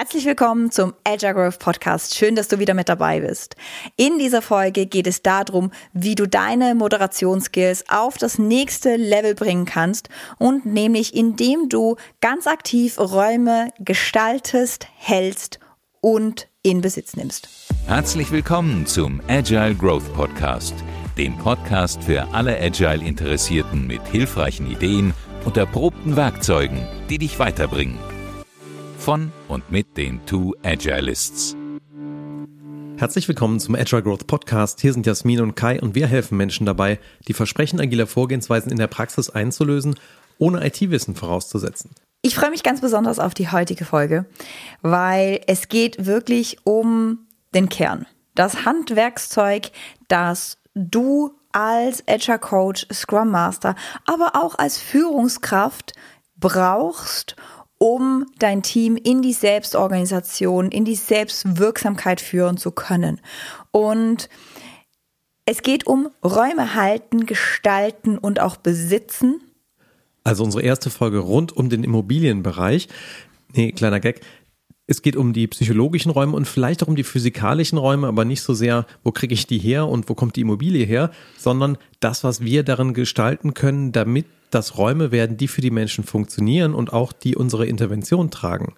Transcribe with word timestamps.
Herzlich 0.00 0.24
willkommen 0.24 0.70
zum 0.70 0.94
Agile 1.04 1.34
Growth 1.34 1.58
Podcast. 1.58 2.14
Schön, 2.14 2.34
dass 2.34 2.48
du 2.48 2.58
wieder 2.58 2.72
mit 2.72 2.88
dabei 2.88 3.20
bist. 3.20 3.54
In 3.96 4.18
dieser 4.18 4.40
Folge 4.40 4.86
geht 4.86 5.06
es 5.06 5.20
darum, 5.20 5.72
wie 5.92 6.14
du 6.14 6.26
deine 6.26 6.74
Moderationsskills 6.74 7.84
auf 7.90 8.16
das 8.16 8.38
nächste 8.38 8.96
Level 8.96 9.34
bringen 9.34 9.66
kannst 9.66 10.08
und 10.38 10.64
nämlich 10.64 11.14
indem 11.14 11.68
du 11.68 11.96
ganz 12.22 12.46
aktiv 12.46 12.98
Räume 12.98 13.74
gestaltest, 13.78 14.86
hältst 14.96 15.60
und 16.00 16.48
in 16.62 16.80
Besitz 16.80 17.14
nimmst. 17.14 17.50
Herzlich 17.86 18.32
willkommen 18.32 18.86
zum 18.86 19.20
Agile 19.28 19.74
Growth 19.74 20.14
Podcast, 20.14 20.72
dem 21.18 21.36
Podcast 21.36 22.02
für 22.04 22.26
alle 22.32 22.58
Agile 22.58 23.04
Interessierten 23.04 23.86
mit 23.86 24.00
hilfreichen 24.08 24.66
Ideen 24.70 25.12
und 25.44 25.58
erprobten 25.58 26.16
Werkzeugen, 26.16 26.88
die 27.10 27.18
dich 27.18 27.38
weiterbringen 27.38 27.98
von 28.96 29.32
und 29.50 29.70
mit 29.70 29.96
den 29.96 30.24
Two 30.26 30.54
Agilists. 30.62 31.56
Herzlich 32.96 33.26
willkommen 33.26 33.58
zum 33.58 33.74
Agile 33.74 34.02
Growth 34.02 34.26
Podcast. 34.26 34.80
Hier 34.80 34.92
sind 34.92 35.06
Jasmin 35.06 35.40
und 35.40 35.56
Kai 35.56 35.80
und 35.80 35.94
wir 35.94 36.06
helfen 36.06 36.36
Menschen 36.36 36.66
dabei, 36.66 37.00
die 37.26 37.32
Versprechen 37.32 37.80
agiler 37.80 38.06
Vorgehensweisen 38.06 38.70
in 38.70 38.78
der 38.78 38.86
Praxis 38.86 39.28
einzulösen, 39.28 39.96
ohne 40.38 40.64
IT-Wissen 40.64 41.16
vorauszusetzen. 41.16 41.90
Ich 42.22 42.34
freue 42.34 42.50
mich 42.50 42.62
ganz 42.62 42.80
besonders 42.80 43.18
auf 43.18 43.34
die 43.34 43.50
heutige 43.50 43.84
Folge, 43.84 44.26
weil 44.82 45.40
es 45.46 45.68
geht 45.68 46.06
wirklich 46.06 46.58
um 46.64 47.26
den 47.54 47.68
Kern. 47.68 48.06
Das 48.34 48.64
Handwerkszeug, 48.64 49.72
das 50.08 50.58
du 50.74 51.32
als 51.52 52.06
Agile 52.06 52.38
Coach, 52.38 52.86
Scrum 52.92 53.30
Master, 53.30 53.74
aber 54.06 54.32
auch 54.34 54.58
als 54.58 54.78
Führungskraft 54.78 55.94
brauchst, 56.36 57.36
um 57.82 58.26
dein 58.38 58.62
Team 58.62 58.96
in 58.96 59.22
die 59.22 59.32
Selbstorganisation, 59.32 60.70
in 60.70 60.84
die 60.84 60.94
Selbstwirksamkeit 60.94 62.20
führen 62.20 62.58
zu 62.58 62.72
können. 62.72 63.22
Und 63.70 64.28
es 65.46 65.62
geht 65.62 65.86
um 65.86 66.10
Räume 66.22 66.74
halten, 66.74 67.24
gestalten 67.24 68.18
und 68.18 68.38
auch 68.38 68.58
besitzen. 68.58 69.40
Also 70.24 70.44
unsere 70.44 70.62
erste 70.62 70.90
Folge 70.90 71.20
rund 71.20 71.56
um 71.56 71.70
den 71.70 71.82
Immobilienbereich. 71.82 72.88
Nee, 73.54 73.72
kleiner 73.72 73.98
Gag. 73.98 74.20
Es 74.90 75.02
geht 75.02 75.14
um 75.14 75.32
die 75.32 75.46
psychologischen 75.46 76.10
Räume 76.10 76.34
und 76.34 76.48
vielleicht 76.48 76.82
auch 76.82 76.88
um 76.88 76.96
die 76.96 77.04
physikalischen 77.04 77.78
Räume, 77.78 78.08
aber 78.08 78.24
nicht 78.24 78.42
so 78.42 78.54
sehr, 78.54 78.86
wo 79.04 79.12
kriege 79.12 79.32
ich 79.32 79.46
die 79.46 79.58
her 79.58 79.86
und 79.86 80.08
wo 80.08 80.14
kommt 80.14 80.34
die 80.34 80.40
Immobilie 80.40 80.84
her, 80.84 81.12
sondern 81.38 81.78
das, 82.00 82.24
was 82.24 82.40
wir 82.40 82.64
darin 82.64 82.92
gestalten 82.92 83.54
können, 83.54 83.92
damit 83.92 84.26
das 84.50 84.78
Räume 84.78 85.12
werden, 85.12 85.36
die 85.36 85.46
für 85.46 85.60
die 85.60 85.70
Menschen 85.70 86.02
funktionieren 86.02 86.74
und 86.74 86.92
auch 86.92 87.12
die 87.12 87.36
unsere 87.36 87.66
Intervention 87.66 88.32
tragen. 88.32 88.74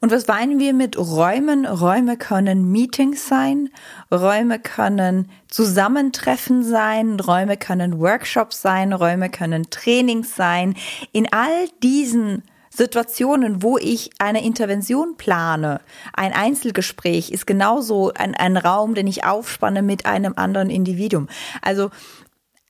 Und 0.00 0.10
was 0.10 0.26
meinen 0.26 0.58
wir 0.58 0.74
mit 0.74 0.98
Räumen? 0.98 1.64
Räume 1.64 2.16
können 2.16 2.72
Meetings 2.72 3.28
sein, 3.28 3.68
Räume 4.10 4.58
können 4.58 5.28
Zusammentreffen 5.46 6.64
sein, 6.64 7.20
Räume 7.20 7.56
können 7.56 8.00
Workshops 8.00 8.62
sein, 8.62 8.92
Räume 8.92 9.30
können 9.30 9.70
Trainings 9.70 10.34
sein. 10.34 10.74
In 11.12 11.32
all 11.32 11.68
diesen 11.84 12.42
Situationen, 12.74 13.62
wo 13.62 13.76
ich 13.76 14.10
eine 14.18 14.44
Intervention 14.44 15.16
plane, 15.16 15.80
ein 16.14 16.32
Einzelgespräch 16.32 17.30
ist 17.30 17.46
genauso 17.46 18.12
ein, 18.14 18.34
ein 18.34 18.56
Raum, 18.56 18.94
den 18.94 19.06
ich 19.06 19.24
aufspanne 19.24 19.82
mit 19.82 20.06
einem 20.06 20.34
anderen 20.36 20.70
Individuum. 20.70 21.28
Also 21.60 21.90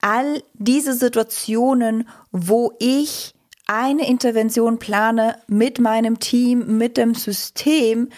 all 0.00 0.42
diese 0.54 0.94
Situationen, 0.94 2.08
wo 2.32 2.72
ich 2.80 3.34
eine 3.68 4.08
Intervention 4.08 4.80
plane 4.80 5.38
mit 5.46 5.78
meinem 5.78 6.18
Team, 6.18 6.78
mit 6.78 6.96
dem 6.96 7.14
System, 7.14 8.08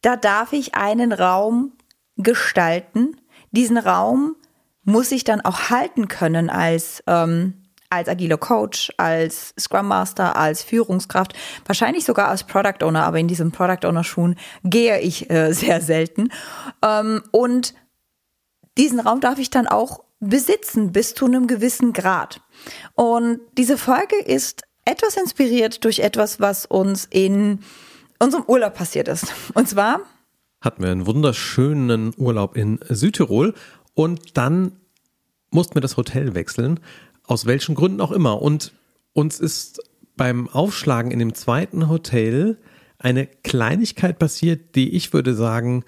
da 0.00 0.16
darf 0.16 0.52
ich 0.52 0.74
einen 0.74 1.12
Raum 1.12 1.72
gestalten. 2.16 3.16
Diesen 3.52 3.78
Raum 3.78 4.34
muss 4.82 5.12
ich 5.12 5.22
dann 5.22 5.40
auch 5.40 5.70
halten 5.70 6.08
können 6.08 6.50
als, 6.50 7.04
ähm, 7.06 7.61
als 7.92 8.08
agiler 8.08 8.38
Coach, 8.38 8.90
als 8.96 9.54
Scrum 9.58 9.86
Master, 9.86 10.36
als 10.36 10.62
Führungskraft, 10.62 11.34
wahrscheinlich 11.66 12.04
sogar 12.04 12.28
als 12.28 12.44
Product 12.44 12.82
Owner, 12.82 13.04
aber 13.04 13.18
in 13.18 13.28
diesem 13.28 13.52
Product 13.52 13.86
Owner 13.86 14.04
Schuhen 14.04 14.36
gehe 14.64 15.00
ich 15.00 15.30
äh, 15.30 15.52
sehr 15.52 15.80
selten. 15.80 16.30
Ähm, 16.82 17.22
und 17.30 17.74
diesen 18.78 19.00
Raum 19.00 19.20
darf 19.20 19.38
ich 19.38 19.50
dann 19.50 19.66
auch 19.66 20.04
besitzen 20.20 20.92
bis 20.92 21.14
zu 21.14 21.26
einem 21.26 21.46
gewissen 21.46 21.92
Grad. 21.92 22.40
Und 22.94 23.40
diese 23.58 23.76
Folge 23.76 24.16
ist 24.16 24.62
etwas 24.84 25.16
inspiriert 25.16 25.84
durch 25.84 25.98
etwas, 25.98 26.40
was 26.40 26.64
uns 26.64 27.06
in 27.10 27.60
unserem 28.18 28.44
Urlaub 28.46 28.74
passiert 28.74 29.08
ist. 29.08 29.32
Und 29.54 29.68
zwar 29.68 30.00
hatten 30.60 30.82
wir 30.82 30.90
einen 30.90 31.06
wunderschönen 31.06 32.14
Urlaub 32.16 32.56
in 32.56 32.78
Südtirol 32.88 33.54
und 33.94 34.36
dann 34.36 34.72
mussten 35.50 35.74
wir 35.74 35.82
das 35.82 35.96
Hotel 35.96 36.34
wechseln, 36.34 36.80
aus 37.24 37.46
welchen 37.46 37.74
Gründen 37.74 38.00
auch 38.00 38.12
immer. 38.12 38.42
Und 38.42 38.72
uns 39.12 39.40
ist 39.40 39.82
beim 40.16 40.48
Aufschlagen 40.48 41.10
in 41.10 41.18
dem 41.18 41.34
zweiten 41.34 41.88
Hotel 41.88 42.58
eine 42.98 43.26
Kleinigkeit 43.26 44.18
passiert, 44.18 44.74
die 44.74 44.94
ich 44.94 45.12
würde 45.12 45.34
sagen 45.34 45.84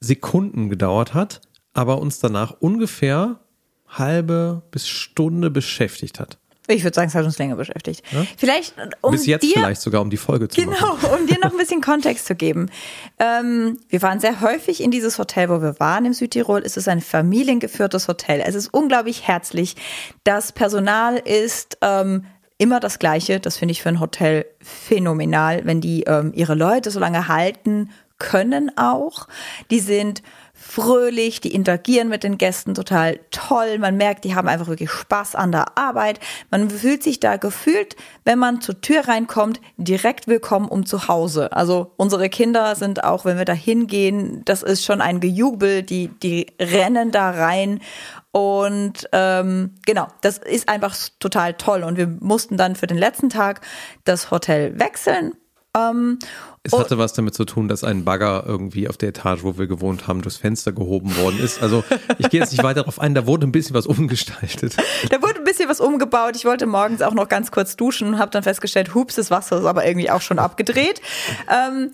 Sekunden 0.00 0.68
gedauert 0.68 1.14
hat, 1.14 1.40
aber 1.72 2.00
uns 2.00 2.18
danach 2.18 2.52
ungefähr 2.60 3.40
halbe 3.88 4.62
bis 4.70 4.88
Stunde 4.88 5.50
beschäftigt 5.50 6.18
hat. 6.18 6.38
Ich 6.68 6.84
würde 6.84 6.94
sagen, 6.94 7.08
es 7.08 7.14
hat 7.14 7.24
uns 7.24 7.38
länger 7.38 7.56
beschäftigt. 7.56 8.04
Ja? 8.12 8.24
Vielleicht 8.36 8.74
um 9.00 9.12
Bis 9.12 9.26
jetzt 9.26 9.42
dir, 9.42 9.54
vielleicht 9.54 9.80
sogar, 9.80 10.00
um 10.00 10.10
die 10.10 10.16
Folge 10.16 10.48
zu 10.48 10.60
genau, 10.60 10.72
machen. 10.72 10.98
Genau, 11.00 11.16
um 11.16 11.26
dir 11.26 11.38
noch 11.40 11.50
ein 11.50 11.58
bisschen 11.58 11.80
Kontext 11.80 12.26
zu 12.26 12.36
geben. 12.36 12.70
Ähm, 13.18 13.78
wir 13.88 14.00
waren 14.02 14.20
sehr 14.20 14.40
häufig 14.40 14.82
in 14.82 14.90
dieses 14.90 15.18
Hotel, 15.18 15.48
wo 15.48 15.60
wir 15.60 15.80
waren 15.80 16.04
im 16.04 16.12
Südtirol. 16.12 16.62
Es 16.64 16.76
ist 16.76 16.88
ein 16.88 17.00
familiengeführtes 17.00 18.06
Hotel. 18.06 18.42
Es 18.46 18.54
ist 18.54 18.72
unglaublich 18.72 19.26
herzlich. 19.26 19.74
Das 20.22 20.52
Personal 20.52 21.16
ist 21.16 21.78
ähm, 21.80 22.26
immer 22.58 22.78
das 22.78 23.00
Gleiche. 23.00 23.40
Das 23.40 23.56
finde 23.56 23.72
ich 23.72 23.82
für 23.82 23.88
ein 23.88 24.00
Hotel 24.00 24.46
phänomenal, 24.60 25.62
wenn 25.64 25.80
die 25.80 26.04
ähm, 26.04 26.32
ihre 26.34 26.54
Leute 26.54 26.92
so 26.92 27.00
lange 27.00 27.26
halten 27.26 27.90
können 28.18 28.70
auch. 28.76 29.26
Die 29.72 29.80
sind 29.80 30.22
fröhlich, 30.62 31.40
die 31.40 31.52
interagieren 31.52 32.08
mit 32.08 32.22
den 32.22 32.38
Gästen 32.38 32.74
total 32.74 33.18
toll. 33.30 33.78
Man 33.78 33.96
merkt, 33.96 34.24
die 34.24 34.34
haben 34.34 34.48
einfach 34.48 34.68
wirklich 34.68 34.90
Spaß 34.90 35.34
an 35.34 35.50
der 35.50 35.76
Arbeit. 35.76 36.20
Man 36.50 36.70
fühlt 36.70 37.02
sich 37.02 37.18
da 37.18 37.36
gefühlt, 37.36 37.96
wenn 38.24 38.38
man 38.38 38.60
zur 38.60 38.80
Tür 38.80 39.08
reinkommt, 39.08 39.60
direkt 39.76 40.28
willkommen 40.28 40.68
um 40.68 40.86
zu 40.86 41.08
Hause. 41.08 41.52
Also 41.52 41.92
unsere 41.96 42.28
Kinder 42.28 42.76
sind 42.76 43.02
auch, 43.02 43.24
wenn 43.24 43.38
wir 43.38 43.44
da 43.44 43.52
hingehen, 43.52 44.42
das 44.44 44.62
ist 44.62 44.84
schon 44.84 45.00
ein 45.00 45.18
Gejubel, 45.20 45.82
die, 45.82 46.08
die 46.08 46.46
rennen 46.60 47.10
da 47.10 47.30
rein. 47.30 47.80
Und 48.30 49.08
ähm, 49.12 49.74
genau, 49.84 50.06
das 50.20 50.38
ist 50.38 50.68
einfach 50.68 50.96
total 51.18 51.54
toll. 51.54 51.82
Und 51.82 51.98
wir 51.98 52.06
mussten 52.06 52.56
dann 52.56 52.76
für 52.76 52.86
den 52.86 52.98
letzten 52.98 53.30
Tag 53.30 53.60
das 54.04 54.30
Hotel 54.30 54.78
wechseln. 54.78 55.32
Ähm, 55.76 56.18
es 56.62 56.72
hatte 56.74 56.98
was 56.98 57.14
damit 57.14 57.34
zu 57.34 57.44
tun, 57.44 57.66
dass 57.66 57.82
ein 57.82 58.04
Bagger 58.04 58.44
irgendwie 58.46 58.88
auf 58.88 58.98
der 58.98 59.08
Etage, 59.08 59.42
wo 59.42 59.56
wir 59.56 59.66
gewohnt 59.66 60.06
haben, 60.06 60.20
durchs 60.20 60.36
Fenster 60.36 60.72
gehoben 60.72 61.16
worden 61.16 61.40
ist. 61.40 61.62
Also 61.62 61.82
ich 62.18 62.28
gehe 62.28 62.40
jetzt 62.40 62.52
nicht 62.52 62.62
weiter 62.62 62.80
darauf 62.80 63.00
ein, 63.00 63.14
da 63.14 63.26
wurde 63.26 63.46
ein 63.46 63.52
bisschen 63.52 63.74
was 63.74 63.86
umgestaltet. 63.86 64.76
Da 65.10 65.20
wurde 65.20 65.36
ein 65.36 65.44
bisschen 65.44 65.68
was 65.68 65.80
umgebaut. 65.80 66.36
Ich 66.36 66.44
wollte 66.44 66.66
morgens 66.66 67.02
auch 67.02 67.14
noch 67.14 67.28
ganz 67.28 67.50
kurz 67.50 67.76
duschen, 67.76 68.18
habe 68.18 68.30
dann 68.30 68.42
festgestellt, 68.42 68.94
hups, 68.94 69.16
das 69.16 69.30
Wasser 69.30 69.58
ist 69.58 69.64
aber 69.64 69.84
irgendwie 69.84 70.10
auch 70.10 70.20
schon 70.20 70.38
abgedreht. 70.38 71.00
Ähm, 71.50 71.90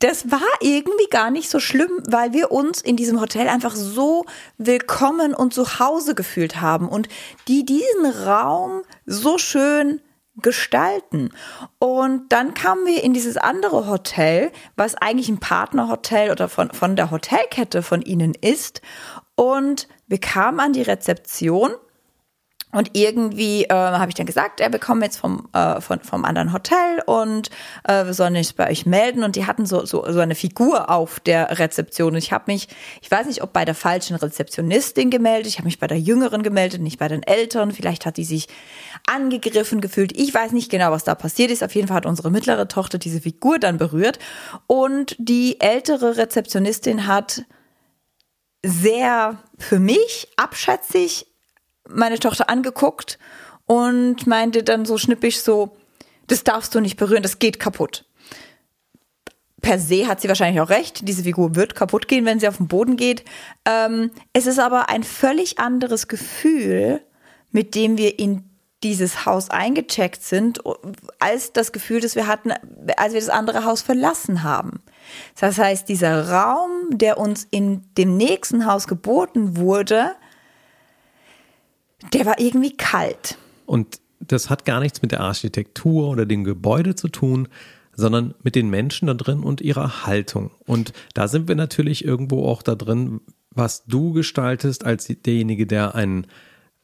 das 0.00 0.30
war 0.30 0.40
irgendwie 0.60 1.08
gar 1.10 1.30
nicht 1.30 1.50
so 1.50 1.60
schlimm, 1.60 1.90
weil 2.08 2.32
wir 2.32 2.50
uns 2.50 2.80
in 2.80 2.96
diesem 2.96 3.20
Hotel 3.20 3.48
einfach 3.48 3.74
so 3.74 4.24
willkommen 4.56 5.34
und 5.34 5.52
zu 5.52 5.78
Hause 5.78 6.14
gefühlt 6.14 6.60
haben 6.60 6.88
und 6.88 7.08
die 7.48 7.64
diesen 7.64 8.06
Raum 8.26 8.82
so 9.04 9.36
schön 9.36 10.00
gestalten. 10.36 11.30
Und 11.78 12.32
dann 12.32 12.54
kamen 12.54 12.86
wir 12.86 13.02
in 13.04 13.14
dieses 13.14 13.36
andere 13.36 13.88
Hotel, 13.88 14.50
was 14.76 14.94
eigentlich 14.94 15.28
ein 15.28 15.38
Partnerhotel 15.38 16.30
oder 16.30 16.48
von, 16.48 16.70
von 16.70 16.96
der 16.96 17.10
Hotelkette 17.10 17.82
von 17.82 18.02
ihnen 18.02 18.34
ist. 18.34 18.82
Und 19.36 19.88
wir 20.06 20.18
kamen 20.18 20.60
an 20.60 20.72
die 20.72 20.82
Rezeption 20.82 21.72
und 22.74 22.90
irgendwie 22.94 23.64
äh, 23.64 23.72
habe 23.72 24.08
ich 24.08 24.16
dann 24.16 24.26
gesagt, 24.26 24.60
er 24.60 24.68
bekommt 24.68 25.04
jetzt 25.04 25.18
vom, 25.18 25.48
äh, 25.52 25.80
von, 25.80 26.00
vom 26.00 26.24
anderen 26.24 26.52
Hotel 26.52 27.02
und 27.06 27.48
äh, 27.84 28.04
wir 28.04 28.14
sollen 28.14 28.34
uns 28.34 28.52
bei 28.52 28.68
euch 28.68 28.84
melden. 28.84 29.22
Und 29.22 29.36
die 29.36 29.46
hatten 29.46 29.64
so, 29.64 29.86
so, 29.86 30.04
so 30.10 30.18
eine 30.18 30.34
Figur 30.34 30.90
auf 30.90 31.20
der 31.20 31.60
Rezeption. 31.60 32.14
Und 32.14 32.18
ich 32.18 32.32
habe 32.32 32.50
mich, 32.50 32.66
ich 33.00 33.08
weiß 33.08 33.28
nicht, 33.28 33.44
ob 33.44 33.52
bei 33.52 33.64
der 33.64 33.76
falschen 33.76 34.16
Rezeptionistin 34.16 35.10
gemeldet, 35.10 35.46
ich 35.46 35.58
habe 35.58 35.66
mich 35.66 35.78
bei 35.78 35.86
der 35.86 36.00
jüngeren 36.00 36.42
gemeldet, 36.42 36.80
nicht 36.80 36.98
bei 36.98 37.06
den 37.06 37.22
Eltern. 37.22 37.70
Vielleicht 37.70 38.06
hat 38.06 38.16
die 38.16 38.24
sich 38.24 38.48
angegriffen 39.06 39.80
gefühlt. 39.80 40.18
Ich 40.18 40.32
weiß 40.32 40.52
nicht 40.52 40.70
genau, 40.70 40.90
was 40.90 41.04
da 41.04 41.14
passiert 41.14 41.50
ist. 41.50 41.62
Auf 41.62 41.74
jeden 41.74 41.88
Fall 41.88 41.98
hat 41.98 42.06
unsere 42.06 42.30
mittlere 42.30 42.68
Tochter 42.68 42.98
diese 42.98 43.20
Figur 43.20 43.58
dann 43.58 43.78
berührt. 43.78 44.18
Und 44.66 45.16
die 45.18 45.60
ältere 45.60 46.16
Rezeptionistin 46.16 47.06
hat 47.06 47.44
sehr 48.64 49.38
für 49.58 49.78
mich 49.78 50.28
abschätzig 50.36 51.26
meine 51.86 52.18
Tochter 52.18 52.48
angeguckt 52.48 53.18
und 53.66 54.26
meinte 54.26 54.62
dann 54.62 54.86
so 54.86 54.96
schnippisch 54.96 55.38
so, 55.38 55.76
das 56.26 56.44
darfst 56.44 56.74
du 56.74 56.80
nicht 56.80 56.96
berühren, 56.96 57.22
das 57.22 57.38
geht 57.38 57.60
kaputt. 57.60 58.06
per 59.60 59.78
se 59.78 60.06
hat 60.06 60.20
sie 60.20 60.28
wahrscheinlich 60.28 60.60
auch 60.60 60.68
recht. 60.68 61.08
Diese 61.08 61.24
Figur 61.24 61.54
wird 61.54 61.74
kaputt 61.74 62.08
gehen, 62.08 62.24
wenn 62.24 62.40
sie 62.40 62.48
auf 62.48 62.58
den 62.58 62.68
Boden 62.68 62.96
geht. 62.96 63.24
Ähm, 63.66 64.10
es 64.32 64.46
ist 64.46 64.58
aber 64.58 64.88
ein 64.88 65.02
völlig 65.02 65.58
anderes 65.58 66.08
Gefühl, 66.08 67.00
mit 67.50 67.74
dem 67.74 67.96
wir 67.96 68.18
in 68.18 68.53
dieses 68.84 69.24
Haus 69.24 69.50
eingecheckt 69.50 70.22
sind, 70.22 70.60
als 71.18 71.52
das 71.52 71.72
Gefühl, 71.72 72.00
das 72.00 72.14
wir 72.14 72.26
hatten, 72.26 72.52
als 72.96 73.14
wir 73.14 73.20
das 73.20 73.30
andere 73.30 73.64
Haus 73.64 73.82
verlassen 73.82 74.42
haben. 74.42 74.82
Das 75.40 75.58
heißt, 75.58 75.88
dieser 75.88 76.30
Raum, 76.30 76.70
der 76.90 77.18
uns 77.18 77.48
in 77.50 77.82
dem 77.96 78.16
nächsten 78.16 78.66
Haus 78.66 78.86
geboten 78.86 79.56
wurde, 79.56 80.12
der 82.12 82.26
war 82.26 82.38
irgendwie 82.38 82.76
kalt. 82.76 83.38
Und 83.66 84.00
das 84.20 84.50
hat 84.50 84.64
gar 84.64 84.80
nichts 84.80 85.02
mit 85.02 85.12
der 85.12 85.20
Architektur 85.20 86.08
oder 86.08 86.26
dem 86.26 86.44
Gebäude 86.44 86.94
zu 86.94 87.08
tun, 87.08 87.48
sondern 87.94 88.34
mit 88.42 88.54
den 88.54 88.68
Menschen 88.68 89.06
da 89.06 89.14
drin 89.14 89.42
und 89.42 89.60
ihrer 89.60 90.04
Haltung. 90.06 90.50
Und 90.66 90.92
da 91.14 91.28
sind 91.28 91.48
wir 91.48 91.54
natürlich 91.54 92.04
irgendwo 92.04 92.46
auch 92.46 92.62
da 92.62 92.74
drin, 92.74 93.20
was 93.50 93.84
du 93.86 94.12
gestaltest 94.12 94.84
als 94.84 95.06
derjenige, 95.06 95.66
der 95.66 95.94
einen 95.94 96.26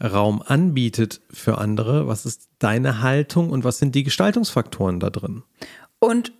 Raum 0.03 0.43
anbietet 0.45 1.21
für 1.31 1.59
andere. 1.59 2.07
Was 2.07 2.27
ist 2.27 2.49
deine 2.59 3.03
Haltung 3.03 3.51
und 3.51 3.65
was 3.65 3.79
sind 3.79 3.95
die 3.95 4.05
Gestaltungsfaktoren 4.05 5.01
da 5.01 5.11
drin? 5.11 5.43
Und 5.99 6.33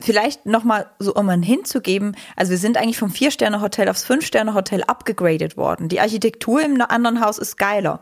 vielleicht 0.00 0.46
nochmal 0.46 0.86
so, 0.98 1.14
um 1.14 1.28
einen 1.28 1.42
hinzugeben, 1.42 2.16
also 2.36 2.50
wir 2.50 2.58
sind 2.58 2.76
eigentlich 2.76 2.98
vom 2.98 3.10
Vier-Sterne-Hotel 3.10 3.88
aufs 3.88 4.04
Fünf-Sterne-Hotel 4.04 4.84
abgegradet 4.84 5.56
worden. 5.56 5.88
Die 5.88 6.00
Architektur 6.00 6.62
im 6.62 6.80
anderen 6.80 7.20
Haus 7.20 7.38
ist 7.38 7.58
geiler. 7.58 8.00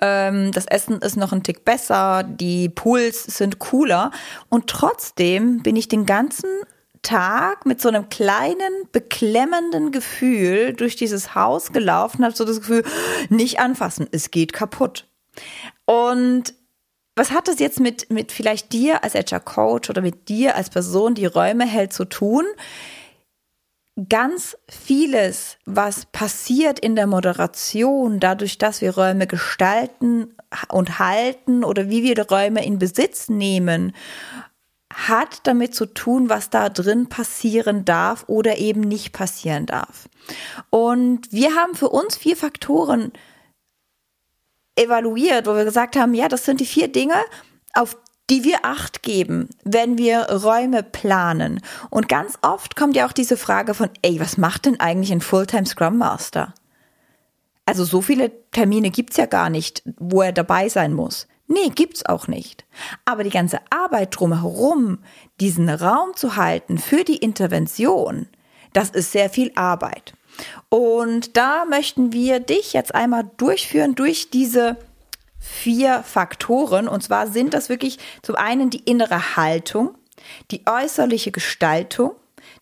Ähm, 0.00 0.52
das 0.52 0.66
Essen 0.66 0.98
ist 0.98 1.16
noch 1.16 1.32
ein 1.32 1.42
Tick 1.42 1.64
besser, 1.64 2.22
die 2.22 2.68
Pools 2.68 3.24
sind 3.24 3.58
cooler 3.58 4.10
und 4.50 4.66
trotzdem 4.66 5.62
bin 5.62 5.76
ich 5.76 5.88
den 5.88 6.04
ganzen 6.04 6.50
Tag 7.02 7.66
mit 7.66 7.80
so 7.80 7.88
einem 7.88 8.08
kleinen, 8.08 8.88
beklemmenden 8.92 9.92
Gefühl 9.92 10.72
durch 10.74 10.96
dieses 10.96 11.34
Haus 11.34 11.72
gelaufen, 11.72 12.24
habe 12.24 12.34
so 12.34 12.44
das 12.44 12.60
Gefühl, 12.60 12.84
nicht 13.28 13.60
anfassen, 13.60 14.08
es 14.12 14.30
geht 14.30 14.52
kaputt. 14.52 15.06
Und 15.84 16.54
was 17.16 17.32
hat 17.32 17.48
das 17.48 17.58
jetzt 17.58 17.80
mit, 17.80 18.10
mit 18.10 18.30
vielleicht 18.30 18.72
dir 18.72 19.02
als 19.02 19.16
Agile 19.16 19.40
Coach 19.40 19.90
oder 19.90 20.02
mit 20.02 20.28
dir 20.28 20.54
als 20.54 20.70
Person, 20.70 21.14
die 21.14 21.26
Räume 21.26 21.66
hält, 21.66 21.92
zu 21.92 22.04
tun? 22.04 22.44
Ganz 24.08 24.56
vieles, 24.68 25.56
was 25.64 26.06
passiert 26.06 26.78
in 26.78 26.94
der 26.94 27.08
Moderation, 27.08 28.20
dadurch, 28.20 28.58
dass 28.58 28.80
wir 28.80 28.94
Räume 28.94 29.26
gestalten 29.26 30.32
und 30.68 31.00
halten 31.00 31.64
oder 31.64 31.90
wie 31.90 32.04
wir 32.04 32.14
die 32.14 32.20
Räume 32.20 32.64
in 32.64 32.78
Besitz 32.78 33.28
nehmen, 33.28 33.92
hat 34.92 35.46
damit 35.46 35.74
zu 35.74 35.86
tun, 35.86 36.28
was 36.28 36.50
da 36.50 36.68
drin 36.68 37.08
passieren 37.08 37.84
darf 37.84 38.24
oder 38.26 38.58
eben 38.58 38.80
nicht 38.80 39.12
passieren 39.12 39.66
darf. 39.66 40.08
Und 40.70 41.30
wir 41.30 41.54
haben 41.54 41.74
für 41.74 41.90
uns 41.90 42.16
vier 42.16 42.36
Faktoren 42.36 43.12
evaluiert, 44.76 45.46
wo 45.46 45.54
wir 45.54 45.64
gesagt 45.64 45.96
haben, 45.96 46.14
ja, 46.14 46.28
das 46.28 46.44
sind 46.44 46.60
die 46.60 46.66
vier 46.66 46.88
Dinge, 46.88 47.16
auf 47.74 47.96
die 48.30 48.44
wir 48.44 48.64
Acht 48.64 49.02
geben, 49.02 49.48
wenn 49.64 49.96
wir 49.96 50.30
Räume 50.30 50.82
planen. 50.82 51.60
Und 51.90 52.08
ganz 52.08 52.38
oft 52.42 52.76
kommt 52.76 52.94
ja 52.96 53.06
auch 53.06 53.12
diese 53.12 53.36
Frage 53.36 53.74
von, 53.74 53.88
ey, 54.02 54.20
was 54.20 54.36
macht 54.36 54.66
denn 54.66 54.80
eigentlich 54.80 55.12
ein 55.12 55.20
Fulltime 55.20 55.66
Scrum 55.66 55.98
Master? 55.98 56.54
Also 57.64 57.84
so 57.84 58.00
viele 58.00 58.30
Termine 58.50 58.90
gibt's 58.90 59.16
ja 59.16 59.26
gar 59.26 59.50
nicht, 59.50 59.82
wo 59.98 60.22
er 60.22 60.32
dabei 60.32 60.68
sein 60.68 60.92
muss. 60.92 61.26
Nee, 61.48 61.70
gibt's 61.70 62.04
auch 62.04 62.28
nicht. 62.28 62.66
Aber 63.06 63.24
die 63.24 63.30
ganze 63.30 63.58
Arbeit 63.70 64.18
drumherum, 64.18 64.98
diesen 65.40 65.68
Raum 65.68 66.14
zu 66.14 66.36
halten 66.36 66.78
für 66.78 67.04
die 67.04 67.16
Intervention, 67.16 68.28
das 68.74 68.90
ist 68.90 69.12
sehr 69.12 69.30
viel 69.30 69.50
Arbeit. 69.54 70.12
Und 70.68 71.36
da 71.38 71.64
möchten 71.64 72.12
wir 72.12 72.38
dich 72.40 72.74
jetzt 72.74 72.94
einmal 72.94 73.28
durchführen 73.38 73.94
durch 73.94 74.30
diese 74.30 74.76
vier 75.40 76.02
Faktoren. 76.02 76.86
Und 76.86 77.02
zwar 77.02 77.26
sind 77.26 77.54
das 77.54 77.70
wirklich 77.70 77.98
zum 78.22 78.36
einen 78.36 78.68
die 78.70 78.84
innere 78.84 79.36
Haltung, 79.36 79.96
die 80.50 80.64
äußerliche 80.66 81.32
Gestaltung, 81.32 82.12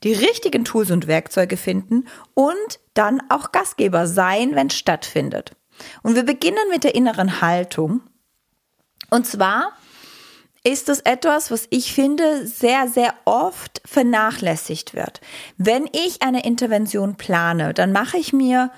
die 0.05 0.12
richtigen 0.12 0.65
Tools 0.65 0.91
und 0.91 1.06
Werkzeuge 1.06 1.56
finden 1.56 2.06
und 2.35 2.81
dann 2.94 3.21
auch 3.31 3.50
Gastgeber 3.50 4.06
sein, 4.06 4.55
wenn 4.55 4.69
es 4.69 4.77
stattfindet. 4.77 5.53
Und 6.03 6.15
wir 6.15 6.25
beginnen 6.25 6.71
mit 6.71 6.85
der 6.85 6.94
inneren 6.94 7.41
Haltung. 7.41 8.03
Und 9.11 9.26
zwar 9.26 9.73
ist 10.64 10.88
es 10.88 11.00
etwas, 11.00 11.50
was 11.53 11.69
ich 11.70 11.93
finde, 11.93 12.47
sehr, 12.47 12.88
sehr 12.88 13.14
oft 13.25 13.81
vernachlässigt 13.85 14.94
wird. 14.94 15.20
Wenn 15.58 15.88
ich 15.93 16.23
eine 16.23 16.44
Intervention 16.44 17.17
plane, 17.17 17.73
dann 17.73 17.93
mache 17.93 18.19
ich 18.19 18.32
mir 18.32 18.73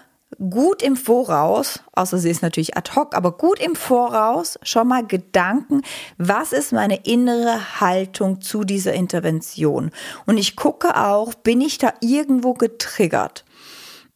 gut 0.51 0.83
im 0.83 0.97
Voraus, 0.97 1.81
außer 1.93 2.19
sie 2.19 2.31
ist 2.31 2.43
natürlich 2.43 2.77
ad 2.77 2.93
hoc, 2.95 3.17
aber 3.17 3.33
gut 3.33 3.59
im 3.59 3.75
Voraus 3.75 4.59
schon 4.63 4.89
mal 4.89 5.07
Gedanken, 5.07 5.83
was 6.19 6.53
ist 6.53 6.73
meine 6.73 7.07
innere 7.07 7.81
Haltung 7.81 8.41
zu 8.41 8.65
dieser 8.65 8.93
Intervention? 8.93 9.91
Und 10.27 10.37
ich 10.37 10.57
gucke 10.57 10.97
auch, 10.97 11.35
bin 11.35 11.61
ich 11.63 11.79
da 11.79 11.95
irgendwo 12.01 12.53
getriggert? 12.55 13.45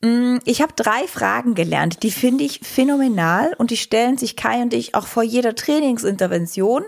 Mm, 0.02 0.38
ich 0.44 0.60
habe 0.60 0.72
drei 0.74 1.06
Fragen 1.06 1.54
gelernt, 1.54 2.02
die 2.02 2.10
finde 2.10 2.44
ich 2.44 2.60
phänomenal 2.62 3.54
und 3.58 3.70
die 3.70 3.76
stellen 3.76 4.18
sich 4.18 4.36
Kai 4.36 4.60
und 4.62 4.74
ich 4.74 4.94
auch 4.94 5.06
vor 5.06 5.22
jeder 5.22 5.54
Trainingsintervention 5.54 6.84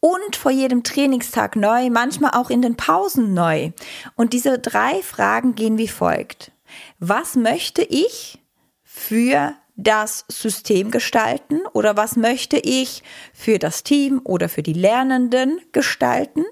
und 0.00 0.36
vor 0.36 0.50
jedem 0.50 0.82
Trainingstag 0.82 1.56
neu, 1.56 1.90
manchmal 1.90 2.32
auch 2.32 2.50
in 2.50 2.62
den 2.62 2.76
Pausen 2.76 3.34
neu. 3.34 3.72
Und 4.14 4.32
diese 4.32 4.58
drei 4.58 5.02
Fragen 5.02 5.54
gehen 5.54 5.76
wie 5.76 5.88
folgt. 5.88 6.52
Was 6.98 7.34
möchte 7.34 7.82
ich 7.82 8.40
für 8.82 9.54
das 9.76 10.24
System 10.28 10.90
gestalten 10.90 11.60
oder 11.72 11.96
was 11.96 12.16
möchte 12.16 12.58
ich 12.58 13.02
für 13.32 13.58
das 13.58 13.84
Team 13.84 14.20
oder 14.24 14.48
für 14.48 14.62
die 14.62 14.72
Lernenden 14.72 15.60
gestalten? 15.72 16.44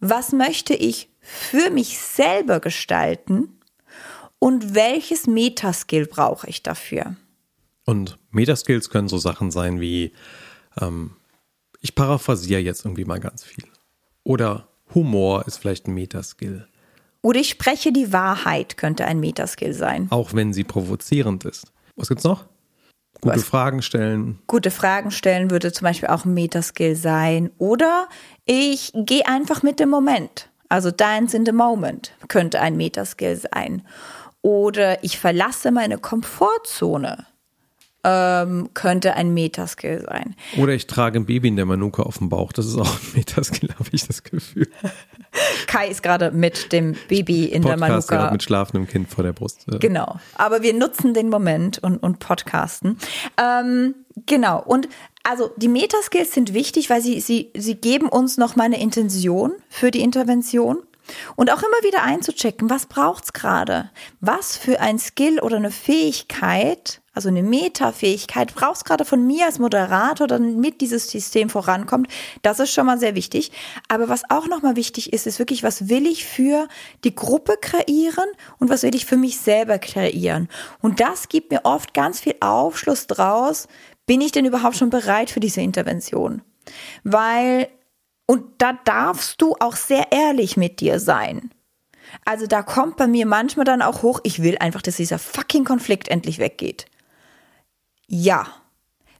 Was 0.00 0.32
möchte 0.32 0.74
ich 0.74 1.10
für 1.20 1.70
mich 1.70 1.98
selber 1.98 2.60
gestalten? 2.60 3.58
Und 4.42 4.74
welches 4.74 5.28
Metaskill 5.28 6.06
brauche 6.06 6.48
ich 6.48 6.64
dafür? 6.64 7.14
Und 7.84 8.18
Metaskills 8.32 8.90
können 8.90 9.06
so 9.06 9.16
Sachen 9.16 9.52
sein 9.52 9.80
wie 9.80 10.14
ähm, 10.80 11.12
ich 11.80 11.94
paraphrasiere 11.94 12.60
jetzt 12.60 12.84
irgendwie 12.84 13.04
mal 13.04 13.20
ganz 13.20 13.44
viel. 13.44 13.62
Oder 14.24 14.66
Humor 14.96 15.46
ist 15.46 15.58
vielleicht 15.58 15.86
ein 15.86 15.94
Metaskill. 15.94 16.66
Oder 17.22 17.38
ich 17.38 17.50
spreche 17.50 17.92
die 17.92 18.12
Wahrheit 18.12 18.76
könnte 18.76 19.04
ein 19.04 19.20
Metaskill 19.20 19.74
sein. 19.74 20.08
Auch 20.10 20.34
wenn 20.34 20.52
sie 20.52 20.64
provozierend 20.64 21.44
ist. 21.44 21.70
Was 21.94 22.08
gibt's 22.08 22.24
noch? 22.24 22.46
Gute 23.20 23.36
Was? 23.36 23.44
Fragen 23.44 23.80
stellen. 23.80 24.40
Gute 24.48 24.72
Fragen 24.72 25.12
stellen 25.12 25.52
würde 25.52 25.70
zum 25.70 25.84
Beispiel 25.84 26.08
auch 26.08 26.24
ein 26.24 26.34
Metaskill 26.34 26.96
sein. 26.96 27.52
Oder 27.58 28.08
ich 28.44 28.90
gehe 28.92 29.24
einfach 29.24 29.62
mit 29.62 29.78
dem 29.78 29.88
Moment. 29.88 30.48
Also 30.68 30.90
dance 30.90 31.36
in 31.36 31.46
the 31.46 31.52
moment 31.52 32.12
könnte 32.28 32.60
ein 32.60 32.76
Metaskill 32.78 33.36
sein. 33.36 33.82
Oder 34.42 35.02
ich 35.04 35.18
verlasse 35.18 35.70
meine 35.70 35.98
Komfortzone 35.98 37.26
ähm, 38.04 38.70
könnte 38.74 39.14
ein 39.14 39.32
Metaskill 39.32 40.04
sein. 40.08 40.34
Oder 40.56 40.72
ich 40.72 40.86
trage 40.86 41.20
ein 41.20 41.26
Baby 41.26 41.48
in 41.48 41.56
der 41.56 41.66
Manuka 41.66 42.02
auf 42.02 42.18
dem 42.18 42.28
Bauch. 42.28 42.52
Das 42.52 42.66
ist 42.66 42.76
auch 42.76 42.94
ein 42.94 43.12
Metaskill, 43.14 43.70
habe 43.78 43.88
ich 43.92 44.06
das 44.06 44.24
Gefühl. 44.24 44.68
Kai 45.66 45.88
ist 45.88 46.02
gerade 46.02 46.32
mit 46.32 46.72
dem 46.72 46.96
Baby 47.08 47.44
in 47.44 47.62
Podcast 47.62 48.10
der 48.10 48.16
Manuka. 48.16 48.32
mit 48.32 48.42
schlafendem 48.42 48.88
Kind 48.88 49.08
vor 49.08 49.22
der 49.22 49.32
Brust. 49.32 49.66
Genau. 49.80 50.18
Aber 50.34 50.62
wir 50.62 50.74
nutzen 50.74 51.14
den 51.14 51.28
Moment 51.28 51.78
und, 51.78 51.98
und 51.98 52.18
podcasten. 52.18 52.98
Ähm, 53.40 53.94
genau. 54.26 54.60
Und 54.62 54.88
also 55.22 55.50
die 55.56 55.68
Metaskills 55.68 56.32
sind 56.32 56.54
wichtig, 56.54 56.90
weil 56.90 57.00
sie, 57.00 57.20
sie, 57.20 57.50
sie 57.56 57.76
geben 57.76 58.08
uns 58.08 58.36
noch 58.36 58.56
mal 58.56 58.64
eine 58.64 58.80
Intention 58.80 59.52
für 59.68 59.92
die 59.92 60.00
Intervention. 60.00 60.78
Und 61.36 61.50
auch 61.50 61.62
immer 61.62 61.82
wieder 61.82 62.02
einzuchecken, 62.02 62.70
was 62.70 62.86
braucht's 62.86 63.32
gerade? 63.32 63.90
Was 64.20 64.56
für 64.56 64.80
ein 64.80 64.98
Skill 64.98 65.40
oder 65.40 65.56
eine 65.56 65.70
Fähigkeit 65.70 67.02
also 67.14 67.28
eine 67.28 67.42
Metafähigkeit, 67.42 68.54
brauchst 68.54 68.86
gerade 68.86 69.04
von 69.04 69.26
mir 69.26 69.44
als 69.44 69.58
Moderator, 69.58 70.26
damit 70.26 70.80
dieses 70.80 71.10
System 71.10 71.50
vorankommt. 71.50 72.08
Das 72.40 72.58
ist 72.58 72.72
schon 72.72 72.86
mal 72.86 72.98
sehr 72.98 73.14
wichtig. 73.14 73.52
Aber 73.88 74.08
was 74.08 74.22
auch 74.30 74.48
nochmal 74.48 74.76
wichtig 74.76 75.12
ist, 75.12 75.26
ist 75.26 75.38
wirklich, 75.38 75.62
was 75.62 75.90
will 75.90 76.06
ich 76.06 76.24
für 76.24 76.68
die 77.04 77.14
Gruppe 77.14 77.56
kreieren 77.60 78.28
und 78.58 78.70
was 78.70 78.82
will 78.82 78.94
ich 78.94 79.04
für 79.04 79.18
mich 79.18 79.38
selber 79.38 79.78
kreieren? 79.78 80.48
Und 80.80 81.00
das 81.00 81.28
gibt 81.28 81.50
mir 81.50 81.60
oft 81.64 81.92
ganz 81.92 82.20
viel 82.20 82.34
Aufschluss 82.40 83.06
draus. 83.06 83.68
Bin 84.06 84.22
ich 84.22 84.32
denn 84.32 84.46
überhaupt 84.46 84.76
schon 84.76 84.90
bereit 84.90 85.28
für 85.28 85.40
diese 85.40 85.60
Intervention? 85.60 86.40
Weil, 87.04 87.68
und 88.26 88.44
da 88.58 88.74
darfst 88.84 89.40
du 89.42 89.56
auch 89.60 89.76
sehr 89.76 90.12
ehrlich 90.12 90.56
mit 90.56 90.80
dir 90.80 91.00
sein. 91.00 91.50
Also 92.24 92.46
da 92.46 92.62
kommt 92.62 92.96
bei 92.96 93.06
mir 93.06 93.26
manchmal 93.26 93.64
dann 93.64 93.82
auch 93.82 94.02
hoch, 94.02 94.20
ich 94.22 94.42
will 94.42 94.58
einfach, 94.58 94.82
dass 94.82 94.96
dieser 94.96 95.18
fucking 95.18 95.64
Konflikt 95.64 96.08
endlich 96.08 96.38
weggeht. 96.38 96.86
Ja, 98.06 98.46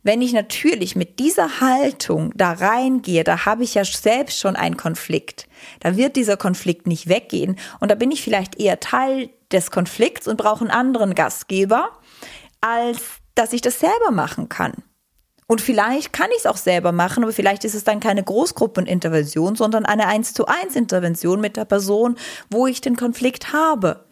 Wenn 0.04 0.20
ich 0.20 0.32
natürlich 0.32 0.96
mit 0.96 1.20
dieser 1.20 1.60
Haltung 1.60 2.32
da 2.34 2.52
reingehe, 2.52 3.22
da 3.22 3.46
habe 3.46 3.62
ich 3.62 3.74
ja 3.74 3.84
selbst 3.84 4.40
schon 4.40 4.56
einen 4.56 4.76
Konflikt. 4.76 5.48
Da 5.78 5.96
wird 5.96 6.16
dieser 6.16 6.36
Konflikt 6.36 6.88
nicht 6.88 7.08
weggehen. 7.08 7.56
Und 7.78 7.90
da 7.90 7.94
bin 7.94 8.10
ich 8.10 8.22
vielleicht 8.22 8.58
eher 8.58 8.80
Teil 8.80 9.30
des 9.52 9.70
Konflikts 9.70 10.26
und 10.26 10.38
brauche 10.38 10.62
einen 10.62 10.70
anderen 10.70 11.14
Gastgeber, 11.14 11.90
als 12.60 13.00
dass 13.36 13.52
ich 13.52 13.60
das 13.60 13.78
selber 13.78 14.10
machen 14.10 14.48
kann. 14.48 14.72
Und 15.52 15.60
vielleicht 15.60 16.14
kann 16.14 16.30
ich 16.30 16.38
es 16.38 16.46
auch 16.46 16.56
selber 16.56 16.92
machen, 16.92 17.24
aber 17.24 17.32
vielleicht 17.34 17.64
ist 17.64 17.74
es 17.74 17.84
dann 17.84 18.00
keine 18.00 18.22
Großgruppenintervention, 18.24 19.54
sondern 19.54 19.84
eine 19.84 20.06
1 20.06 20.32
zu 20.32 20.46
1 20.46 20.76
Intervention 20.76 21.42
mit 21.42 21.58
der 21.58 21.66
Person, 21.66 22.16
wo 22.48 22.66
ich 22.66 22.80
den 22.80 22.96
Konflikt 22.96 23.52
habe. 23.52 24.06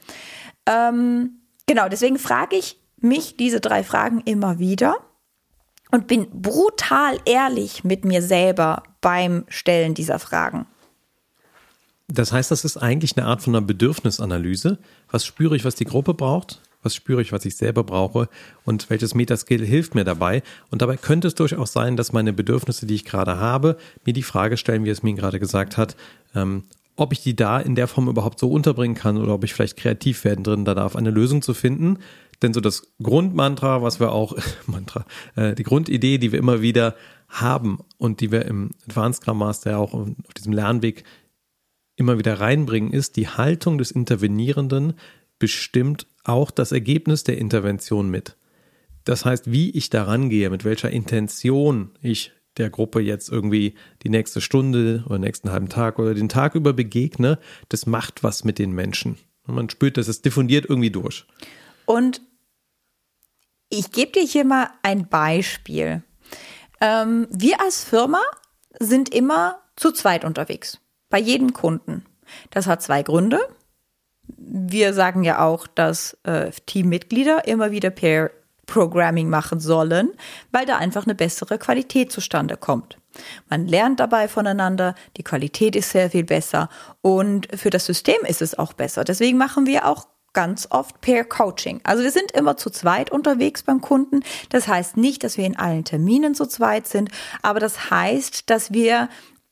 Ähm, 0.67 1.41
genau, 1.65 1.89
deswegen 1.89 2.19
frage 2.19 2.57
ich 2.57 2.79
mich 2.99 3.39
diese 3.39 3.63
drei 3.63 3.85
Fragen 3.85 4.21
immer 4.27 4.59
wieder 4.59 4.99
und 5.91 6.09
bin 6.09 6.29
brutal 6.31 7.17
ehrlich 7.25 7.85
mit 7.85 8.05
mir 8.05 8.21
selber 8.21 8.83
beim 9.01 9.47
Stellen 9.49 9.95
dieser 9.95 10.19
Fragen. 10.19 10.67
Das 12.07 12.33
heißt, 12.33 12.51
das 12.51 12.67
ist 12.67 12.77
eigentlich 12.77 13.17
eine 13.17 13.27
Art 13.27 13.41
von 13.41 13.57
einer 13.57 13.65
Bedürfnisanalyse. 13.65 14.79
Was 15.11 15.25
spüre 15.25 15.57
ich, 15.57 15.65
was 15.65 15.75
die 15.75 15.87
Gruppe 15.87 16.13
braucht? 16.13 16.61
Was 16.83 16.95
spüre 16.95 17.21
ich, 17.21 17.33
was 17.33 17.45
ich 17.45 17.57
selber 17.57 17.85
brauche? 17.85 18.29
Und 18.65 18.89
welches 18.91 19.15
Metaskill 19.15 19.65
hilft 19.65 19.95
mir 19.95 20.05
dabei? 20.05 20.43
Und 20.71 20.83
dabei 20.83 20.97
könnte 20.97 21.29
es 21.29 21.35
durchaus 21.35 21.73
sein, 21.73 21.97
dass 21.97 22.13
meine 22.13 22.33
Bedürfnisse, 22.33 22.87
die 22.87 22.95
ich 22.95 23.05
gerade 23.05 23.39
habe, 23.39 23.77
mir 24.05 24.13
die 24.13 24.23
Frage 24.23 24.57
stellen, 24.57 24.85
wie 24.85 24.91
es 24.91 25.03
mir 25.03 25.15
gerade 25.15 25.41
gesagt 25.41 25.77
hat, 25.77 25.97
ähm, 26.35 26.65
ob 26.97 27.13
ich 27.13 27.23
die 27.23 27.35
da 27.35 27.59
in 27.59 27.75
der 27.75 27.89
Form 27.89 28.09
überhaupt 28.09 28.39
so 28.39 28.51
unterbringen 28.51 28.95
kann 28.95 29.17
oder 29.17 29.35
ob 29.35 29.45
ich 29.45 29.55
vielleicht 29.55 29.77
kreativ 29.77 30.25
werden 30.25 30.45
drin 30.45 30.65
da 30.65 30.75
darf, 30.75 30.97
eine 30.97 31.11
Lösung 31.11 31.43
zu 31.43 31.55
finden. 31.55 31.99
Denn 32.43 32.55
so 32.55 32.61
das 32.61 32.93
Grundmantra, 33.03 33.83
was 33.83 34.01
wir 34.01 34.13
auch, 34.13 34.37
Mantra, 34.67 35.05
äh, 35.37 35.55
die 35.55 35.63
Grundidee, 35.63 36.19
die 36.19 36.33
wir 36.33 36.39
immer 36.39 36.63
wieder 36.63 36.95
haben 37.29 37.79
und 37.99 38.21
die 38.21 38.33
wir 38.33 38.45
im 38.47 38.71
Advanced 38.87 39.23
Scrum 39.23 39.39
Master 39.39 39.79
auch 39.79 39.95
auf 39.95 40.35
diesem 40.37 40.53
Lernweg 40.53 41.05
immer 41.97 42.19
wieder 42.19 42.41
reinbringen, 42.41 42.93
ist, 42.93 43.17
die 43.17 43.29
Haltung 43.29 43.79
des 43.79 43.91
Intervenierenden 43.91 44.95
bestimmt 45.39 46.07
auch 46.25 46.51
das 46.51 46.73
Ergebnis 46.73 47.25
der 47.25 47.39
Intervention 47.39 48.11
mit. 48.11 48.37
Das 49.05 49.25
heißt, 49.25 49.51
wie 49.51 49.71
ich 49.71 49.91
daran 49.91 50.29
gehe, 50.29 50.51
mit 50.51 50.65
welcher 50.65 50.91
Intention 50.91 51.91
ich 52.03 52.33
der 52.57 52.71
Gruppe 52.71 53.01
jetzt 53.01 53.31
irgendwie 53.31 53.75
die 54.03 54.09
nächste 54.09 54.41
Stunde 54.41 55.05
oder 55.07 55.19
nächsten 55.19 55.51
halben 55.51 55.69
Tag 55.69 55.99
oder 55.99 56.15
den 56.15 56.29
Tag 56.29 56.55
über 56.55 56.73
begegne, 56.73 57.39
das 57.69 57.87
macht 57.87 58.23
was 58.23 58.45
mit 58.45 58.59
den 58.59 58.73
Menschen. 58.73 59.19
Und 59.47 59.55
man 59.55 59.71
spürt, 59.71 59.97
dass 59.97 60.09
es 60.09 60.23
diffundiert 60.23 60.67
irgendwie 60.69 60.91
durch. 60.91 61.27
Und 61.87 62.21
ich 63.69 63.93
gebe 63.93 64.13
dir 64.13 64.25
hier 64.25 64.45
mal 64.45 64.71
ein 64.83 65.09
Beispiel. 65.09 66.03
Ähm, 66.81 67.29
wir 67.31 67.61
als 67.61 67.85
Firma 67.85 68.21
sind 68.79 69.15
immer 69.15 69.61
zu 69.77 69.93
zweit 69.93 70.25
unterwegs, 70.25 70.81
bei 71.09 71.19
jedem 71.19 71.53
Kunden. 71.53 72.05
Das 72.51 72.67
hat 72.67 72.83
zwei 72.83 73.03
Gründe. 73.03 73.41
Wir 74.37 74.95
sagen 74.95 75.25
ja 75.25 75.45
auch, 75.45 75.67
dass 75.67 76.17
äh, 76.25 76.51
Teammitglieder 76.67 77.47
immer 77.47 77.71
wieder 77.71 77.91
Pair 77.91 78.31
Programming 78.71 79.29
machen 79.29 79.59
sollen, 79.59 80.13
weil 80.53 80.65
da 80.65 80.79
einfach 80.79 81.05
eine 81.05 81.17
bessere 81.17 81.59
Qualität 81.59 82.13
zustande 82.13 82.57
kommt. 82.57 82.99
Man 83.49 83.67
lernt 83.67 83.99
dabei 83.99 84.29
voneinander, 84.29 84.95
die 85.17 85.25
Qualität 85.25 85.75
ist 85.75 85.91
sehr 85.91 86.11
viel 86.11 86.25
besser 86.25 86.69
und 87.03 87.49
für 87.53 87.71
das 87.71 87.85
System 87.85 88.25
ist 88.27 88.41
es 88.41 88.57
auch 88.57 88.73
besser. 88.73 89.03
Deswegen 89.03 89.37
machen 89.37 89.67
wir 89.67 89.87
auch 89.87 90.07
ganz 90.33 90.69
oft 90.71 91.01
Pair 91.01 91.25
Coaching. 91.25 91.81
Also 91.83 92.05
wir 92.05 92.13
sind 92.13 92.31
immer 92.31 92.57
zu 92.57 92.71
zweit 92.71 93.11
unterwegs 93.11 93.65
beim 93.65 93.81
Kunden. 93.81 94.21
Das 94.51 94.69
heißt 94.69 94.97
nicht, 94.97 95.25
dass 95.25 95.37
wir 95.37 95.45
in 95.45 95.59
allen 95.59 95.85
Terminen 95.85 96.37
zu 96.37 96.47
zweit 96.47 96.87
sind, 96.87 97.11
aber 97.43 97.59
das 97.59 97.91
heißt, 97.91 98.49
dass 98.49 98.73
wir 98.73 99.09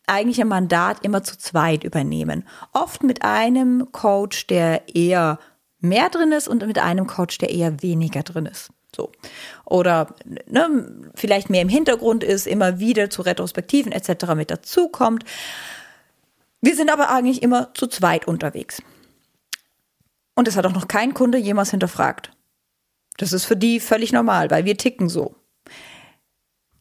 eigentlich 0.08 0.40
ein 0.40 0.48
Mandat 0.48 1.04
immer 1.04 1.22
zu 1.22 1.38
zweit 1.38 1.84
übernehmen. 1.84 2.46
Oft 2.72 3.02
mit 3.02 3.22
einem 3.22 3.90
Coach, 3.92 4.46
der 4.46 4.94
eher 4.94 5.38
mehr 5.80 6.08
drin 6.10 6.32
ist 6.32 6.48
und 6.48 6.66
mit 6.66 6.78
einem 6.78 7.06
Coach, 7.06 7.38
der 7.38 7.50
eher 7.50 7.82
weniger 7.82 8.22
drin 8.22 8.46
ist. 8.46 8.70
So. 8.94 9.12
Oder 9.64 10.14
ne, 10.46 11.10
vielleicht 11.14 11.50
mehr 11.50 11.62
im 11.62 11.68
Hintergrund 11.68 12.24
ist, 12.24 12.46
immer 12.46 12.78
wieder 12.78 13.10
zu 13.10 13.22
Retrospektiven 13.22 13.92
etc. 13.92 14.34
mit 14.34 14.50
dazukommt. 14.50 15.24
Wir 16.60 16.74
sind 16.74 16.90
aber 16.90 17.10
eigentlich 17.10 17.42
immer 17.42 17.72
zu 17.74 17.86
zweit 17.86 18.26
unterwegs. 18.26 18.82
Und 20.34 20.48
es 20.48 20.56
hat 20.56 20.66
auch 20.66 20.72
noch 20.72 20.88
kein 20.88 21.14
Kunde 21.14 21.38
jemals 21.38 21.70
hinterfragt. 21.70 22.32
Das 23.18 23.32
ist 23.32 23.44
für 23.44 23.56
die 23.56 23.80
völlig 23.80 24.12
normal, 24.12 24.50
weil 24.50 24.64
wir 24.64 24.76
ticken 24.76 25.08
so. 25.08 25.34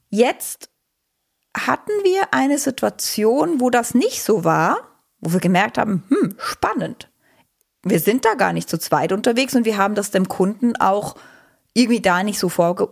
Jetzt 0.10 0.70
hatten 1.56 1.92
wir 2.04 2.34
eine 2.34 2.58
Situation, 2.58 3.60
wo 3.60 3.70
das 3.70 3.94
nicht 3.94 4.24
so 4.24 4.44
war, 4.44 4.78
wo 5.20 5.34
wir 5.34 5.40
gemerkt 5.40 5.78
haben, 5.78 6.04
hm, 6.10 6.36
spannend. 6.38 7.10
Wir 7.84 8.00
sind 8.00 8.26
da 8.26 8.34
gar 8.34 8.54
nicht 8.54 8.70
zu 8.70 8.78
zweit 8.78 9.12
unterwegs 9.12 9.56
und 9.56 9.66
wir 9.66 9.78
haben 9.78 9.96
das 9.96 10.12
dem 10.12 10.28
Kunden 10.28 10.76
auch 10.76 11.16
irgendwie 11.74 12.02
da 12.02 12.24
nicht 12.24 12.40
so 12.40 12.50
vorge 12.50 12.90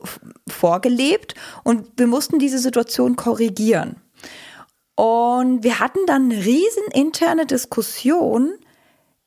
vorgelebt 0.47 1.33
und 1.63 1.87
wir 1.97 2.07
mussten 2.07 2.39
diese 2.39 2.59
Situation 2.59 3.15
korrigieren. 3.15 3.97
Und 4.95 5.63
wir 5.63 5.79
hatten 5.79 5.99
dann 6.05 6.31
eine 6.31 6.45
riesen 6.45 6.83
interne 6.93 7.45
Diskussion, 7.45 8.53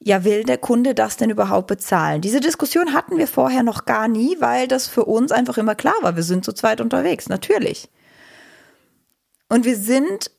ja, 0.00 0.24
will 0.24 0.44
der 0.44 0.58
Kunde 0.58 0.94
das 0.94 1.16
denn 1.16 1.28
überhaupt 1.28 1.66
bezahlen? 1.66 2.22
Diese 2.22 2.40
Diskussion 2.40 2.94
hatten 2.94 3.18
wir 3.18 3.26
vorher 3.26 3.62
noch 3.62 3.84
gar 3.84 4.08
nie, 4.08 4.36
weil 4.40 4.68
das 4.68 4.86
für 4.86 5.04
uns 5.04 5.32
einfach 5.32 5.58
immer 5.58 5.74
klar 5.74 5.96
war. 6.02 6.16
Wir 6.16 6.22
sind 6.22 6.44
zu 6.44 6.52
zweit 6.52 6.80
unterwegs, 6.80 7.28
natürlich. 7.28 7.90
Und 9.48 9.64
wir 9.64 9.76
sind 9.76 10.30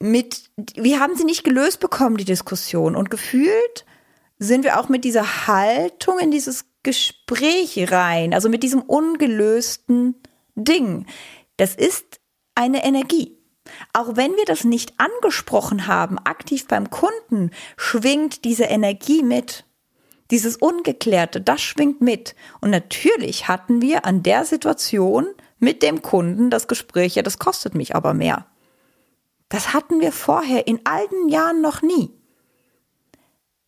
mit, 0.00 0.50
wir 0.76 1.00
haben 1.00 1.16
sie 1.16 1.24
nicht 1.24 1.44
gelöst 1.44 1.80
bekommen, 1.80 2.16
die 2.16 2.24
Diskussion. 2.24 2.96
Und 2.96 3.10
gefühlt 3.10 3.84
sind 4.38 4.64
wir 4.64 4.78
auch 4.80 4.88
mit 4.88 5.04
dieser 5.04 5.46
Haltung 5.46 6.18
in 6.18 6.30
dieses 6.30 6.66
Gespräch 6.82 7.90
rein, 7.90 8.34
also 8.34 8.48
mit 8.48 8.62
diesem 8.62 8.82
ungelösten 8.82 10.16
Ding. 10.54 11.06
Das 11.56 11.74
ist 11.74 12.20
eine 12.54 12.84
Energie. 12.84 13.38
Auch 13.92 14.16
wenn 14.16 14.32
wir 14.36 14.44
das 14.44 14.64
nicht 14.64 14.92
angesprochen 14.98 15.86
haben, 15.86 16.18
aktiv 16.18 16.68
beim 16.68 16.90
Kunden, 16.90 17.50
schwingt 17.76 18.44
diese 18.44 18.64
Energie 18.64 19.22
mit. 19.22 19.64
Dieses 20.30 20.56
Ungeklärte, 20.56 21.40
das 21.40 21.62
schwingt 21.62 22.00
mit. 22.00 22.34
Und 22.60 22.70
natürlich 22.70 23.48
hatten 23.48 23.80
wir 23.80 24.04
an 24.04 24.22
der 24.22 24.44
Situation 24.44 25.26
mit 25.58 25.82
dem 25.82 26.02
Kunden 26.02 26.50
das 26.50 26.68
Gespräch, 26.68 27.14
ja, 27.14 27.22
das 27.22 27.38
kostet 27.38 27.74
mich 27.74 27.94
aber 27.94 28.14
mehr. 28.14 28.46
Das 29.48 29.72
hatten 29.72 30.00
wir 30.00 30.12
vorher 30.12 30.66
in 30.66 30.80
alten 30.84 31.28
Jahren 31.28 31.60
noch 31.60 31.82
nie. 31.82 32.10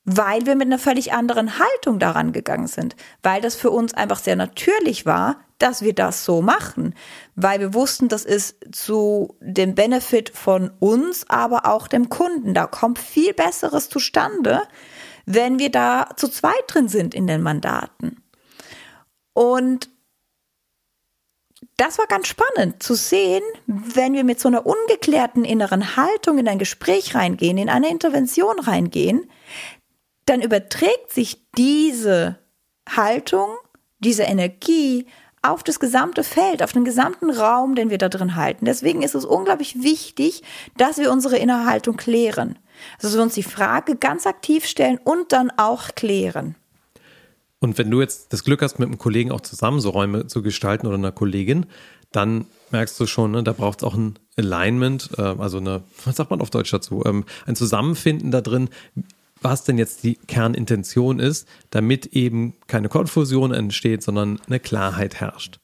Weil 0.05 0.47
wir 0.47 0.55
mit 0.55 0.67
einer 0.67 0.79
völlig 0.79 1.13
anderen 1.13 1.59
Haltung 1.59 1.99
daran 1.99 2.33
gegangen 2.33 2.69
sind. 2.69 2.95
Weil 3.23 3.41
das 3.41 3.57
für 3.57 3.71
uns 3.71 3.93
einfach 3.93 4.19
sehr 4.19 4.37
natürlich 4.37 5.05
war, 5.05 5.41
dass 5.59 5.83
wir 5.83 5.95
das 5.95 6.25
so 6.25 6.43
machen, 6.43 6.95
weil 7.35 7.61
wir 7.61 7.75
wussten, 7.75 8.09
das 8.09 8.25
ist 8.25 8.57
zu 8.73 9.37
dem 9.41 9.75
Benefit 9.75 10.29
von 10.31 10.71
uns, 10.81 11.29
aber 11.29 11.67
auch 11.67 11.89
dem 11.89 12.09
Kunden. 12.09 12.55
Da 12.55 12.67
kommt 12.67 12.99
viel 12.99 13.33
Besseres 13.33 13.89
zustande, 13.89 14.63
wenn 15.25 15.59
wir 15.59 15.71
da 15.71 16.09
zu 16.17 16.29
zweit 16.29 16.65
drin 16.69 16.89
sind 16.89 17.15
in 17.15 17.27
den 17.27 17.43
Mandaten. 17.43 18.23
Und 19.33 19.91
das 21.77 21.99
war 21.99 22.07
ganz 22.07 22.27
spannend 22.29 22.83
zu 22.83 22.95
sehen, 22.95 23.43
wenn 23.67 24.15
wir 24.15 24.25
mit 24.25 24.41
so 24.41 24.49
einer 24.49 24.67
ungeklärten 24.67 25.45
inneren 25.45 25.97
Haltung 25.97 26.39
in 26.39 26.49
ein 26.49 26.59
Gespräch 26.59 27.15
reingehen, 27.15 27.59
in 27.59 27.69
eine 27.69 27.91
Intervention 27.91 28.59
reingehen, 28.59 29.31
dann 30.27 30.43
überträgt 30.43 31.13
sich 31.13 31.47
diese 31.57 32.39
Haltung, 32.89 33.49
diese 33.99 34.25
Energie 34.25 35.07
auf 35.43 35.63
das 35.63 35.81
gesamte 35.81 36.25
Feld, 36.25 36.63
auf 36.63 36.73
den 36.73 36.85
gesamten 36.85 37.31
Raum, 37.31 37.75
den 37.75 37.89
wir 37.89 37.99
da 37.99 38.09
drin 38.09 38.35
halten. 38.35 38.65
Deswegen 38.65 39.03
ist 39.03 39.15
es 39.15 39.25
unglaublich 39.25 39.83
wichtig, 39.83 40.43
dass 40.77 40.99
wir 40.99 41.13
unsere 41.13 41.39
Innerhaltung 41.39 41.97
klären. 41.97 42.59
Also 42.97 43.09
dass 43.09 43.15
wir 43.15 43.23
uns 43.23 43.35
die 43.35 43.43
Frage 43.43 43.97
ganz 43.97 44.27
aktiv 44.27 44.67
stellen 44.67 44.99
und 45.03 45.33
dann 45.33 45.51
auch 45.57 45.95
klären. 45.95 46.57
Und 47.61 47.79
wenn 47.79 47.91
du 47.91 48.01
jetzt 48.01 48.33
das 48.33 48.45
Glück 48.45 48.63
hast, 48.63 48.79
mit 48.79 48.89
einem 48.89 48.99
Kollegen 48.99 49.33
auch 49.33 49.41
zusammen 49.41 49.81
so 49.81 49.91
Räume 49.91 50.27
zu 50.27 50.43
gestalten 50.43 50.87
oder 50.87 50.97
einer 50.97 51.13
Kollegin, 51.13 51.67
dann 52.13 52.47
merkst 52.71 52.99
du 53.01 53.07
schon, 53.07 53.33
ne, 53.33 53.43
da 53.43 53.53
braucht 53.53 53.79
es 53.79 53.85
auch 53.85 53.95
ein 53.95 54.19
Alignment, 54.37 55.11
äh, 55.17 55.23
also 55.23 55.59
eine, 55.59 55.83
was 56.05 56.17
sagt 56.17 56.31
man 56.31 56.41
auf 56.41 56.51
Deutsch 56.51 56.71
dazu, 56.71 57.03
ähm, 57.05 57.25
ein 57.47 57.57
Zusammenfinden 57.57 58.31
da 58.31 58.41
drin 58.41 58.69
was 59.43 59.65
denn 59.65 59.79
jetzt 59.79 60.03
die 60.03 60.15
Kernintention 60.15 61.19
ist, 61.19 61.47
damit 61.71 62.07
eben 62.07 62.55
keine 62.67 62.89
Konfusion 62.89 63.53
entsteht, 63.53 64.03
sondern 64.03 64.41
eine 64.47 64.61
Klarheit 64.61 65.17
herrscht. 65.17 65.61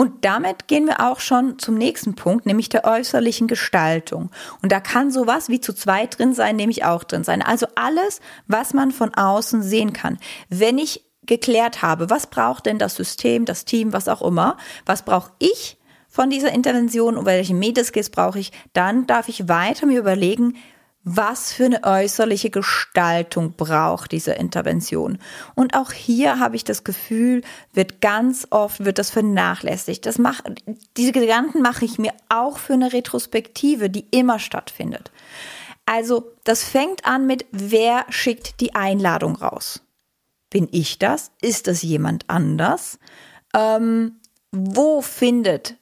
Und 0.00 0.24
damit 0.24 0.66
gehen 0.66 0.86
wir 0.86 1.00
auch 1.00 1.20
schon 1.20 1.58
zum 1.58 1.74
nächsten 1.74 2.14
Punkt, 2.14 2.46
nämlich 2.46 2.70
der 2.70 2.86
äußerlichen 2.86 3.48
Gestaltung. 3.48 4.30
Und 4.62 4.72
da 4.72 4.80
kann 4.80 5.10
sowas 5.10 5.50
wie 5.50 5.60
zu 5.60 5.74
zweit 5.74 6.18
drin 6.18 6.32
sein, 6.32 6.56
nämlich 6.56 6.86
auch 6.86 7.04
drin 7.04 7.22
sein. 7.22 7.42
Also 7.42 7.66
alles, 7.74 8.22
was 8.46 8.72
man 8.72 8.92
von 8.92 9.14
außen 9.14 9.62
sehen 9.62 9.92
kann. 9.92 10.16
Wenn 10.48 10.78
ich 10.78 11.04
geklärt 11.26 11.82
habe, 11.82 12.08
was 12.08 12.28
braucht 12.28 12.64
denn 12.64 12.78
das 12.78 12.94
System, 12.94 13.44
das 13.44 13.66
Team, 13.66 13.92
was 13.92 14.08
auch 14.08 14.22
immer, 14.22 14.56
was 14.86 15.04
brauche 15.04 15.32
ich 15.38 15.76
von 16.08 16.30
dieser 16.30 16.50
Intervention 16.50 17.18
und 17.18 17.26
welche 17.26 17.52
Metaskills 17.52 18.08
brauche 18.08 18.38
ich, 18.38 18.52
dann 18.72 19.06
darf 19.06 19.28
ich 19.28 19.50
weiter 19.50 19.84
mir 19.84 19.98
überlegen, 19.98 20.56
was 21.02 21.52
für 21.52 21.64
eine 21.64 21.82
äußerliche 21.82 22.50
Gestaltung 22.50 23.54
braucht 23.56 24.12
diese 24.12 24.32
Intervention. 24.32 25.18
Und 25.54 25.74
auch 25.74 25.92
hier 25.92 26.38
habe 26.38 26.56
ich 26.56 26.64
das 26.64 26.84
Gefühl, 26.84 27.42
wird 27.72 28.02
ganz 28.02 28.46
oft 28.50 28.84
wird 28.84 28.98
das 28.98 29.10
vernachlässigt. 29.10 30.04
Das 30.04 30.18
mach, 30.18 30.42
diese 30.96 31.12
Gedanken 31.12 31.62
mache 31.62 31.86
ich 31.86 31.98
mir 31.98 32.12
auch 32.28 32.58
für 32.58 32.74
eine 32.74 32.92
Retrospektive, 32.92 33.88
die 33.88 34.06
immer 34.10 34.38
stattfindet. 34.38 35.10
Also, 35.86 36.32
das 36.44 36.64
fängt 36.64 37.06
an 37.06 37.26
mit, 37.26 37.46
wer 37.50 38.04
schickt 38.10 38.60
die 38.60 38.74
Einladung 38.74 39.36
raus? 39.36 39.82
Bin 40.50 40.68
ich 40.70 40.98
das? 40.98 41.32
Ist 41.40 41.66
das 41.66 41.82
jemand 41.82 42.28
anders? 42.28 42.98
Ähm, 43.54 44.20
wo 44.52 45.00
findet 45.00 45.76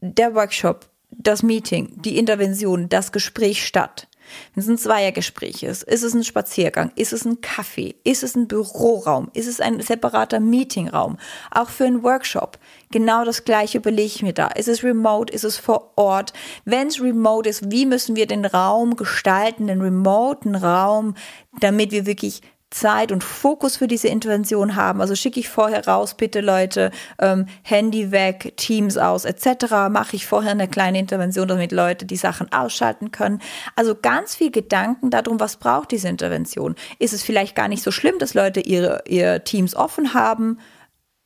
der 0.00 0.34
Workshop, 0.34 0.90
das 1.10 1.42
Meeting, 1.42 2.02
die 2.02 2.18
Intervention, 2.18 2.88
das 2.88 3.12
Gespräch 3.12 3.64
statt? 3.64 4.08
Wenn 4.54 4.62
es 4.62 4.68
ein 4.68 4.78
Zweiergespräch 4.78 5.62
ist, 5.62 5.82
ist 5.82 6.02
es 6.02 6.14
ein 6.14 6.24
Spaziergang, 6.24 6.92
ist 6.96 7.12
es 7.12 7.24
ein 7.24 7.40
Kaffee, 7.40 7.96
ist 8.04 8.22
es 8.22 8.34
ein 8.34 8.48
Büroraum, 8.48 9.30
ist 9.34 9.46
es 9.46 9.60
ein 9.60 9.80
separater 9.80 10.40
Meetingraum, 10.40 11.18
auch 11.50 11.68
für 11.68 11.84
einen 11.84 12.02
Workshop. 12.02 12.58
Genau 12.90 13.24
das 13.24 13.44
gleiche 13.44 13.78
überlege 13.78 14.06
ich 14.06 14.22
mir 14.22 14.32
da. 14.32 14.48
Ist 14.48 14.68
es 14.68 14.82
remote, 14.82 15.32
ist 15.32 15.44
es 15.44 15.56
vor 15.56 15.92
Ort? 15.96 16.32
Wenn 16.64 16.88
es 16.88 17.00
remote 17.00 17.48
ist, 17.48 17.70
wie 17.70 17.86
müssen 17.86 18.16
wir 18.16 18.26
den 18.26 18.44
Raum 18.44 18.96
gestalten, 18.96 19.68
den 19.68 19.80
remoten 19.80 20.54
Raum, 20.54 21.14
damit 21.60 21.92
wir 21.92 22.06
wirklich 22.06 22.42
Zeit 22.70 23.10
und 23.10 23.24
Fokus 23.24 23.76
für 23.76 23.88
diese 23.88 24.08
Intervention 24.08 24.76
haben. 24.76 25.00
Also 25.00 25.16
schicke 25.16 25.40
ich 25.40 25.48
vorher 25.48 25.86
raus, 25.86 26.14
bitte 26.14 26.40
Leute, 26.40 26.92
ähm, 27.18 27.46
Handy 27.62 28.12
weg, 28.12 28.54
Teams 28.56 28.96
aus, 28.96 29.24
etc. 29.24 29.88
Mache 29.90 30.16
ich 30.16 30.26
vorher 30.26 30.52
eine 30.52 30.68
kleine 30.68 31.00
Intervention, 31.00 31.48
damit 31.48 31.72
Leute 31.72 32.06
die 32.06 32.16
Sachen 32.16 32.52
ausschalten 32.52 33.10
können. 33.10 33.40
Also 33.74 33.96
ganz 34.00 34.36
viel 34.36 34.52
Gedanken 34.52 35.10
darum, 35.10 35.40
was 35.40 35.56
braucht 35.56 35.90
diese 35.90 36.08
Intervention. 36.08 36.76
Ist 37.00 37.12
es 37.12 37.22
vielleicht 37.22 37.56
gar 37.56 37.68
nicht 37.68 37.82
so 37.82 37.90
schlimm, 37.90 38.18
dass 38.18 38.34
Leute 38.34 38.60
ihre, 38.60 39.02
ihr 39.06 39.44
Teams 39.44 39.74
offen 39.74 40.14
haben? 40.14 40.58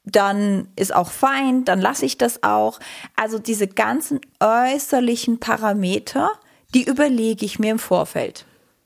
dann 0.07 0.69
ist 0.77 0.95
auch 0.95 1.11
fein, 1.11 1.65
dann 1.65 1.81
lasse 1.81 2.05
ich 2.05 2.19
das 2.19 2.43
auch. 2.43 2.79
Also 3.17 3.39
diese 3.39 3.67
ganzen 3.67 4.21
äußerlichen 4.39 5.41
Parameter, 5.41 6.31
die 6.75 6.85
überlege 6.85 7.47
ich 7.47 7.59
mir 7.59 7.71
im 7.71 7.79
Vorfeld. 7.79 8.45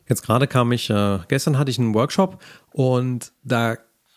Jetzt 0.09 0.23
gerade 0.23 0.47
kam 0.47 0.73
ich, 0.73 0.91
äh, 0.91 1.19
gestern 1.29 1.59
hatte 1.59 1.71
ich 1.71 1.79
einen 1.79 1.95
Workshop 1.95 2.43
und 2.73 3.33
da 3.43 3.77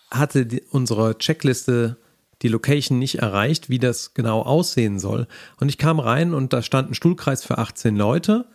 hatte 0.09 0.45
die, 0.45 0.61
unsere 0.71 1.17
Checkliste 1.17 1.97
die 2.41 2.47
Location 2.47 2.97
nicht 2.97 3.19
erreicht, 3.19 3.69
wie 3.69 3.79
das 3.79 4.13
genau 4.13 4.41
aussehen 4.41 4.99
soll. 4.99 5.27
Und 5.59 5.69
ich 5.69 5.77
kam 5.77 5.99
rein 5.99 6.33
und 6.33 6.53
da 6.53 6.61
stand 6.61 6.91
ein 6.91 6.93
Stuhlkreis 6.95 7.43
für 7.43 7.57
18 7.57 7.95
Leute 7.95 8.45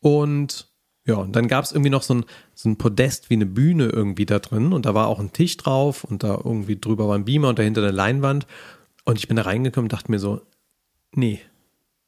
und 0.00 0.68
ja, 1.06 1.16
und 1.16 1.34
dann 1.34 1.48
gab 1.48 1.64
es 1.64 1.72
irgendwie 1.72 1.90
noch 1.90 2.02
so 2.02 2.14
ein, 2.14 2.24
so 2.54 2.68
ein 2.68 2.76
Podest 2.76 3.30
wie 3.30 3.34
eine 3.34 3.46
Bühne 3.46 3.86
irgendwie 3.86 4.26
da 4.26 4.38
drin 4.38 4.72
und 4.72 4.84
da 4.84 4.94
war 4.94 5.08
auch 5.08 5.18
ein 5.18 5.32
Tisch 5.32 5.56
drauf 5.56 6.04
und 6.04 6.22
da 6.22 6.40
irgendwie 6.44 6.78
drüber 6.78 7.08
war 7.08 7.16
ein 7.16 7.24
Beamer 7.24 7.48
und 7.48 7.58
dahinter 7.58 7.82
eine 7.82 7.90
Leinwand. 7.90 8.46
Und 9.04 9.18
ich 9.18 9.26
bin 9.26 9.36
da 9.36 9.42
reingekommen 9.42 9.86
und 9.86 9.92
dachte 9.92 10.10
mir 10.10 10.18
so, 10.18 10.42
nee. 11.14 11.40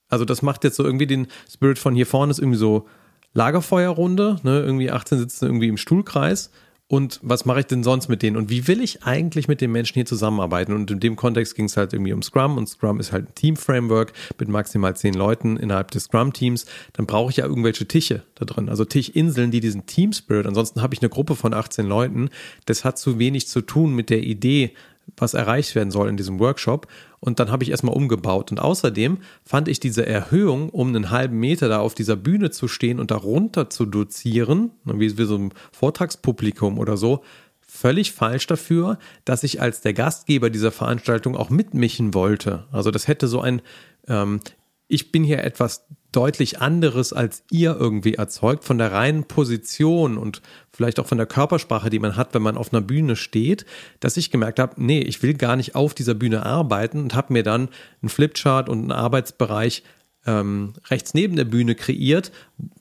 Also 0.09 0.27
das 0.27 0.43
macht 0.43 0.63
jetzt 0.63 0.77
so 0.77 0.85
irgendwie 0.85 1.07
den 1.07 1.27
Spirit 1.51 1.79
von 1.79 1.95
hier 1.95 2.07
vorne 2.07 2.31
ist 2.31 2.39
irgendwie 2.39 2.59
so 2.59 2.87
Lagerfeuerrunde, 3.35 4.41
ne, 4.43 4.61
irgendwie 4.61 4.91
18 4.91 5.19
sitzen 5.19 5.47
irgendwie 5.47 5.69
im 5.69 5.77
Stuhlkreis. 5.77 6.51
Und 6.93 7.21
was 7.23 7.47
mache 7.47 7.61
ich 7.61 7.67
denn 7.67 7.83
sonst 7.83 8.09
mit 8.09 8.21
denen? 8.21 8.37
Und 8.37 8.51
wie 8.51 8.69
will 8.69 8.83
ich 8.83 9.03
eigentlich 9.03 9.49
mit 9.49 9.63
den 9.63 9.73
Menschen 9.73 9.95
hier 9.95 10.05
zusammenarbeiten? 10.05 10.75
Und 10.75 10.91
in 10.91 11.01
dem 11.01 11.17
Kontext 11.17 11.55
ging 11.55 11.65
es 11.65 11.79
halt 11.79 11.95
irgendwie 11.95 12.13
um 12.13 12.23
Scrum 12.23 12.59
und 12.59 12.69
Scrum 12.69 13.01
ist 13.01 13.13
halt 13.13 13.31
ein 13.31 13.35
Team-Framework 13.35 14.13
mit 14.39 14.51
maximal 14.51 14.95
zehn 14.95 15.15
Leuten 15.15 15.57
innerhalb 15.57 15.91
des 15.91 16.05
Scrum-Teams. 16.05 16.67
Dann 16.93 17.07
brauche 17.07 17.31
ich 17.31 17.39
ja 17.39 17.47
irgendwelche 17.47 17.89
Tische 17.89 18.25
da 18.35 18.45
drin, 18.45 18.69
also 18.69 18.85
Tischinseln, 18.85 19.51
die 19.51 19.61
diesen 19.61 19.87
Team-Spirit. 19.87 20.47
Ansonsten 20.47 20.83
habe 20.83 20.93
ich 20.93 21.01
eine 21.01 21.09
Gruppe 21.09 21.35
von 21.35 21.55
18 21.55 21.87
Leuten. 21.87 22.29
Das 22.67 22.85
hat 22.85 22.99
zu 22.99 23.19
wenig 23.19 23.49
zu 23.49 23.63
tun 23.63 23.95
mit 23.95 24.11
der 24.11 24.23
Idee, 24.23 24.75
was 25.17 25.35
erreicht 25.35 25.75
werden 25.75 25.91
soll 25.91 26.09
in 26.09 26.17
diesem 26.17 26.39
Workshop. 26.39 26.87
Und 27.21 27.39
dann 27.39 27.51
habe 27.51 27.63
ich 27.63 27.71
erstmal 27.71 27.95
umgebaut. 27.95 28.51
Und 28.51 28.59
außerdem 28.59 29.19
fand 29.45 29.69
ich 29.69 29.81
diese 29.81 30.07
Erhöhung, 30.07 30.71
um 30.71 30.89
einen 30.89 31.11
halben 31.11 31.39
Meter 31.39 31.69
da 31.69 31.81
auf 31.81 31.95
dieser 31.95 32.17
Bühne 32.17 32.51
zu 32.51 32.69
stehen 32.69 32.99
und 32.99 33.11
darunter 33.11 33.71
zu 33.71 33.87
dozieren, 33.87 34.73
wie, 34.85 35.17
wie 35.17 35.25
so 35.25 35.37
ein 35.37 35.53
Vortragspublikum 35.73 36.79
oder 36.79 36.97
so, 36.97 37.23
völlig 37.61 38.13
falsch 38.13 38.47
dafür, 38.47 38.99
dass 39.25 39.45
ich 39.45 39.63
als 39.63 39.81
der 39.81 39.95
Gastgeber 39.95 40.51
dieser 40.51 40.73
Veranstaltung 40.73 41.37
auch 41.37 41.49
mitmischen 41.49 42.13
wollte. 42.13 42.67
Also 42.71 42.91
das 42.91 43.09
hätte 43.09 43.29
so 43.29 43.41
ein, 43.41 43.63
ähm, 44.09 44.41
ich 44.89 45.11
bin 45.11 45.25
hier 45.25 45.43
etwas 45.43 45.87
deutlich 46.13 46.61
anderes 46.61 47.13
als 47.13 47.43
ihr 47.51 47.77
irgendwie 47.79 48.15
erzeugt, 48.15 48.65
von 48.65 48.79
der 48.79 48.93
reinen 48.93 49.25
Position 49.25 50.19
und 50.19 50.43
vielleicht 50.73 51.01
auch 51.01 51.07
von 51.07 51.19
der 51.19 51.27
Körpersprache, 51.27 51.91
die 51.91 51.99
man 51.99 52.17
hat, 52.17 52.35
wenn 52.35 52.43
man 52.43 52.57
auf 52.57 52.73
einer 52.73 52.83
Bühne 52.83 53.17
steht, 53.17 53.67
dass 54.01 54.17
ich 54.17 54.31
gemerkt 54.31 54.59
habe, 54.59 54.75
nee, 54.77 55.01
ich 55.01 55.23
will 55.23 55.35
gar 55.35 55.57
nicht 55.57 55.75
auf 55.75 55.95
dieser 55.95 56.15
Bühne 56.15 56.45
arbeiten 56.45 57.01
und 57.01 57.15
habe 57.15 57.33
mir 57.33 57.43
dann 57.43 57.69
einen 58.03 58.09
Flipchart 58.09 58.69
und 58.69 58.79
einen 58.81 58.93
Arbeitsbereich 58.93 59.83
ähm, 60.25 60.75
rechts 60.89 61.15
neben 61.15 61.35
der 61.35 61.45
Bühne 61.45 61.75
kreiert, 61.75 62.31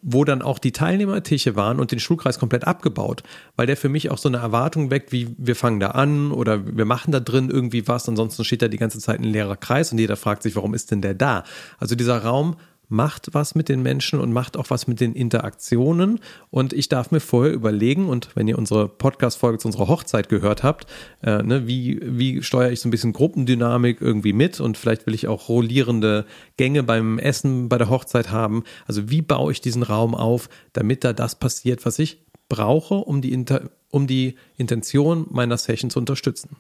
wo 0.02 0.24
dann 0.24 0.42
auch 0.42 0.60
die 0.60 0.72
Teilnehmertische 0.72 1.56
waren 1.56 1.80
und 1.80 1.92
den 1.92 2.00
Schulkreis 2.00 2.38
komplett 2.38 2.68
abgebaut, 2.68 3.24
weil 3.56 3.66
der 3.66 3.78
für 3.78 3.90
mich 3.90 4.12
auch 4.12 4.20
so 4.20 4.30
eine 4.30 4.38
Erwartung 4.38 4.92
weckt, 4.92 5.12
wie 5.12 5.34
wir 5.38 5.56
fangen 5.56 5.80
da 5.80 5.92
an 5.92 6.32
oder 6.32 6.78
wir 6.78 6.86
machen 6.86 7.12
da 7.12 7.20
drin 7.20 7.50
irgendwie 7.50 7.88
was, 7.88 8.08
ansonsten 8.08 8.44
steht 8.44 8.62
da 8.62 8.68
die 8.68 8.78
ganze 8.78 9.00
Zeit 9.00 9.20
ein 9.20 9.24
leerer 9.24 9.58
Kreis 9.58 9.92
und 9.92 9.98
jeder 9.98 10.18
fragt 10.18 10.44
sich, 10.44 10.56
warum 10.56 10.76
ist 10.76 10.92
denn 10.92 11.02
der 11.02 11.16
da? 11.16 11.44
Also 11.80 11.96
dieser 11.96 12.20
Raum 12.20 12.58
macht 12.92 13.30
was 13.34 13.56
mit 13.56 13.70
den 13.70 13.82
Menschen 13.82 14.20
und 14.20 14.34
macht 14.34 14.58
auch 14.58 14.70
was 14.70 14.86
mit 14.86 15.00
den 15.00 15.14
Interaktionen. 15.14 16.20
Und 16.50 16.74
ich 16.74 16.90
darf 16.90 17.10
mir 17.12 17.22
vorher 17.22 17.54
überlegen, 17.54 18.10
und 18.10 18.36
wenn 18.36 18.48
ihr 18.48 18.58
unsere 18.58 18.90
Podcast-Folge 18.90 19.60
zu 19.60 19.70
unserer 19.70 19.88
Hochzeit 19.88 20.28
gehört 20.28 20.62
habt, 20.62 20.88
äh, 21.24 21.42
ne, 21.42 21.68
wie, 21.68 22.00
wie 22.04 22.44
steuere 22.44 22.72
ich 22.72 22.82
so 22.82 22.90
ein 22.90 22.92
bisschen 22.92 23.14
Gruppendynamik 23.14 24.02
irgendwie 24.02 24.34
mit 24.34 24.60
und 24.60 24.78
vielleicht 24.78 25.08
will 25.08 25.14
ich 25.14 25.28
auch 25.28 25.48
rollierende 25.48 26.26
Gänge 26.58 26.84
beim 26.84 27.18
Essen 27.18 27.70
bei 27.70 27.78
der 27.78 27.90
Hochzeit 27.90 28.30
haben. 28.30 28.66
Also 28.88 29.10
wie 29.10 29.22
baue 29.22 29.54
ich 29.54 29.62
diesen 29.62 29.84
Raum 29.84 30.14
auf, 30.14 30.50
damit 30.74 31.06
da 31.06 31.14
das 31.14 31.36
passiert, 31.36 31.86
was 31.86 31.98
ich 31.98 32.26
brauche, 32.50 32.96
um 32.96 33.22
die, 33.22 33.32
Inter 33.32 33.70
um 33.90 34.06
die 34.06 34.36
Intention 34.58 35.28
meiner 35.30 35.58
Session 35.58 35.90
zu 35.90 36.00
unterstützen. 36.00 36.58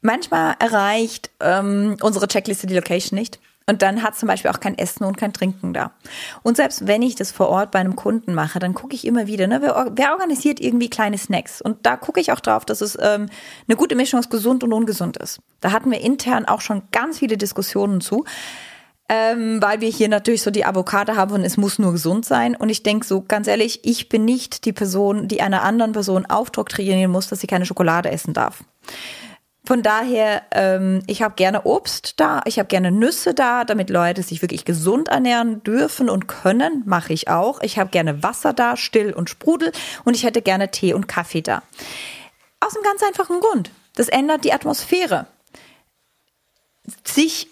Manchmal 0.00 0.54
erreicht 0.60 1.30
ähm, 1.40 1.96
unsere 2.02 2.28
Checkliste 2.28 2.68
die 2.68 2.76
Location 2.76 3.18
nicht. 3.18 3.40
Und 3.68 3.82
dann 3.82 4.02
hat 4.02 4.16
zum 4.16 4.28
Beispiel 4.28 4.50
auch 4.50 4.60
kein 4.60 4.78
Essen 4.78 5.04
und 5.04 5.18
kein 5.18 5.34
Trinken 5.34 5.74
da. 5.74 5.92
Und 6.42 6.56
selbst 6.56 6.86
wenn 6.86 7.02
ich 7.02 7.16
das 7.16 7.30
vor 7.30 7.48
Ort 7.48 7.70
bei 7.70 7.78
einem 7.78 7.96
Kunden 7.96 8.32
mache, 8.32 8.58
dann 8.58 8.72
gucke 8.72 8.94
ich 8.94 9.06
immer 9.06 9.26
wieder, 9.26 9.46
ne, 9.46 9.60
wer, 9.60 9.92
wer 9.94 10.12
organisiert 10.12 10.58
irgendwie 10.58 10.88
kleine 10.88 11.18
Snacks? 11.18 11.60
Und 11.60 11.84
da 11.84 11.96
gucke 11.96 12.18
ich 12.18 12.32
auch 12.32 12.40
drauf, 12.40 12.64
dass 12.64 12.80
es 12.80 12.96
ähm, 12.98 13.28
eine 13.68 13.76
gute 13.76 13.94
Mischung 13.94 14.20
aus 14.20 14.30
gesund 14.30 14.64
und 14.64 14.72
ungesund 14.72 15.18
ist. 15.18 15.40
Da 15.60 15.70
hatten 15.70 15.90
wir 15.90 16.00
intern 16.00 16.46
auch 16.46 16.62
schon 16.62 16.82
ganz 16.92 17.18
viele 17.18 17.36
Diskussionen 17.36 18.00
zu. 18.00 18.24
Ähm, 19.10 19.62
weil 19.62 19.80
wir 19.80 19.88
hier 19.88 20.08
natürlich 20.08 20.42
so 20.42 20.50
die 20.50 20.66
Avocado 20.66 21.16
haben 21.16 21.32
und 21.32 21.42
es 21.42 21.56
muss 21.56 21.78
nur 21.78 21.92
gesund 21.92 22.26
sein. 22.26 22.54
Und 22.54 22.68
ich 22.68 22.82
denke 22.82 23.06
so 23.06 23.22
ganz 23.22 23.48
ehrlich, 23.48 23.80
ich 23.82 24.10
bin 24.10 24.26
nicht 24.26 24.66
die 24.66 24.74
Person, 24.74 25.28
die 25.28 25.40
einer 25.40 25.62
anderen 25.62 25.92
Person 25.92 26.26
aufdoktrinieren 26.26 27.10
muss, 27.10 27.28
dass 27.28 27.40
sie 27.40 27.46
keine 27.46 27.64
Schokolade 27.64 28.10
essen 28.10 28.34
darf. 28.34 28.64
Von 29.68 29.82
daher, 29.82 30.44
ähm, 30.52 31.02
ich 31.06 31.20
habe 31.20 31.34
gerne 31.34 31.64
Obst 31.64 32.14
da, 32.16 32.40
ich 32.46 32.58
habe 32.58 32.68
gerne 32.68 32.90
Nüsse 32.90 33.34
da, 33.34 33.64
damit 33.64 33.90
Leute 33.90 34.22
sich 34.22 34.40
wirklich 34.40 34.64
gesund 34.64 35.08
ernähren 35.08 35.62
dürfen 35.62 36.08
und 36.08 36.26
können, 36.26 36.84
mache 36.86 37.12
ich 37.12 37.28
auch. 37.28 37.60
Ich 37.60 37.78
habe 37.78 37.90
gerne 37.90 38.22
Wasser 38.22 38.54
da, 38.54 38.78
still 38.78 39.12
und 39.12 39.28
sprudel 39.28 39.72
und 40.06 40.16
ich 40.16 40.24
hätte 40.24 40.40
gerne 40.40 40.70
Tee 40.70 40.94
und 40.94 41.06
Kaffee 41.06 41.42
da. 41.42 41.62
Aus 42.60 42.74
einem 42.74 42.82
ganz 42.82 43.02
einfachen 43.02 43.40
Grund. 43.40 43.70
Das 43.94 44.08
ändert 44.08 44.44
die 44.44 44.54
Atmosphäre. 44.54 45.26
Sich 47.04 47.48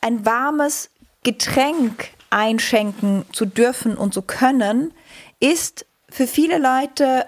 ein 0.00 0.26
warmes 0.26 0.90
Getränk 1.22 2.08
einschenken 2.30 3.24
zu 3.30 3.46
dürfen 3.46 3.96
und 3.96 4.12
zu 4.12 4.22
können, 4.22 4.92
ist 5.38 5.86
für 6.08 6.26
viele 6.26 6.58
Leute 6.58 7.24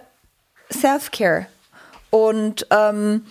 Self-Care. 0.73 1.47
Und 2.11 2.67
ähm, 2.71 3.27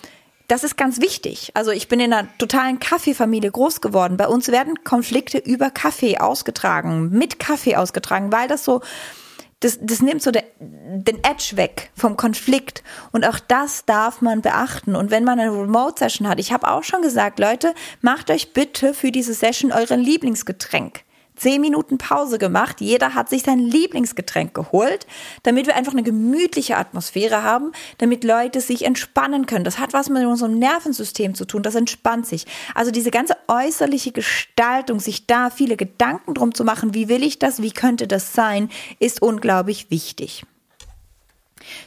das 0.54 0.64
ist 0.64 0.78
ganz 0.78 1.02
wichtig. 1.02 1.50
Also 1.56 1.72
ich 1.72 1.88
bin 1.88 2.00
in 2.00 2.14
einer 2.14 2.28
totalen 2.38 2.80
Kaffeefamilie 2.80 3.50
groß 3.50 3.82
geworden. 3.82 4.18
Bei 4.18 4.28
uns 4.28 4.50
werden 4.50 4.84
Konflikte 4.84 5.40
über 5.40 5.72
Kaffee 5.72 6.20
ausgetragen, 6.20 7.10
mit 7.10 7.40
Kaffee 7.40 7.76
ausgetragen, 7.76 8.32
weil 8.32 8.48
das 8.48 8.64
so, 8.64 8.82
das, 9.62 9.80
das 9.82 10.04
nimmt 10.04 10.22
so 10.22 10.30
de, 10.30 10.44
den 10.60 11.24
Edge 11.24 11.54
weg 11.58 11.90
vom 11.96 12.18
Konflikt. 12.18 12.84
Und 13.12 13.26
auch 13.26 13.40
das 13.40 13.86
darf 13.86 14.22
man 14.22 14.44
beachten. 14.44 14.96
Und 14.96 15.10
wenn 15.10 15.24
man 15.24 15.40
eine 15.40 15.52
Remote-Session 15.52 16.28
hat, 16.28 16.40
ich 16.40 16.54
habe 16.54 16.70
auch 16.70 16.84
schon 16.84 17.02
gesagt, 17.02 17.40
Leute, 17.40 17.74
macht 18.02 18.30
euch 18.30 18.54
bitte 18.54 18.94
für 18.94 19.12
diese 19.12 19.34
Session 19.34 19.72
euren 19.72 20.02
Lieblingsgetränk. 20.02 21.04
Zehn 21.36 21.62
Minuten 21.62 21.98
Pause 21.98 22.38
gemacht. 22.38 22.82
Jeder 22.82 23.14
hat 23.14 23.30
sich 23.30 23.44
sein 23.44 23.60
Lieblingsgetränk 23.60 24.54
geholt, 24.54 25.08
damit 25.44 25.68
wir 25.68 25.76
einfach 25.76 25.94
eine 25.94 26.04
gemütliche 26.04 26.78
Atmosphäre 26.78 27.44
haben, 27.44 27.72
damit 27.98 28.24
Leute 28.24 28.62
sich 28.62 28.86
entspannen 28.86 29.46
können. 29.46 29.64
Das 29.64 29.80
hat 29.80 29.94
was 29.94 30.10
mit 30.10 30.26
unserem 30.26 30.58
Nervensystem 30.60 31.36
zu 31.36 31.46
tun. 31.46 31.64
Das 31.64 31.76
entspannt 31.76 32.28
sich. 32.28 32.46
Also 32.76 32.92
diese 32.92 33.12
ganze 33.12 33.36
äußerliche 33.48 34.12
Gestaltung, 34.12 35.00
sich 35.00 35.28
da 35.28 35.50
viele 35.50 35.78
Gedanken 35.78 36.34
drum 36.34 36.54
zu 36.54 36.64
machen, 36.64 36.94
wie 36.94 37.10
will 37.10 37.24
ich 37.24 37.40
das, 37.40 37.62
wie 37.62 37.72
könnte 37.72 38.08
das 38.08 38.34
sein, 38.34 38.70
ist 39.00 39.22
unglaublich 39.22 39.90
wichtig. 39.90 40.46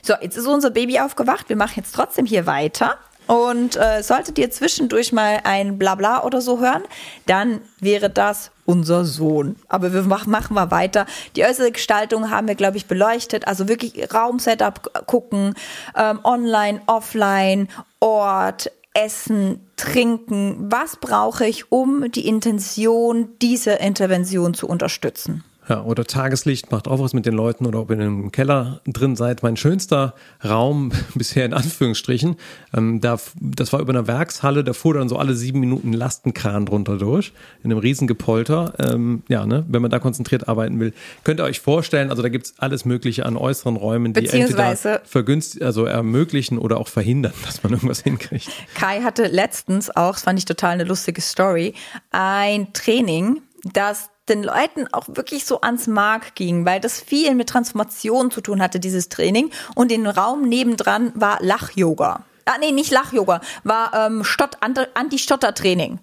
So, 0.02 0.14
jetzt 0.20 0.36
ist 0.36 0.46
unser 0.46 0.70
Baby 0.70 1.00
aufgewacht. 1.00 1.48
Wir 1.48 1.56
machen 1.56 1.74
jetzt 1.76 1.94
trotzdem 1.94 2.26
hier 2.26 2.46
weiter. 2.46 2.98
Und 3.26 3.76
äh, 3.76 4.02
solltet 4.02 4.38
ihr 4.38 4.50
zwischendurch 4.50 5.12
mal 5.12 5.40
ein 5.44 5.78
Blabla 5.78 6.22
oder 6.24 6.40
so 6.40 6.60
hören, 6.60 6.82
dann 7.26 7.60
wäre 7.80 8.08
das 8.08 8.50
unser 8.64 9.04
Sohn. 9.04 9.56
Aber 9.68 9.92
wir 9.92 10.02
machen, 10.02 10.30
machen 10.30 10.54
wir 10.54 10.70
weiter. 10.70 11.06
Die 11.34 11.44
äußere 11.44 11.72
Gestaltung 11.72 12.30
haben 12.30 12.48
wir, 12.48 12.54
glaube 12.54 12.76
ich, 12.76 12.86
beleuchtet. 12.86 13.46
Also 13.46 13.68
wirklich 13.68 14.12
Raumsetup 14.12 15.06
gucken, 15.06 15.54
ähm, 15.96 16.20
online, 16.24 16.80
offline, 16.86 17.68
Ort, 18.00 18.70
Essen, 18.94 19.60
Trinken. 19.76 20.70
Was 20.70 20.96
brauche 20.96 21.46
ich, 21.46 21.70
um 21.70 22.10
die 22.10 22.26
Intention 22.26 23.28
dieser 23.40 23.80
Intervention 23.80 24.54
zu 24.54 24.66
unterstützen? 24.68 25.44
Ja, 25.68 25.82
oder 25.82 26.04
Tageslicht 26.04 26.70
macht 26.70 26.86
auch 26.86 27.00
was 27.00 27.12
mit 27.12 27.26
den 27.26 27.34
Leuten 27.34 27.66
oder 27.66 27.80
ob 27.80 27.90
ihr 27.90 27.96
in 27.96 28.02
einem 28.02 28.32
Keller 28.32 28.80
drin 28.86 29.16
seid. 29.16 29.42
Mein 29.42 29.56
schönster 29.56 30.14
Raum 30.44 30.92
bisher 31.14 31.44
in 31.44 31.52
Anführungsstrichen, 31.52 32.36
ähm, 32.76 33.00
da, 33.00 33.18
das 33.40 33.72
war 33.72 33.80
über 33.80 33.92
einer 33.92 34.06
Werkshalle, 34.06 34.62
da 34.62 34.72
fuhr 34.72 34.94
dann 34.94 35.08
so 35.08 35.16
alle 35.16 35.34
sieben 35.34 35.58
Minuten 35.58 35.92
Lastenkran 35.92 36.66
drunter 36.66 36.98
durch, 36.98 37.32
in 37.64 37.72
einem 37.72 37.80
riesen 37.80 38.06
Gepolter. 38.06 38.74
Ähm, 38.78 39.24
ja, 39.28 39.44
ne, 39.44 39.64
wenn 39.68 39.82
man 39.82 39.90
da 39.90 39.98
konzentriert 39.98 40.48
arbeiten 40.48 40.78
will. 40.78 40.92
Könnt 41.24 41.40
ihr 41.40 41.44
euch 41.44 41.60
vorstellen, 41.60 42.10
also 42.10 42.22
da 42.22 42.28
gibt's 42.28 42.54
alles 42.58 42.84
Mögliche 42.84 43.26
an 43.26 43.36
äußeren 43.36 43.76
Räumen, 43.76 44.12
die 44.12 44.28
entweder 44.28 45.00
vergünstigen, 45.04 45.66
also 45.66 45.84
ermöglichen 45.84 46.58
oder 46.58 46.78
auch 46.78 46.88
verhindern, 46.88 47.32
dass 47.44 47.62
man 47.64 47.72
irgendwas 47.72 48.02
hinkriegt. 48.02 48.48
Kai 48.74 49.02
hatte 49.02 49.26
letztens 49.26 49.94
auch, 49.94 50.12
das 50.12 50.22
fand 50.22 50.38
ich 50.38 50.44
total 50.44 50.72
eine 50.72 50.84
lustige 50.84 51.20
Story, 51.20 51.74
ein 52.10 52.72
Training, 52.72 53.42
das 53.72 54.10
den 54.28 54.42
Leuten 54.42 54.86
auch 54.92 55.06
wirklich 55.08 55.44
so 55.44 55.60
ans 55.60 55.86
Mark 55.86 56.34
ging, 56.34 56.64
weil 56.64 56.80
das 56.80 57.00
viel 57.00 57.34
mit 57.34 57.48
Transformation 57.48 58.30
zu 58.30 58.40
tun 58.40 58.60
hatte, 58.60 58.80
dieses 58.80 59.08
Training. 59.08 59.50
Und 59.74 59.90
den 59.90 60.06
Raum 60.06 60.42
nebendran 60.42 61.12
war 61.14 61.38
Lach-Yoga. 61.40 62.24
Ah, 62.44 62.58
nee, 62.60 62.72
nicht 62.72 62.92
Lach-Yoga, 62.92 63.40
war 63.64 63.92
ähm, 63.94 64.22
Stott, 64.22 64.58
Anti-Stotter-Training. 64.60 65.98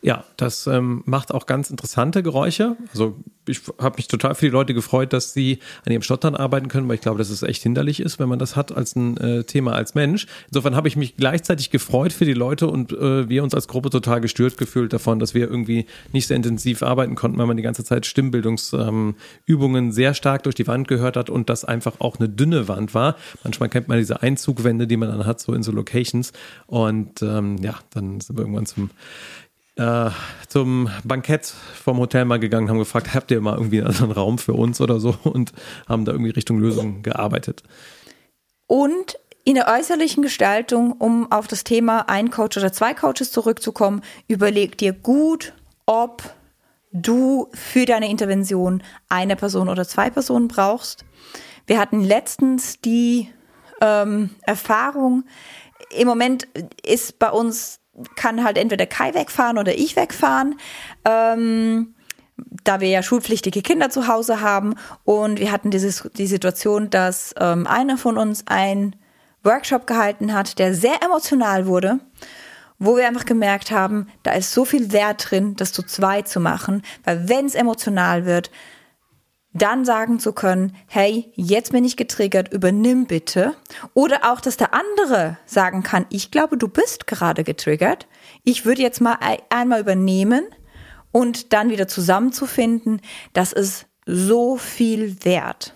Ja, 0.00 0.22
das 0.36 0.68
ähm, 0.68 1.02
macht 1.06 1.34
auch 1.34 1.46
ganz 1.46 1.70
interessante 1.70 2.22
Geräusche. 2.22 2.76
Also 2.90 3.16
ich 3.46 3.62
habe 3.80 3.96
mich 3.96 4.06
total 4.06 4.36
für 4.36 4.46
die 4.46 4.52
Leute 4.52 4.72
gefreut, 4.72 5.12
dass 5.12 5.32
sie 5.32 5.58
an 5.84 5.92
ihrem 5.92 6.02
Stottern 6.02 6.36
arbeiten 6.36 6.68
können, 6.68 6.86
weil 6.86 6.94
ich 6.94 7.00
glaube, 7.00 7.18
dass 7.18 7.30
es 7.30 7.42
echt 7.42 7.64
hinderlich 7.64 7.98
ist, 7.98 8.20
wenn 8.20 8.28
man 8.28 8.38
das 8.38 8.54
hat 8.54 8.70
als 8.70 8.94
ein 8.94 9.16
äh, 9.16 9.42
Thema 9.42 9.72
als 9.72 9.96
Mensch. 9.96 10.26
Insofern 10.48 10.76
habe 10.76 10.86
ich 10.86 10.94
mich 10.94 11.16
gleichzeitig 11.16 11.70
gefreut 11.70 12.12
für 12.12 12.26
die 12.26 12.34
Leute 12.34 12.68
und 12.68 12.92
äh, 12.92 13.28
wir 13.28 13.42
uns 13.42 13.54
als 13.54 13.66
Gruppe 13.66 13.90
total 13.90 14.20
gestört 14.20 14.56
gefühlt 14.56 14.92
davon, 14.92 15.18
dass 15.18 15.34
wir 15.34 15.48
irgendwie 15.48 15.86
nicht 16.12 16.28
sehr 16.28 16.36
intensiv 16.36 16.84
arbeiten 16.84 17.16
konnten, 17.16 17.38
weil 17.38 17.46
man 17.46 17.56
die 17.56 17.64
ganze 17.64 17.82
Zeit 17.82 18.06
Stimmbildungsübungen 18.06 19.84
ähm, 19.84 19.92
sehr 19.92 20.14
stark 20.14 20.44
durch 20.44 20.54
die 20.54 20.68
Wand 20.68 20.86
gehört 20.86 21.16
hat 21.16 21.28
und 21.28 21.50
das 21.50 21.64
einfach 21.64 21.98
auch 21.98 22.20
eine 22.20 22.28
dünne 22.28 22.68
Wand 22.68 22.94
war. 22.94 23.16
Manchmal 23.42 23.68
kennt 23.68 23.88
man 23.88 23.98
diese 23.98 24.22
Einzugwände, 24.22 24.86
die 24.86 24.96
man 24.96 25.08
dann 25.08 25.26
hat, 25.26 25.40
so 25.40 25.54
in 25.54 25.64
so 25.64 25.72
Locations. 25.72 26.32
Und 26.68 27.20
ähm, 27.22 27.56
ja, 27.62 27.74
dann 27.90 28.20
sind 28.20 28.36
wir 28.36 28.42
irgendwann 28.42 28.66
zum 28.66 28.90
äh, 29.78 30.10
zum 30.48 30.90
Bankett 31.04 31.46
vom 31.46 31.98
Hotel 31.98 32.24
mal 32.24 32.38
gegangen, 32.38 32.68
haben 32.68 32.78
gefragt, 32.78 33.14
habt 33.14 33.30
ihr 33.30 33.40
mal 33.40 33.54
irgendwie 33.54 33.78
einen 33.78 33.88
anderen 33.88 34.12
Raum 34.12 34.38
für 34.38 34.52
uns 34.52 34.80
oder 34.80 35.00
so 35.00 35.16
und 35.22 35.52
haben 35.88 36.04
da 36.04 36.12
irgendwie 36.12 36.30
Richtung 36.30 36.58
Lösung 36.58 37.02
gearbeitet. 37.02 37.62
Und 38.66 39.18
in 39.44 39.54
der 39.54 39.68
äußerlichen 39.68 40.22
Gestaltung, 40.22 40.92
um 40.92 41.30
auf 41.32 41.46
das 41.46 41.64
Thema 41.64 42.08
ein 42.08 42.30
Coach 42.30 42.58
oder 42.58 42.72
zwei 42.72 42.92
Coaches 42.92 43.30
zurückzukommen, 43.30 44.02
überleg 44.26 44.76
dir 44.76 44.92
gut, 44.92 45.54
ob 45.86 46.22
du 46.92 47.48
für 47.54 47.86
deine 47.86 48.10
Intervention 48.10 48.82
eine 49.08 49.36
Person 49.36 49.68
oder 49.68 49.86
zwei 49.86 50.10
Personen 50.10 50.48
brauchst. 50.48 51.04
Wir 51.66 51.78
hatten 51.78 52.02
letztens 52.02 52.80
die 52.80 53.30
ähm, 53.80 54.30
Erfahrung, 54.42 55.24
im 55.96 56.08
Moment 56.08 56.46
ist 56.84 57.18
bei 57.18 57.30
uns 57.30 57.80
kann 58.16 58.44
halt 58.44 58.58
entweder 58.58 58.86
Kai 58.86 59.14
wegfahren 59.14 59.58
oder 59.58 59.74
ich 59.74 59.96
wegfahren. 59.96 60.56
Ähm, 61.04 61.94
da 62.64 62.80
wir 62.80 62.88
ja 62.88 63.02
schulpflichtige 63.02 63.62
Kinder 63.62 63.90
zu 63.90 64.06
Hause 64.06 64.40
haben 64.40 64.74
und 65.04 65.40
wir 65.40 65.50
hatten 65.50 65.70
dieses, 65.70 66.08
die 66.16 66.26
Situation, 66.26 66.90
dass 66.90 67.34
ähm, 67.38 67.66
einer 67.66 67.98
von 67.98 68.16
uns 68.16 68.44
ein 68.46 68.94
Workshop 69.42 69.86
gehalten 69.86 70.32
hat, 70.32 70.58
der 70.58 70.74
sehr 70.74 71.02
emotional 71.02 71.66
wurde, 71.66 71.98
wo 72.78 72.96
wir 72.96 73.08
einfach 73.08 73.24
gemerkt 73.24 73.70
haben, 73.70 74.06
da 74.22 74.32
ist 74.32 74.52
so 74.52 74.64
viel 74.64 74.92
Wert 74.92 75.30
drin, 75.30 75.56
das 75.56 75.72
zu 75.72 75.82
zweit 75.82 76.28
zu 76.28 76.38
machen, 76.38 76.82
weil 77.04 77.28
wenn 77.28 77.46
es 77.46 77.54
emotional 77.54 78.24
wird, 78.24 78.50
dann 79.52 79.84
sagen 79.84 80.18
zu 80.18 80.32
können, 80.32 80.76
hey, 80.86 81.32
jetzt 81.34 81.72
bin 81.72 81.84
ich 81.84 81.96
getriggert, 81.96 82.52
übernimm 82.52 83.06
bitte. 83.06 83.54
Oder 83.94 84.30
auch, 84.30 84.40
dass 84.40 84.56
der 84.56 84.74
andere 84.74 85.38
sagen 85.46 85.82
kann, 85.82 86.06
ich 86.10 86.30
glaube, 86.30 86.56
du 86.56 86.68
bist 86.68 87.06
gerade 87.06 87.44
getriggert. 87.44 88.06
Ich 88.44 88.64
würde 88.64 88.82
jetzt 88.82 89.00
mal 89.00 89.18
einmal 89.48 89.80
übernehmen 89.80 90.44
und 91.12 91.52
dann 91.52 91.70
wieder 91.70 91.88
zusammenzufinden, 91.88 93.00
das 93.32 93.52
ist 93.52 93.86
so 94.06 94.56
viel 94.56 95.24
wert. 95.24 95.74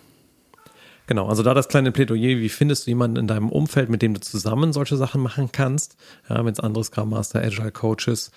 Genau, 1.06 1.26
also 1.28 1.42
da 1.42 1.52
das 1.52 1.68
kleine 1.68 1.92
Plädoyer, 1.92 2.38
wie 2.38 2.48
findest 2.48 2.86
du 2.86 2.90
jemanden 2.90 3.16
in 3.16 3.26
deinem 3.26 3.50
Umfeld, 3.50 3.90
mit 3.90 4.02
dem 4.02 4.14
du 4.14 4.20
zusammen 4.20 4.72
solche 4.72 4.96
Sachen 4.96 5.20
machen 5.20 5.50
kannst, 5.52 5.96
ja, 6.28 6.44
wenn 6.44 6.52
es 6.52 6.60
andere 6.60 6.84
Scrum 6.84 7.10
Master, 7.10 7.42
Agile 7.42 7.72
Coaches 7.72 8.30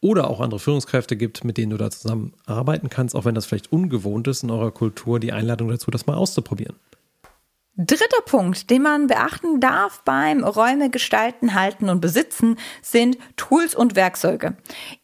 oder 0.00 0.30
auch 0.30 0.40
andere 0.40 0.60
Führungskräfte 0.60 1.16
gibt, 1.16 1.44
mit 1.44 1.58
denen 1.58 1.70
du 1.70 1.76
da 1.76 1.90
zusammen 1.90 2.32
arbeiten 2.46 2.88
kannst, 2.88 3.14
auch 3.14 3.24
wenn 3.24 3.34
das 3.34 3.46
vielleicht 3.46 3.72
ungewohnt 3.72 4.28
ist 4.28 4.42
in 4.42 4.50
eurer 4.50 4.70
Kultur, 4.70 5.20
die 5.20 5.32
Einladung 5.32 5.68
dazu, 5.68 5.90
das 5.90 6.06
mal 6.06 6.16
auszuprobieren. 6.16 6.76
Dritter 7.76 8.20
Punkt, 8.26 8.68
den 8.68 8.82
man 8.82 9.06
beachten 9.06 9.58
darf 9.58 10.02
beim 10.04 10.44
Räume 10.44 10.90
gestalten, 10.90 11.54
halten 11.54 11.88
und 11.88 12.00
besitzen, 12.00 12.58
sind 12.82 13.16
Tools 13.36 13.74
und 13.74 13.96
Werkzeuge. 13.96 14.54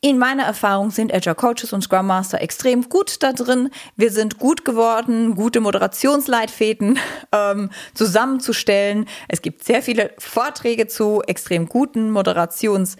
In 0.02 0.18
meiner 0.18 0.42
Erfahrung 0.42 0.90
sind 0.90 1.14
Agile 1.14 1.37
Coaches 1.37 1.72
und 1.72 1.82
Scrum 1.82 2.06
Master 2.06 2.42
extrem 2.42 2.87
gut 2.90 3.22
da 3.22 3.32
drin. 3.32 3.70
Wir 3.94 4.11
sind 4.11 4.38
gut 4.38 4.66
geworden, 4.66 5.37
gute 5.37 5.61
Moderationsleitfäden 5.61 6.98
ähm, 7.32 7.70
zusammenzustellen. 7.94 9.06
Es 9.28 9.40
gibt 9.40 9.64
sehr 9.64 9.80
viele 9.80 10.12
Vorträge 10.18 10.87
zu 10.87 11.22
extrem 11.22 11.70
guten 11.70 12.11
Moderations 12.11 12.96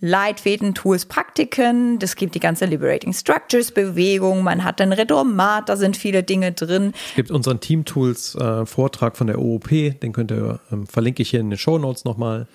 Leitfäden, 0.00 0.74
Tools, 0.74 1.06
Praktiken. 1.06 1.98
Das 1.98 2.14
gibt 2.14 2.34
die 2.34 2.40
ganze 2.40 2.66
Liberating 2.66 3.12
Structures 3.12 3.72
Bewegung. 3.72 4.44
Man 4.44 4.62
hat 4.62 4.80
ein 4.80 4.92
Redomat, 4.92 5.68
da 5.68 5.76
sind 5.76 5.96
viele 5.96 6.22
Dinge 6.22 6.52
drin. 6.52 6.92
Es 7.08 7.16
gibt 7.16 7.30
unseren 7.30 7.60
Team 7.60 7.84
Tools 7.84 8.34
äh, 8.36 8.64
Vortrag 8.64 9.16
von 9.16 9.26
der 9.26 9.40
OOP, 9.40 9.68
den 9.68 10.12
könnt 10.12 10.30
ihr, 10.30 10.60
ähm, 10.70 10.86
verlinke 10.86 11.22
ich 11.22 11.30
hier 11.30 11.40
in 11.40 11.50
den 11.50 11.58
Show 11.58 11.78
Notes 11.78 12.04
nochmal. 12.04 12.46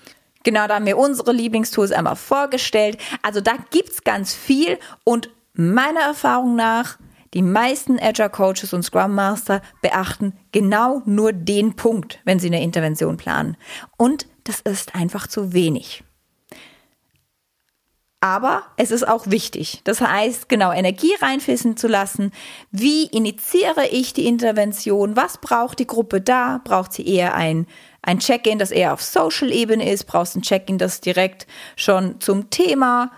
Genau, 0.43 0.67
da 0.67 0.75
haben 0.75 0.86
wir 0.86 0.97
unsere 0.97 1.32
Lieblingstools 1.32 1.91
einmal 1.91 2.15
vorgestellt. 2.15 2.97
Also 3.21 3.41
da 3.41 3.53
gibt's 3.71 4.03
ganz 4.03 4.34
viel 4.34 4.77
und 5.03 5.29
meiner 5.53 6.01
Erfahrung 6.01 6.56
nach 6.56 6.97
die 7.34 7.41
meisten 7.41 7.99
Agile 7.99 8.29
Coaches 8.29 8.73
und 8.73 8.84
Scrum 8.84 9.15
Master 9.15 9.62
beachten 9.82 10.34
genau 10.51 11.01
nur 11.06 11.34
den 11.34 11.75
Punkt, 11.75 12.19
wenn 12.25 12.39
sie 12.39 12.47
eine 12.47 12.62
Intervention 12.62 13.17
planen. 13.17 13.58
Und 13.97 14.27
das 14.43 14.62
ist 14.62 14.93
einfach 14.93 15.27
zu 15.27 15.51
wenig. 15.53 16.03
Aber 18.23 18.63
es 18.77 18.91
ist 18.91 19.05
auch 19.05 19.27
wichtig. 19.27 19.81
Das 19.83 19.99
heißt, 19.99 20.47
genau 20.47 20.71
Energie 20.71 21.13
reinfließen 21.19 21.75
zu 21.75 21.89
lassen. 21.89 22.31
Wie 22.71 23.03
initiiere 23.07 23.89
ich 23.91 24.13
die 24.13 24.27
Intervention? 24.27 25.17
Was 25.17 25.39
braucht 25.39 25.79
die 25.79 25.88
Gruppe 25.88 26.21
da? 26.21 26.62
Braucht 26.63 26.93
sie 26.93 27.05
eher 27.05 27.36
ein, 27.36 27.67
ein 28.01 28.19
Check-in, 28.19 28.59
das 28.59 28.71
eher 28.71 28.93
auf 28.93 29.03
Social-Ebene 29.03 29.91
ist? 29.91 30.05
Brauchst 30.05 30.38
ein 30.38 30.41
Check-in, 30.41 30.77
das 30.77 31.01
direkt 31.01 31.47
schon 31.75 32.21
zum 32.21 32.49
Thema 32.49 33.12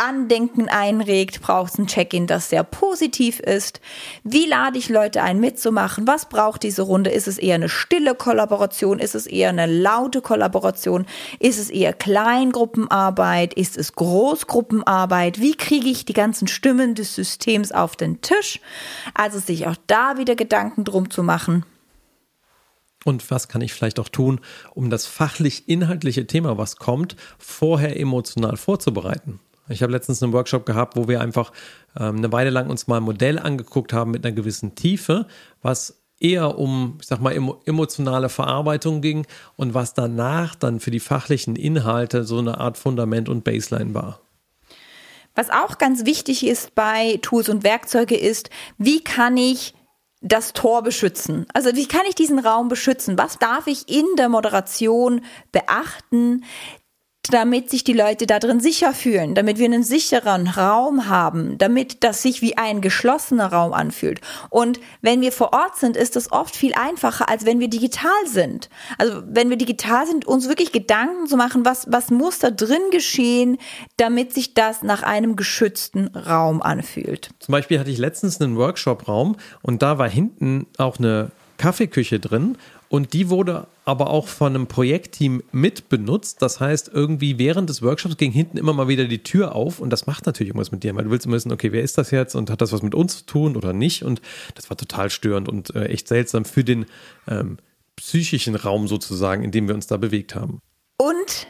Andenken 0.00 0.68
einregt, 0.68 1.42
braucht 1.42 1.74
es 1.74 1.78
ein 1.78 1.86
Check-in, 1.86 2.26
das 2.26 2.48
sehr 2.48 2.64
positiv 2.64 3.38
ist. 3.38 3.80
Wie 4.24 4.46
lade 4.46 4.78
ich 4.78 4.88
Leute 4.88 5.22
ein, 5.22 5.40
mitzumachen? 5.40 6.06
Was 6.06 6.28
braucht 6.28 6.62
diese 6.62 6.82
Runde? 6.82 7.10
Ist 7.10 7.28
es 7.28 7.38
eher 7.38 7.56
eine 7.56 7.68
stille 7.68 8.14
Kollaboration? 8.14 8.98
Ist 8.98 9.14
es 9.14 9.26
eher 9.26 9.50
eine 9.50 9.66
laute 9.66 10.22
Kollaboration? 10.22 11.06
Ist 11.38 11.58
es 11.58 11.68
eher 11.68 11.92
Kleingruppenarbeit? 11.92 13.54
Ist 13.54 13.76
es 13.76 13.92
Großgruppenarbeit? 13.94 15.40
Wie 15.40 15.54
kriege 15.54 15.88
ich 15.88 16.06
die 16.06 16.14
ganzen 16.14 16.48
Stimmen 16.48 16.94
des 16.94 17.14
Systems 17.14 17.70
auf 17.70 17.94
den 17.94 18.22
Tisch? 18.22 18.60
Also 19.14 19.38
sich 19.38 19.66
auch 19.66 19.76
da 19.86 20.16
wieder 20.16 20.34
Gedanken 20.34 20.84
drum 20.84 21.10
zu 21.10 21.22
machen. 21.22 21.64
Und 23.04 23.30
was 23.30 23.48
kann 23.48 23.62
ich 23.62 23.72
vielleicht 23.72 23.98
auch 23.98 24.08
tun, 24.08 24.40
um 24.74 24.90
das 24.90 25.06
fachlich-inhaltliche 25.06 26.26
Thema, 26.26 26.58
was 26.58 26.76
kommt, 26.76 27.16
vorher 27.38 27.98
emotional 27.98 28.56
vorzubereiten? 28.56 29.40
Ich 29.70 29.82
habe 29.82 29.92
letztens 29.92 30.22
einen 30.22 30.32
Workshop 30.32 30.66
gehabt, 30.66 30.96
wo 30.96 31.08
wir 31.08 31.20
einfach 31.20 31.52
ähm, 31.98 32.16
eine 32.16 32.32
Weile 32.32 32.50
lang 32.50 32.68
uns 32.68 32.86
mal 32.86 32.98
ein 32.98 33.02
Modell 33.02 33.38
angeguckt 33.38 33.92
haben 33.92 34.10
mit 34.10 34.24
einer 34.24 34.34
gewissen 34.34 34.74
Tiefe, 34.74 35.26
was 35.62 36.02
eher 36.20 36.58
um, 36.58 36.98
ich 37.00 37.06
sag 37.06 37.20
mal, 37.20 37.34
emotionale 37.64 38.28
Verarbeitung 38.28 39.00
ging 39.00 39.26
und 39.56 39.74
was 39.74 39.94
danach 39.94 40.54
dann 40.54 40.78
für 40.80 40.90
die 40.90 41.00
fachlichen 41.00 41.56
Inhalte 41.56 42.24
so 42.24 42.38
eine 42.38 42.58
Art 42.58 42.76
Fundament 42.76 43.28
und 43.28 43.42
Baseline 43.42 43.94
war. 43.94 44.20
Was 45.34 45.48
auch 45.48 45.78
ganz 45.78 46.04
wichtig 46.04 46.46
ist 46.46 46.74
bei 46.74 47.18
Tools 47.22 47.48
und 47.48 47.64
Werkzeuge 47.64 48.16
ist, 48.16 48.50
wie 48.76 49.02
kann 49.02 49.36
ich 49.36 49.74
das 50.20 50.52
Tor 50.52 50.82
beschützen? 50.82 51.46
Also 51.54 51.74
wie 51.74 51.86
kann 51.86 52.02
ich 52.06 52.14
diesen 52.14 52.38
Raum 52.38 52.68
beschützen? 52.68 53.16
Was 53.16 53.38
darf 53.38 53.66
ich 53.66 53.88
in 53.88 54.04
der 54.18 54.28
Moderation 54.28 55.22
beachten, 55.50 56.44
damit 57.30 57.70
sich 57.70 57.84
die 57.84 57.92
Leute 57.92 58.26
da 58.26 58.38
drin 58.38 58.60
sicher 58.60 58.92
fühlen, 58.92 59.34
damit 59.34 59.58
wir 59.58 59.66
einen 59.66 59.82
sicheren 59.82 60.48
Raum 60.48 61.08
haben, 61.08 61.58
damit 61.58 62.02
das 62.04 62.22
sich 62.22 62.42
wie 62.42 62.56
ein 62.56 62.80
geschlossener 62.80 63.52
Raum 63.52 63.72
anfühlt. 63.72 64.20
Und 64.48 64.80
wenn 65.00 65.20
wir 65.20 65.32
vor 65.32 65.52
Ort 65.52 65.76
sind, 65.76 65.96
ist 65.96 66.16
das 66.16 66.32
oft 66.32 66.56
viel 66.56 66.74
einfacher, 66.74 67.28
als 67.28 67.46
wenn 67.46 67.60
wir 67.60 67.68
digital 67.68 68.10
sind. 68.26 68.68
Also 68.98 69.22
wenn 69.26 69.50
wir 69.50 69.56
digital 69.56 70.06
sind, 70.06 70.26
uns 70.26 70.48
wirklich 70.48 70.72
Gedanken 70.72 71.26
zu 71.26 71.36
machen, 71.36 71.64
was, 71.64 71.86
was 71.90 72.10
muss 72.10 72.38
da 72.38 72.50
drin 72.50 72.82
geschehen, 72.90 73.58
damit 73.96 74.32
sich 74.32 74.54
das 74.54 74.82
nach 74.82 75.02
einem 75.02 75.36
geschützten 75.36 76.08
Raum 76.08 76.62
anfühlt. 76.62 77.30
Zum 77.38 77.52
Beispiel 77.52 77.78
hatte 77.78 77.90
ich 77.90 77.98
letztens 77.98 78.40
einen 78.40 78.56
Workshop-Raum 78.56 79.36
und 79.62 79.82
da 79.82 79.98
war 79.98 80.08
hinten 80.08 80.66
auch 80.78 80.98
eine 80.98 81.30
Kaffeeküche 81.58 82.20
drin 82.20 82.56
und 82.90 83.12
die 83.12 83.30
wurde 83.30 83.68
aber 83.84 84.10
auch 84.10 84.26
von 84.26 84.52
einem 84.52 84.66
Projektteam 84.66 85.44
mitbenutzt. 85.52 86.42
Das 86.42 86.58
heißt, 86.58 86.90
irgendwie 86.92 87.38
während 87.38 87.70
des 87.70 87.82
Workshops 87.82 88.16
ging 88.16 88.32
hinten 88.32 88.56
immer 88.56 88.72
mal 88.72 88.88
wieder 88.88 89.04
die 89.04 89.22
Tür 89.22 89.54
auf 89.54 89.78
und 89.78 89.90
das 89.90 90.08
macht 90.08 90.26
natürlich 90.26 90.48
irgendwas 90.50 90.72
mit 90.72 90.82
dir, 90.82 90.94
weil 90.96 91.04
du 91.04 91.10
willst 91.10 91.24
immer 91.24 91.36
wissen, 91.36 91.52
okay, 91.52 91.70
wer 91.70 91.82
ist 91.82 91.96
das 91.98 92.10
jetzt 92.10 92.34
und 92.34 92.50
hat 92.50 92.60
das 92.60 92.72
was 92.72 92.82
mit 92.82 92.96
uns 92.96 93.18
zu 93.18 93.26
tun 93.26 93.56
oder 93.56 93.72
nicht? 93.72 94.02
Und 94.02 94.20
das 94.56 94.70
war 94.70 94.76
total 94.76 95.08
störend 95.08 95.48
und 95.48 95.72
äh, 95.76 95.84
echt 95.84 96.08
seltsam 96.08 96.44
für 96.44 96.64
den 96.64 96.84
ähm, 97.28 97.58
psychischen 97.94 98.56
Raum 98.56 98.88
sozusagen, 98.88 99.44
in 99.44 99.52
dem 99.52 99.68
wir 99.68 99.76
uns 99.76 99.86
da 99.86 99.96
bewegt 99.96 100.34
haben. 100.34 100.58
Und 100.98 101.46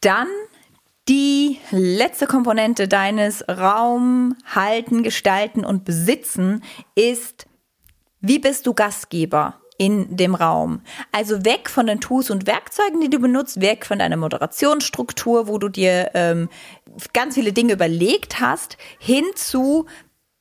dann 0.00 0.28
die 1.06 1.58
letzte 1.70 2.26
Komponente 2.26 2.88
deines 2.88 3.46
Raum 3.46 4.36
halten, 4.46 5.02
gestalten 5.02 5.66
und 5.66 5.84
besitzen 5.84 6.62
ist, 6.94 7.46
wie 8.22 8.38
bist 8.38 8.66
du 8.66 8.72
Gastgeber? 8.72 9.60
In 9.78 10.16
dem 10.16 10.34
Raum. 10.34 10.82
Also 11.12 11.44
weg 11.44 11.70
von 11.70 11.86
den 11.86 12.00
Tools 12.00 12.30
und 12.30 12.46
Werkzeugen, 12.46 13.00
die 13.00 13.08
du 13.08 13.20
benutzt, 13.20 13.60
weg 13.60 13.86
von 13.86 14.00
deiner 14.00 14.16
Moderationsstruktur, 14.16 15.48
wo 15.48 15.58
du 15.58 15.68
dir 15.68 16.10
ähm, 16.14 16.48
ganz 17.12 17.34
viele 17.34 17.52
Dinge 17.52 17.74
überlegt 17.74 18.40
hast, 18.40 18.76
hin 18.98 19.24
zu 19.34 19.86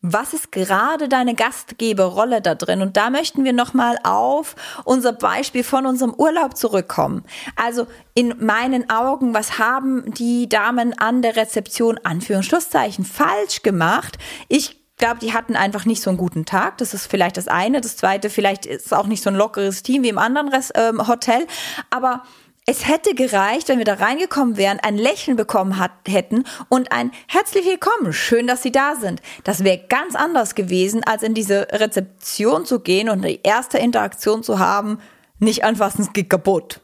was 0.02 0.34
ist 0.34 0.52
gerade 0.52 1.10
deine 1.10 1.34
Gastgeberrolle 1.34 2.42
da 2.42 2.56
drin? 2.56 2.82
Und 2.82 2.98
da 2.98 3.10
möchten 3.10 3.44
wir 3.44 3.54
nochmal 3.54 3.98
auf 4.04 4.56
unser 4.86 5.12
Beispiel 5.12 5.64
von 5.64 5.86
unserem 5.86 6.14
Urlaub 6.14 6.56
zurückkommen. 6.56 7.24
Also 7.56 7.88
in 8.14 8.36
meinen 8.40 8.90
Augen, 8.90 9.34
was 9.34 9.58
haben 9.58 10.14
die 10.14 10.48
Damen 10.48 10.98
an 10.98 11.22
der 11.22 11.36
Rezeption, 11.36 12.00
Anführungsschlusszeichen, 12.04 13.06
falsch 13.06 13.64
gemacht? 13.64 14.18
Ich 14.48 14.87
glaube, 14.98 15.20
die 15.20 15.34
hatten 15.34 15.56
einfach 15.56 15.86
nicht 15.86 16.02
so 16.02 16.10
einen 16.10 16.18
guten 16.18 16.46
Tag. 16.46 16.78
Das 16.80 16.94
ist 16.94 17.08
vielleicht 17.08 17.38
das 17.38 17.48
eine. 17.48 17.82
Das 17.82 17.98
zweite, 17.98 18.30
vielleicht 18.30 18.66
ist 18.66 18.88
es 18.88 18.94
auch 18.94 19.08
nicht 19.08 19.24
so 19.24 19.30
ein 19.30 19.36
lockeres 19.36 19.84
Team 19.84 20.04
wie 20.04 20.10
im 20.10 20.18
anderen 20.18 20.50
Rest, 20.50 20.74
ähm, 20.76 21.08
Hotel. 21.08 21.48
Aber 21.90 22.24
es 22.66 22.88
hätte 22.88 23.16
gereicht, 23.16 23.70
wenn 23.70 23.78
wir 23.78 23.86
da 23.86 23.94
reingekommen 23.94 24.58
wären, 24.58 24.80
ein 24.82 24.98
Lächeln 24.98 25.38
bekommen 25.38 25.80
hat, 25.80 25.92
hätten 26.06 26.44
und 26.68 26.92
ein 26.92 27.12
herzlich 27.28 27.66
willkommen, 27.66 28.12
schön, 28.12 28.46
dass 28.46 28.62
Sie 28.62 28.74
da 28.74 28.96
sind. 28.96 29.22
Das 29.46 29.64
wäre 29.64 29.86
ganz 29.88 30.16
anders 30.16 30.54
gewesen, 30.54 31.02
als 31.06 31.24
in 31.24 31.34
diese 31.34 31.68
Rezeption 31.72 32.66
zu 32.66 32.82
gehen 32.82 33.08
und 33.08 33.24
die 33.24 33.40
erste 33.42 33.78
Interaktion 33.78 34.44
zu 34.44 34.60
haben, 34.60 35.00
nicht 35.40 35.64
anfassen, 35.64 36.02
es 36.02 36.12
geht 36.12 36.30
kaputt. 36.30 36.82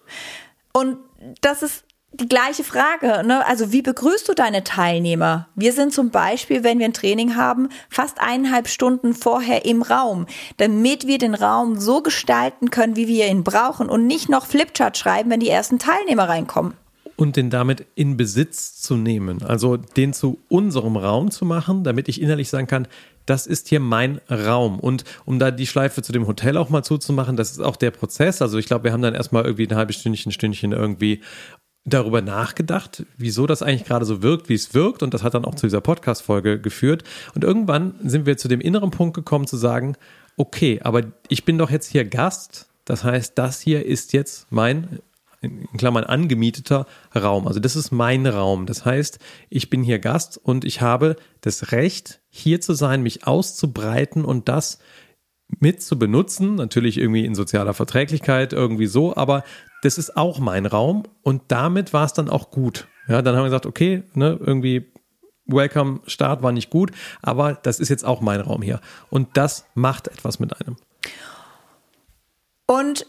Und 0.71 0.99
das 1.41 1.63
ist 1.63 1.83
die 2.13 2.27
gleiche 2.27 2.63
Frage, 2.63 3.25
ne? 3.25 3.45
Also 3.45 3.71
wie 3.71 3.81
begrüßt 3.81 4.29
du 4.29 4.33
deine 4.33 4.63
Teilnehmer? 4.63 5.47
Wir 5.55 5.73
sind 5.73 5.93
zum 5.93 6.11
Beispiel, 6.11 6.63
wenn 6.63 6.79
wir 6.79 6.85
ein 6.85 6.93
Training 6.93 7.35
haben, 7.35 7.69
fast 7.89 8.21
eineinhalb 8.21 8.67
Stunden 8.67 9.13
vorher 9.13 9.65
im 9.65 9.81
Raum, 9.81 10.27
damit 10.57 11.07
wir 11.07 11.17
den 11.17 11.33
Raum 11.33 11.79
so 11.79 12.01
gestalten 12.01 12.69
können, 12.69 12.95
wie 12.95 13.07
wir 13.07 13.27
ihn 13.27 13.43
brauchen 13.43 13.89
und 13.89 14.05
nicht 14.05 14.29
noch 14.29 14.45
Flipchart 14.45 14.97
schreiben, 14.97 15.31
wenn 15.31 15.39
die 15.39 15.49
ersten 15.49 15.79
Teilnehmer 15.79 16.29
reinkommen. 16.29 16.73
Und 17.15 17.35
den 17.35 17.49
damit 17.49 17.85
in 17.95 18.17
Besitz 18.17 18.81
zu 18.81 18.95
nehmen, 18.95 19.43
also 19.43 19.77
den 19.77 20.13
zu 20.13 20.39
unserem 20.49 20.97
Raum 20.97 21.31
zu 21.31 21.45
machen, 21.45 21.83
damit 21.83 22.09
ich 22.09 22.21
innerlich 22.21 22.49
sagen 22.49 22.67
kann, 22.67 22.87
das 23.25 23.47
ist 23.47 23.69
hier 23.69 23.79
mein 23.79 24.19
Raum. 24.29 24.79
Und 24.79 25.03
um 25.25 25.39
da 25.39 25.51
die 25.51 25.67
Schleife 25.67 26.01
zu 26.01 26.11
dem 26.11 26.27
Hotel 26.27 26.57
auch 26.57 26.69
mal 26.69 26.83
zuzumachen, 26.83 27.37
das 27.37 27.51
ist 27.51 27.61
auch 27.61 27.75
der 27.75 27.91
Prozess. 27.91 28.41
Also 28.41 28.57
ich 28.57 28.65
glaube, 28.65 28.85
wir 28.85 28.91
haben 28.91 29.01
dann 29.01 29.15
erstmal 29.15 29.45
irgendwie 29.45 29.67
ein 29.67 29.75
halbes 29.75 29.97
Stündchen, 29.97 30.31
Stündchen 30.31 30.71
irgendwie 30.71 31.21
darüber 31.85 32.21
nachgedacht, 32.21 33.05
wieso 33.17 33.45
das 33.45 33.61
eigentlich 33.61 33.85
gerade 33.85 34.05
so 34.05 34.21
wirkt, 34.21 34.49
wie 34.49 34.53
es 34.53 34.73
wirkt. 34.73 35.03
Und 35.03 35.13
das 35.13 35.23
hat 35.23 35.33
dann 35.33 35.45
auch 35.45 35.55
zu 35.55 35.65
dieser 35.65 35.81
Podcast-Folge 35.81 36.59
geführt. 36.59 37.03
Und 37.35 37.43
irgendwann 37.43 37.95
sind 38.03 38.25
wir 38.25 38.37
zu 38.37 38.47
dem 38.47 38.61
inneren 38.61 38.91
Punkt 38.91 39.15
gekommen, 39.15 39.47
zu 39.47 39.57
sagen, 39.57 39.95
okay, 40.37 40.79
aber 40.83 41.01
ich 41.27 41.45
bin 41.45 41.57
doch 41.57 41.69
jetzt 41.69 41.91
hier 41.91 42.05
Gast. 42.05 42.69
Das 42.85 43.03
heißt, 43.03 43.37
das 43.37 43.61
hier 43.61 43.85
ist 43.85 44.13
jetzt 44.13 44.47
mein, 44.49 44.99
in 45.41 45.67
Klammern, 45.77 46.05
angemieteter 46.05 46.85
Raum. 47.13 47.47
Also 47.47 47.59
das 47.59 47.75
ist 47.75 47.91
mein 47.91 48.25
Raum. 48.25 48.65
Das 48.65 48.85
heißt, 48.85 49.19
ich 49.49 49.69
bin 49.69 49.83
hier 49.83 49.99
Gast 49.99 50.39
und 50.41 50.63
ich 50.63 50.81
habe 50.81 51.17
das 51.41 51.71
Recht, 51.73 52.21
hier 52.29 52.61
zu 52.61 52.73
sein, 52.73 53.03
mich 53.03 53.27
auszubreiten 53.27 54.23
und 54.23 54.47
das 54.47 54.79
mit 55.59 55.83
zu 55.83 55.99
benutzen, 55.99 56.55
natürlich 56.55 56.97
irgendwie 56.97 57.25
in 57.25 57.35
sozialer 57.35 57.73
Verträglichkeit, 57.73 58.53
irgendwie 58.53 58.87
so, 58.87 59.15
aber 59.15 59.43
das 59.83 59.97
ist 59.97 60.15
auch 60.15 60.39
mein 60.39 60.65
Raum 60.65 61.03
und 61.21 61.43
damit 61.49 61.93
war 61.93 62.05
es 62.05 62.13
dann 62.13 62.29
auch 62.29 62.51
gut. 62.51 62.87
Ja, 63.07 63.21
dann 63.21 63.35
haben 63.35 63.43
wir 63.43 63.49
gesagt, 63.49 63.65
okay, 63.65 64.03
ne, 64.13 64.39
irgendwie 64.39 64.91
Welcome 65.45 65.99
Start 66.07 66.41
war 66.41 66.53
nicht 66.53 66.69
gut, 66.69 66.91
aber 67.21 67.53
das 67.53 67.81
ist 67.81 67.89
jetzt 67.89 68.05
auch 68.05 68.21
mein 68.21 68.39
Raum 68.39 68.61
hier 68.61 68.79
und 69.09 69.35
das 69.35 69.65
macht 69.75 70.07
etwas 70.07 70.39
mit 70.39 70.59
einem. 70.59 70.77
Und 72.65 73.05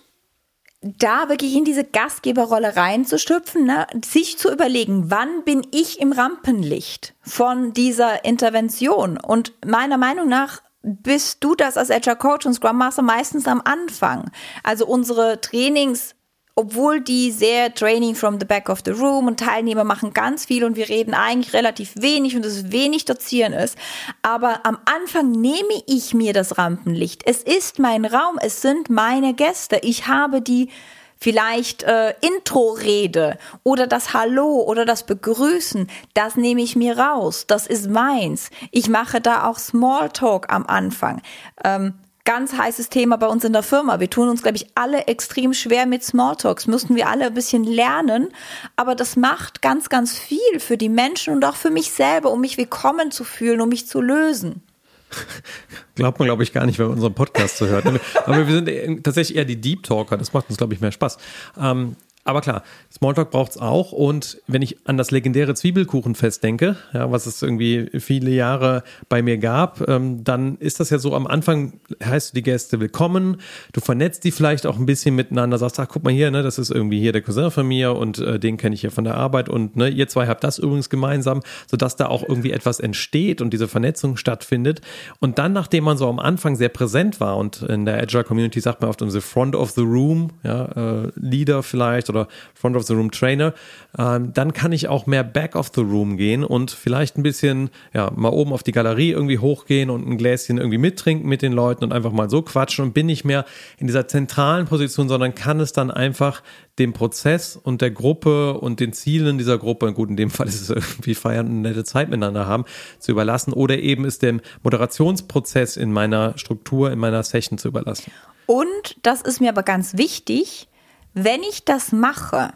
da 0.80 1.28
wirklich 1.28 1.54
in 1.54 1.64
diese 1.64 1.84
Gastgeberrolle 1.84 2.76
reinzustüpfen, 2.76 3.64
ne? 3.64 3.86
sich 4.04 4.36
zu 4.36 4.52
überlegen, 4.52 5.10
wann 5.10 5.44
bin 5.44 5.66
ich 5.70 6.00
im 6.00 6.12
Rampenlicht 6.12 7.14
von 7.22 7.72
dieser 7.72 8.24
Intervention? 8.24 9.16
Und 9.18 9.52
meiner 9.64 9.96
Meinung 9.96 10.28
nach 10.28 10.60
bist 10.82 11.42
du 11.42 11.54
das 11.54 11.78
als 11.78 11.90
Agile 11.90 12.16
Coach 12.16 12.44
und 12.44 12.54
Scrum 12.54 12.76
Master 12.76 13.02
meistens 13.02 13.46
am 13.46 13.62
Anfang. 13.64 14.30
Also 14.62 14.86
unsere 14.86 15.40
Trainings, 15.40 16.13
obwohl 16.54 17.00
die 17.00 17.30
sehr 17.30 17.74
Training 17.74 18.14
from 18.14 18.38
the 18.38 18.46
back 18.46 18.68
of 18.68 18.80
the 18.84 18.92
room 18.92 19.26
und 19.26 19.40
Teilnehmer 19.40 19.84
machen 19.84 20.12
ganz 20.12 20.44
viel 20.46 20.64
und 20.64 20.76
wir 20.76 20.88
reden 20.88 21.14
eigentlich 21.14 21.52
relativ 21.52 21.92
wenig 21.96 22.36
und 22.36 22.44
es 22.44 22.70
wenig 22.70 23.04
dozieren 23.04 23.52
ist. 23.52 23.76
Aber 24.22 24.64
am 24.64 24.78
Anfang 24.84 25.30
nehme 25.30 25.82
ich 25.86 26.14
mir 26.14 26.32
das 26.32 26.56
Rampenlicht. 26.58 27.22
Es 27.26 27.42
ist 27.42 27.78
mein 27.78 28.04
Raum, 28.04 28.38
es 28.40 28.62
sind 28.62 28.88
meine 28.88 29.34
Gäste. 29.34 29.80
Ich 29.82 30.06
habe 30.06 30.40
die 30.40 30.68
vielleicht 31.16 31.82
äh, 31.84 32.14
Intro-Rede 32.20 33.38
oder 33.62 33.86
das 33.86 34.12
Hallo 34.12 34.62
oder 34.62 34.84
das 34.84 35.04
Begrüßen, 35.04 35.88
das 36.12 36.36
nehme 36.36 36.62
ich 36.62 36.76
mir 36.76 36.98
raus. 36.98 37.46
Das 37.46 37.66
ist 37.66 37.88
meins. 37.88 38.50
Ich 38.70 38.88
mache 38.88 39.20
da 39.20 39.48
auch 39.48 39.58
Smalltalk 39.58 40.52
am 40.52 40.66
Anfang. 40.66 41.22
Ähm, 41.64 41.94
ganz 42.24 42.54
heißes 42.54 42.88
Thema 42.88 43.16
bei 43.16 43.26
uns 43.26 43.44
in 43.44 43.52
der 43.52 43.62
Firma. 43.62 44.00
Wir 44.00 44.08
tun 44.08 44.28
uns, 44.28 44.42
glaube 44.42 44.56
ich, 44.56 44.66
alle 44.74 45.06
extrem 45.06 45.52
schwer 45.52 45.86
mit 45.86 46.02
Smalltalks. 46.02 46.66
Müssten 46.66 46.96
wir 46.96 47.08
alle 47.08 47.26
ein 47.26 47.34
bisschen 47.34 47.64
lernen. 47.64 48.28
Aber 48.76 48.94
das 48.94 49.16
macht 49.16 49.62
ganz, 49.62 49.88
ganz 49.90 50.18
viel 50.18 50.58
für 50.58 50.78
die 50.78 50.88
Menschen 50.88 51.34
und 51.34 51.44
auch 51.44 51.56
für 51.56 51.70
mich 51.70 51.92
selber, 51.92 52.30
um 52.30 52.40
mich 52.40 52.56
willkommen 52.56 53.10
zu 53.10 53.24
fühlen, 53.24 53.60
um 53.60 53.68
mich 53.68 53.86
zu 53.86 54.00
lösen. 54.00 54.62
Glaubt 55.94 56.18
man, 56.18 56.26
glaube 56.26 56.42
ich, 56.42 56.52
gar 56.52 56.66
nicht, 56.66 56.78
wenn 56.78 56.86
man 56.86 56.94
unseren 56.94 57.14
Podcast 57.14 57.58
so 57.58 57.66
hört. 57.66 57.86
Aber 57.86 58.46
wir 58.46 58.54
sind 58.54 59.04
tatsächlich 59.04 59.36
eher 59.36 59.44
die 59.44 59.60
Deep 59.60 59.82
Talker. 59.82 60.16
Das 60.16 60.32
macht 60.32 60.48
uns, 60.48 60.58
glaube 60.58 60.74
ich, 60.74 60.80
mehr 60.80 60.92
Spaß. 60.92 61.18
Ähm, 61.60 61.96
aber 62.24 62.40
klar, 62.40 62.62
Smalltalk 62.90 63.30
braucht 63.30 63.52
es 63.52 63.58
auch. 63.58 63.92
Und 63.92 64.40
wenn 64.46 64.62
ich 64.62 64.88
an 64.88 64.96
das 64.96 65.10
legendäre 65.10 65.54
Zwiebelkuchenfest 65.54 66.42
denke, 66.42 66.76
ja, 66.94 67.12
was 67.12 67.26
es 67.26 67.42
irgendwie 67.42 67.90
viele 67.98 68.30
Jahre 68.30 68.82
bei 69.10 69.22
mir 69.22 69.36
gab, 69.36 69.86
ähm, 69.88 70.24
dann 70.24 70.56
ist 70.56 70.80
das 70.80 70.88
ja 70.88 70.98
so, 70.98 71.14
am 71.14 71.26
Anfang 71.26 71.74
heißt 72.02 72.30
du 72.30 72.34
die 72.36 72.42
Gäste 72.42 72.80
willkommen, 72.80 73.36
du 73.74 73.80
vernetzt 73.80 74.24
die 74.24 74.30
vielleicht 74.30 74.66
auch 74.66 74.78
ein 74.78 74.86
bisschen 74.86 75.14
miteinander, 75.14 75.58
sagst, 75.58 75.78
ach, 75.78 75.88
guck 75.88 76.02
mal 76.02 76.12
hier, 76.12 76.30
ne, 76.30 76.42
das 76.42 76.58
ist 76.58 76.70
irgendwie 76.70 76.98
hier 76.98 77.12
der 77.12 77.20
Cousin 77.20 77.50
von 77.50 77.68
mir 77.68 77.94
und 77.94 78.18
äh, 78.18 78.40
den 78.40 78.56
kenne 78.56 78.74
ich 78.74 78.82
ja 78.82 78.90
von 78.90 79.04
der 79.04 79.16
Arbeit 79.16 79.50
und 79.50 79.76
ne, 79.76 79.88
ihr 79.90 80.08
zwei 80.08 80.26
habt 80.26 80.44
das 80.44 80.58
übrigens 80.58 80.88
gemeinsam, 80.88 81.42
sodass 81.70 81.96
da 81.96 82.06
auch 82.06 82.22
irgendwie 82.26 82.52
etwas 82.52 82.80
entsteht 82.80 83.42
und 83.42 83.52
diese 83.52 83.68
Vernetzung 83.68 84.16
stattfindet. 84.16 84.80
Und 85.20 85.38
dann, 85.38 85.52
nachdem 85.52 85.84
man 85.84 85.98
so 85.98 86.08
am 86.08 86.18
Anfang 86.18 86.56
sehr 86.56 86.70
präsent 86.70 87.20
war 87.20 87.36
und 87.36 87.62
in 87.62 87.84
der 87.84 88.00
Agile 88.00 88.24
Community 88.24 88.60
sagt 88.60 88.80
man 88.80 88.88
oft, 88.88 89.04
the 89.04 89.20
front 89.20 89.54
of 89.54 89.72
the 89.72 89.82
room, 89.82 90.30
ja, 90.42 90.64
äh, 91.04 91.12
Leader 91.16 91.62
vielleicht 91.62 92.08
oder 92.14 92.28
Front 92.54 92.76
of 92.76 92.84
the 92.84 92.94
Room 92.94 93.10
Trainer, 93.10 93.54
ähm, 93.98 94.32
dann 94.32 94.52
kann 94.52 94.72
ich 94.72 94.88
auch 94.88 95.06
mehr 95.06 95.24
Back 95.24 95.56
of 95.56 95.70
the 95.74 95.80
Room 95.80 96.16
gehen 96.16 96.44
und 96.44 96.70
vielleicht 96.70 97.16
ein 97.16 97.22
bisschen, 97.22 97.70
ja, 97.92 98.10
mal 98.14 98.30
oben 98.30 98.52
auf 98.52 98.62
die 98.62 98.72
Galerie 98.72 99.10
irgendwie 99.10 99.38
hochgehen 99.38 99.90
und 99.90 100.06
ein 100.06 100.18
Gläschen 100.18 100.58
irgendwie 100.58 100.78
mittrinken 100.78 101.28
mit 101.28 101.42
den 101.42 101.52
Leuten 101.52 101.84
und 101.84 101.92
einfach 101.92 102.12
mal 102.12 102.30
so 102.30 102.42
quatschen 102.42 102.84
und 102.84 102.94
bin 102.94 103.06
nicht 103.06 103.24
mehr 103.24 103.44
in 103.78 103.86
dieser 103.86 104.08
zentralen 104.08 104.66
Position, 104.66 105.08
sondern 105.08 105.34
kann 105.34 105.60
es 105.60 105.72
dann 105.72 105.90
einfach 105.90 106.42
dem 106.78 106.92
Prozess 106.92 107.56
und 107.56 107.80
der 107.80 107.90
Gruppe 107.90 108.54
und 108.54 108.80
den 108.80 108.92
Zielen 108.92 109.38
dieser 109.38 109.58
Gruppe, 109.58 109.92
gut, 109.92 110.10
in 110.10 110.16
dem 110.16 110.30
Fall 110.30 110.48
ist 110.48 110.60
es 110.60 110.70
irgendwie 110.70 111.14
feiern 111.14 111.46
und 111.46 111.62
nette 111.62 111.84
Zeit 111.84 112.08
miteinander 112.08 112.46
haben, 112.46 112.64
zu 112.98 113.12
überlassen 113.12 113.52
oder 113.52 113.78
eben 113.78 114.04
es 114.04 114.18
dem 114.18 114.40
Moderationsprozess 114.62 115.76
in 115.76 115.92
meiner 115.92 116.36
Struktur, 116.36 116.90
in 116.90 116.98
meiner 116.98 117.22
Session 117.22 117.58
zu 117.58 117.68
überlassen. 117.68 118.10
Und 118.46 118.96
das 119.02 119.22
ist 119.22 119.40
mir 119.40 119.50
aber 119.50 119.62
ganz 119.62 119.96
wichtig, 119.96 120.68
wenn 121.14 121.42
ich 121.42 121.64
das 121.64 121.92
mache 121.92 122.52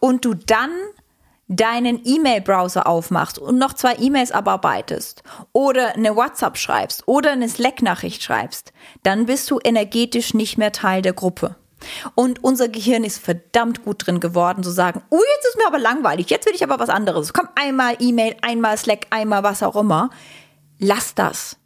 und 0.00 0.24
du 0.24 0.34
dann 0.34 0.72
deinen 1.46 2.00
E-Mail-Browser 2.04 2.86
aufmachst 2.86 3.38
und 3.38 3.58
noch 3.58 3.72
zwei 3.72 3.96
E-Mails 3.96 4.30
abarbeitest 4.30 5.22
oder 5.52 5.94
eine 5.94 6.14
WhatsApp 6.14 6.56
schreibst 6.56 7.06
oder 7.06 7.32
eine 7.32 7.48
Slack-Nachricht 7.48 8.22
schreibst, 8.22 8.72
dann 9.02 9.26
bist 9.26 9.50
du 9.50 9.58
energetisch 9.62 10.32
nicht 10.32 10.58
mehr 10.58 10.72
Teil 10.72 11.02
der 11.02 11.12
Gruppe. 11.12 11.56
Und 12.14 12.44
unser 12.44 12.68
Gehirn 12.68 13.04
ist 13.04 13.18
verdammt 13.18 13.84
gut 13.84 14.06
drin 14.06 14.20
geworden, 14.20 14.62
zu 14.62 14.70
sagen, 14.70 15.02
oh, 15.10 15.20
jetzt 15.36 15.46
ist 15.48 15.56
mir 15.56 15.66
aber 15.66 15.78
langweilig, 15.78 16.30
jetzt 16.30 16.46
will 16.46 16.54
ich 16.54 16.62
aber 16.62 16.78
was 16.78 16.88
anderes. 16.88 17.32
Komm, 17.32 17.48
einmal 17.54 17.96
E-Mail, 17.98 18.36
einmal 18.42 18.76
Slack, 18.76 19.06
einmal 19.10 19.42
was 19.42 19.62
auch 19.62 19.76
immer. 19.76 20.10
Lass 20.78 21.14
das. 21.14 21.56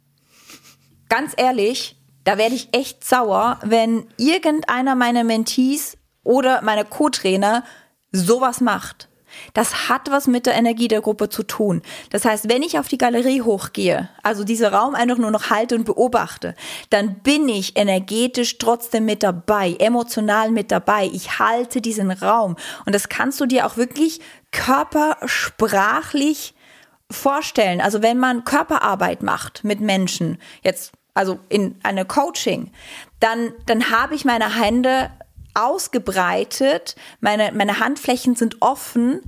Ganz 1.09 1.33
ehrlich, 1.37 1.94
da 2.25 2.37
werde 2.37 2.55
ich 2.55 2.69
echt 2.73 3.05
sauer, 3.05 3.59
wenn 3.63 4.07
irgendeiner 4.17 4.95
meiner 4.95 5.23
Mentees 5.23 5.97
oder 6.23 6.61
meine 6.61 6.83
Co-Trainer 6.83 7.63
sowas 8.11 8.61
macht. 8.61 9.07
Das 9.53 9.89
hat 9.89 10.11
was 10.11 10.27
mit 10.27 10.45
der 10.45 10.55
Energie 10.55 10.87
der 10.87 11.01
Gruppe 11.01 11.29
zu 11.29 11.43
tun. 11.43 11.81
Das 12.09 12.25
heißt, 12.25 12.49
wenn 12.49 12.63
ich 12.63 12.79
auf 12.79 12.87
die 12.87 12.97
Galerie 12.97 13.41
hochgehe, 13.41 14.09
also 14.23 14.43
diesen 14.43 14.67
Raum 14.67 14.95
einfach 14.95 15.17
nur 15.17 15.31
noch 15.31 15.49
halte 15.49 15.75
und 15.75 15.85
beobachte, 15.85 16.55
dann 16.89 17.19
bin 17.19 17.49
ich 17.49 17.77
energetisch 17.77 18.57
trotzdem 18.57 19.05
mit 19.05 19.23
dabei, 19.23 19.75
emotional 19.79 20.51
mit 20.51 20.71
dabei. 20.71 21.09
Ich 21.11 21.39
halte 21.39 21.81
diesen 21.81 22.11
Raum. 22.11 22.55
Und 22.85 22.95
das 22.95 23.09
kannst 23.09 23.39
du 23.41 23.45
dir 23.45 23.65
auch 23.65 23.77
wirklich 23.77 24.21
körpersprachlich 24.51 26.53
vorstellen. 27.11 27.81
Also 27.81 28.01
wenn 28.01 28.17
man 28.17 28.45
Körperarbeit 28.45 29.21
macht 29.21 29.63
mit 29.63 29.79
Menschen, 29.79 30.39
jetzt 30.63 30.93
also 31.15 31.39
in 31.49 31.75
eine 31.81 32.05
Coaching, 32.05 32.69
dann, 33.19 33.53
dann 33.65 33.89
habe 33.89 34.13
ich 34.13 34.25
meine 34.25 34.61
Hände 34.61 35.09
ausgebreitet, 35.55 36.95
meine, 37.21 37.51
meine 37.53 37.79
Handflächen 37.79 38.35
sind 38.35 38.61
offen. 38.61 39.21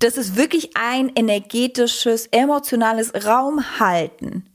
Das 0.00 0.16
ist 0.16 0.36
wirklich 0.36 0.70
ein 0.76 1.12
energetisches, 1.14 2.26
emotionales 2.28 3.12
Raumhalten. 3.26 4.48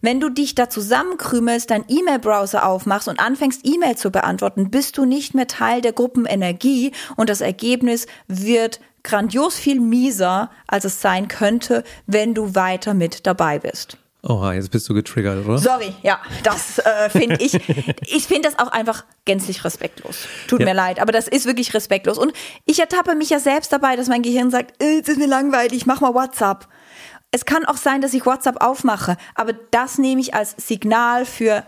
Wenn 0.00 0.20
du 0.20 0.30
dich 0.30 0.54
da 0.54 0.68
zusammenkrümelst, 0.68 1.70
dein 1.70 1.84
E-Mail-Browser 1.86 2.66
aufmachst 2.66 3.08
und 3.08 3.20
anfängst, 3.20 3.60
E-Mail 3.64 3.96
zu 3.96 4.10
beantworten, 4.10 4.70
bist 4.70 4.98
du 4.98 5.04
nicht 5.04 5.34
mehr 5.34 5.46
Teil 5.46 5.80
der 5.80 5.92
Gruppenenergie 5.92 6.92
und 7.14 7.30
das 7.30 7.40
Ergebnis 7.40 8.06
wird 8.26 8.80
grandios 9.04 9.54
viel 9.54 9.80
mieser, 9.80 10.50
als 10.66 10.84
es 10.84 11.00
sein 11.00 11.28
könnte, 11.28 11.84
wenn 12.06 12.34
du 12.34 12.56
weiter 12.56 12.94
mit 12.94 13.26
dabei 13.26 13.60
bist. 13.60 13.98
Oha, 14.28 14.54
jetzt 14.54 14.72
bist 14.72 14.88
du 14.88 14.94
getriggert, 14.94 15.46
oder? 15.46 15.58
Sorry, 15.58 15.94
ja, 16.02 16.20
das 16.42 16.78
äh, 16.78 17.08
finde 17.10 17.36
ich. 17.36 17.54
ich 18.02 18.26
finde 18.26 18.48
das 18.48 18.58
auch 18.58 18.72
einfach 18.72 19.04
gänzlich 19.24 19.64
respektlos. 19.64 20.26
Tut 20.48 20.60
ja. 20.60 20.66
mir 20.66 20.74
leid, 20.74 20.98
aber 20.98 21.12
das 21.12 21.28
ist 21.28 21.46
wirklich 21.46 21.74
respektlos. 21.74 22.18
Und 22.18 22.32
ich 22.64 22.80
ertappe 22.80 23.14
mich 23.14 23.30
ja 23.30 23.38
selbst 23.38 23.72
dabei, 23.72 23.94
dass 23.94 24.08
mein 24.08 24.22
Gehirn 24.22 24.50
sagt, 24.50 24.82
äh, 24.82 24.98
es 25.00 25.08
ist 25.08 25.18
mir 25.18 25.28
langweilig, 25.28 25.86
mach 25.86 26.00
mal 26.00 26.12
WhatsApp. 26.12 26.66
Es 27.30 27.44
kann 27.44 27.64
auch 27.66 27.76
sein, 27.76 28.00
dass 28.00 28.14
ich 28.14 28.26
WhatsApp 28.26 28.60
aufmache, 28.60 29.16
aber 29.36 29.52
das 29.52 29.98
nehme 29.98 30.20
ich 30.20 30.34
als 30.34 30.54
Signal 30.56 31.24
für, 31.24 31.62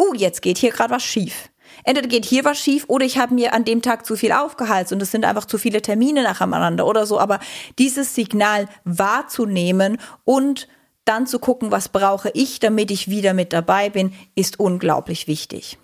uh, 0.00 0.14
jetzt 0.14 0.42
geht 0.42 0.58
hier 0.58 0.70
gerade 0.70 0.90
was 0.90 1.04
schief. 1.04 1.48
Entweder 1.84 2.08
geht 2.08 2.24
hier 2.24 2.44
was 2.44 2.58
schief 2.58 2.84
oder 2.88 3.04
ich 3.04 3.18
habe 3.18 3.34
mir 3.34 3.52
an 3.52 3.64
dem 3.64 3.82
Tag 3.82 4.04
zu 4.04 4.16
viel 4.16 4.32
aufgeheizt 4.32 4.92
und 4.92 5.02
es 5.02 5.10
sind 5.12 5.24
einfach 5.24 5.44
zu 5.44 5.58
viele 5.58 5.82
Termine 5.82 6.22
nacheinander 6.22 6.86
oder 6.86 7.06
so. 7.06 7.20
Aber 7.20 7.38
dieses 7.78 8.14
Signal 8.14 8.68
wahrzunehmen 8.84 9.98
und 10.24 10.68
dann 11.04 11.26
zu 11.26 11.38
gucken, 11.38 11.70
was 11.70 11.88
brauche 11.88 12.30
ich, 12.34 12.60
damit 12.60 12.90
ich 12.90 13.08
wieder 13.08 13.34
mit 13.34 13.52
dabei 13.52 13.90
bin, 13.90 14.12
ist 14.34 14.58
unglaublich 14.58 15.26
wichtig. 15.26 15.78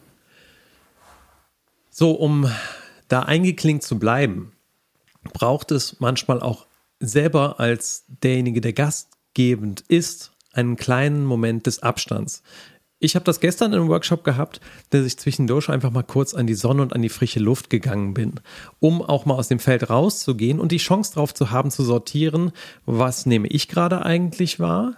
So, 1.90 2.12
um 2.12 2.50
da 3.08 3.22
eingeklinkt 3.22 3.82
zu 3.82 3.98
bleiben, 3.98 4.52
braucht 5.32 5.70
es 5.70 6.00
manchmal 6.00 6.40
auch 6.40 6.66
selber 7.00 7.60
als 7.60 8.04
derjenige, 8.08 8.60
der 8.60 8.72
gastgebend 8.72 9.82
ist, 9.88 10.32
einen 10.52 10.76
kleinen 10.76 11.24
Moment 11.24 11.66
des 11.66 11.82
Abstands. 11.82 12.42
Ich 13.02 13.14
habe 13.14 13.24
das 13.24 13.40
gestern 13.40 13.72
einem 13.72 13.88
Workshop 13.88 14.24
gehabt, 14.24 14.60
dass 14.90 15.06
ich 15.06 15.18
zwischendurch 15.18 15.70
einfach 15.70 15.90
mal 15.90 16.02
kurz 16.02 16.34
an 16.34 16.46
die 16.46 16.54
Sonne 16.54 16.82
und 16.82 16.92
an 16.92 17.00
die 17.00 17.08
frische 17.08 17.40
Luft 17.40 17.70
gegangen 17.70 18.12
bin, 18.12 18.34
um 18.78 19.00
auch 19.00 19.24
mal 19.24 19.34
aus 19.34 19.48
dem 19.48 19.58
Feld 19.58 19.88
rauszugehen 19.88 20.60
und 20.60 20.70
die 20.70 20.76
Chance 20.76 21.14
darauf 21.14 21.32
zu 21.32 21.50
haben, 21.50 21.70
zu 21.70 21.82
sortieren, 21.82 22.52
was 22.84 23.24
nehme 23.24 23.48
ich 23.48 23.68
gerade 23.68 24.04
eigentlich 24.04 24.60
wahr, 24.60 24.96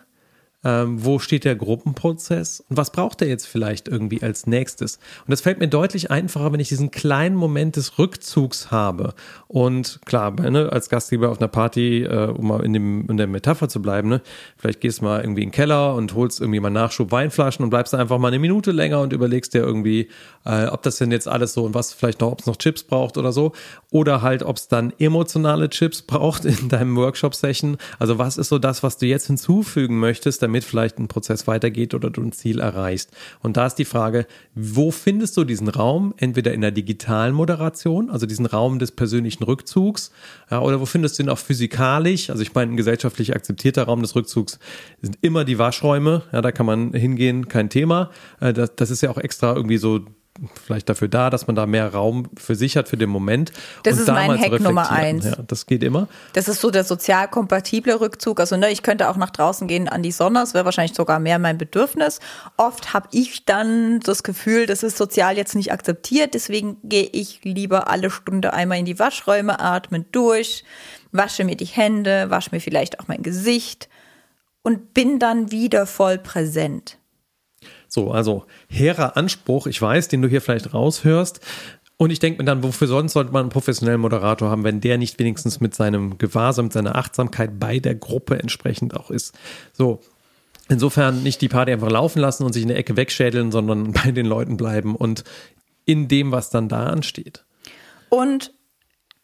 ähm, 0.65 1.05
wo 1.05 1.19
steht 1.19 1.45
der 1.45 1.57
Gruppenprozess 1.57 2.61
und 2.69 2.77
was 2.77 2.93
braucht 2.93 3.21
er 3.23 3.29
jetzt 3.29 3.47
vielleicht 3.47 3.89
irgendwie 3.89 4.23
als 4.23 4.47
nächstes. 4.47 4.97
Und 5.27 5.31
das 5.31 5.41
fällt 5.41 5.59
mir 5.59 5.69
deutlich 5.69 6.11
einfacher, 6.11 6.53
wenn 6.53 6.61
ich 6.61 6.69
diesen 6.69 6.91
kleinen 6.91 7.35
Moment 7.35 7.77
des 7.77 7.99
Rückzugs 7.99 8.71
habe. 8.71 9.15
Und 9.49 10.01
klar, 10.05 10.31
ne, 10.31 10.71
als 10.71 10.89
Gastgeber 10.89 11.31
auf 11.31 11.41
einer 11.41 11.49
Party, 11.49 12.05
äh, 12.05 12.29
um 12.29 12.47
mal 12.49 12.65
in, 12.65 12.73
dem, 12.73 13.07
in 13.09 13.17
der 13.17 13.27
Metapher 13.27 13.69
zu 13.69 13.83
bleiben, 13.83 14.09
ne, 14.09 14.23
vielleicht 14.57 14.81
gehst 14.81 15.01
du 15.01 15.05
mal 15.05 15.21
irgendwie 15.21 15.43
in 15.43 15.49
den 15.49 15.55
Keller 15.55 15.95
und 15.95 16.15
holst 16.15 16.41
irgendwie 16.41 16.61
mal 16.61 16.71
Nachschub 16.71 17.11
Weinflaschen 17.11 17.65
und 17.65 17.71
bleibst 17.71 17.95
einfach 17.95 18.19
mal 18.19 18.29
eine 18.29 18.39
Minute 18.39 18.71
länger 18.71 19.01
und 19.01 19.13
überlegst 19.13 19.55
dir 19.55 19.63
irgendwie, 19.63 20.09
äh, 20.45 20.67
ob 20.67 20.83
das 20.83 20.97
denn 20.99 21.11
jetzt 21.11 21.27
alles 21.27 21.55
so 21.55 21.65
und 21.65 21.75
was 21.75 21.93
vielleicht 21.93 22.21
noch, 22.21 22.31
ob 22.31 22.41
es 22.41 22.47
noch 22.47 22.57
Chips 22.57 22.85
braucht 22.85 23.19
oder 23.19 23.33
so. 23.33 23.53
Oder 23.91 24.23
halt, 24.23 24.43
ob 24.43 24.57
es 24.57 24.69
dann 24.69 24.93
emotionale 24.99 25.69
Chips 25.71 26.03
braucht 26.13 26.45
in 26.45 26.69
deinem 26.69 26.97
Workshop-Session. 26.97 27.79
Also 27.99 28.19
was 28.19 28.39
ist 28.39 28.49
so 28.49 28.59
das, 28.59 28.83
was 28.83 28.97
du 28.99 29.07
jetzt 29.07 29.27
hinzufügen 29.27 29.99
möchtest, 29.99 30.43
damit 30.43 30.52
damit 30.53 30.65
vielleicht 30.65 30.99
ein 30.99 31.09
Prozess 31.09 31.47
weitergeht 31.47 31.95
oder 31.95 32.11
du 32.11 32.23
ein 32.23 32.33
Ziel 32.33 32.61
erreichst. 32.61 33.11
Und 33.41 33.57
da 33.57 33.67
ist 33.67 33.77
die 33.77 33.87
Frage, 33.87 34.27
wo 34.55 34.91
findest 34.91 35.37
du 35.37 35.45
diesen 35.45 35.69
Raum? 35.69 36.13
Entweder 36.19 36.53
in 36.53 36.61
der 36.61 36.73
digitalen 36.73 37.35
Moderation, 37.35 38.11
also 38.11 38.27
diesen 38.27 38.45
Raum 38.45 38.79
des 38.79 38.93
persönlichen 38.93 39.45
Rückzugs, 39.45 40.13
ja, 40.51 40.61
oder 40.61 40.79
wo 40.81 40.85
findest 40.85 41.19
du 41.19 41.23
ihn 41.23 41.29
auch 41.31 41.39
physikalisch? 41.39 42.29
Also 42.29 42.43
ich 42.43 42.55
meine, 42.55 42.73
ein 42.73 42.77
gesellschaftlich 42.77 43.35
akzeptierter 43.35 43.85
Raum 43.85 44.03
des 44.03 44.15
Rückzugs 44.15 44.59
sind 45.01 45.17
immer 45.23 45.45
die 45.45 45.59
Waschräume. 45.59 46.23
Ja, 46.33 46.43
da 46.43 46.53
kann 46.53 46.67
man 46.67 46.93
hingehen, 46.93 47.49
kein 47.49 47.71
Thema. 47.71 48.11
Äh, 48.41 48.53
das, 48.53 48.77
das 48.77 48.91
ist 48.91 49.01
ja 49.01 49.11
auch 49.11 49.19
extra 49.19 49.57
irgendwie 49.57 49.79
so 49.79 50.01
vielleicht 50.65 50.89
dafür 50.89 51.09
da, 51.09 51.29
dass 51.29 51.47
man 51.47 51.57
da 51.57 51.67
mehr 51.67 51.93
Raum 51.93 52.29
für 52.37 52.55
sich 52.55 52.77
hat 52.77 52.89
für 52.89 52.97
den 52.97 53.11
Moment. 53.11 53.53
Das 53.83 53.99
ist 53.99 54.09
mein 54.09 54.39
Hack 54.39 54.61
Nummer 54.61 54.91
eins. 54.91 55.27
Ja, 55.27 55.37
das 55.47 55.67
geht 55.67 55.83
immer. 55.83 56.09
Das 56.33 56.49
ist 56.49 56.61
so 56.61 56.71
der 56.71 56.85
sozial 56.85 57.29
kompatible 57.29 58.01
Rückzug. 58.01 58.41
Also 58.41 58.57
ne, 58.57 58.71
ich 58.71 58.83
könnte 58.83 59.11
auch 59.11 59.17
nach 59.17 59.31
draußen 59.31 59.69
gehen 59.69 59.89
an 59.89 60.03
die 60.03 60.13
Sonne, 60.13 60.41
das 60.41 60.55
wäre 60.55 60.65
wahrscheinlich 60.65 60.97
sogar 60.97 61.21
mehr 61.21 61.39
mein 61.39 61.59
Bedürfnis. 61.59 62.21
Oft 62.57 62.95
habe 62.95 63.09
ich 63.13 63.45
dann 63.45 64.01
das 64.01 64.23
Gefühl, 64.23 64.67
das 64.67 64.83
ist 64.83 64.97
sozial 64.97 65.37
jetzt 65.37 65.55
nicht 65.55 65.71
akzeptiert, 65.71 66.35
deswegen 66.35 66.79
gehe 66.83 67.09
ich 67.13 67.41
lieber 67.45 67.89
alle 67.89 68.11
Stunde 68.11 68.55
einmal 68.55 68.79
in 68.79 68.87
die 68.87 68.99
Waschräume, 68.99 69.61
atme 69.61 70.01
durch, 70.13 70.65
wasche 71.13 71.45
mir 71.45 71.57
die 71.57 71.67
Hände, 71.67 72.31
wasche 72.31 72.51
mir 72.53 72.61
vielleicht 72.61 73.01
auch 73.01 73.09
mein 73.09 73.23
Gesicht 73.23 73.89
und 74.63 74.95
bin 74.95 75.19
dann 75.19 75.51
wieder 75.51 75.87
voll 75.87 76.19
präsent. 76.19 76.99
So, 77.93 78.11
also 78.11 78.47
hehrer 78.71 79.19
Anspruch, 79.19 79.67
ich 79.67 79.83
weiß, 79.83 80.09
den 80.09 80.23
du 80.23 80.29
hier 80.29 80.41
vielleicht 80.41 80.73
raushörst. 80.73 81.41
Und 81.99 82.09
ich 82.09 82.21
denke 82.21 82.39
mir 82.39 82.47
dann, 82.47 82.63
wofür 82.63 82.89
sonst 82.89 83.13
sollte 83.13 83.33
man 83.33 83.43
einen 83.43 83.51
professionellen 83.51 84.01
Moderator 84.01 84.49
haben, 84.49 84.65
wenn 84.65 84.81
der 84.81 84.97
nicht 84.97 85.19
wenigstens 85.19 85.61
mit 85.61 85.75
seinem 85.75 86.17
Gewahrsam, 86.17 86.67
mit 86.67 86.73
seiner 86.73 86.97
Achtsamkeit 86.97 87.61
bei 87.61 87.81
der 87.81 87.95
Gruppe 87.95 88.39
entsprechend 88.39 88.97
auch 88.97 89.11
ist. 89.11 89.35
So, 89.75 90.01
insofern 90.71 91.23
nicht 91.23 91.43
die 91.43 91.51
Party 91.51 91.71
einfach 91.71 91.91
laufen 91.91 92.19
lassen 92.19 92.45
und 92.45 92.55
sich 92.55 92.63
in 92.63 92.69
der 92.69 92.79
Ecke 92.79 92.97
wegschädeln, 92.97 93.53
sondern 93.53 93.93
bei 94.05 94.11
den 94.11 94.25
Leuten 94.25 94.57
bleiben 94.57 94.97
und 94.97 95.23
in 95.85 96.09
dem, 96.09 96.33
was 96.33 96.49
dann 96.49 96.71
da 96.71 96.87
ansteht. 96.87 97.45
Und 98.09 98.55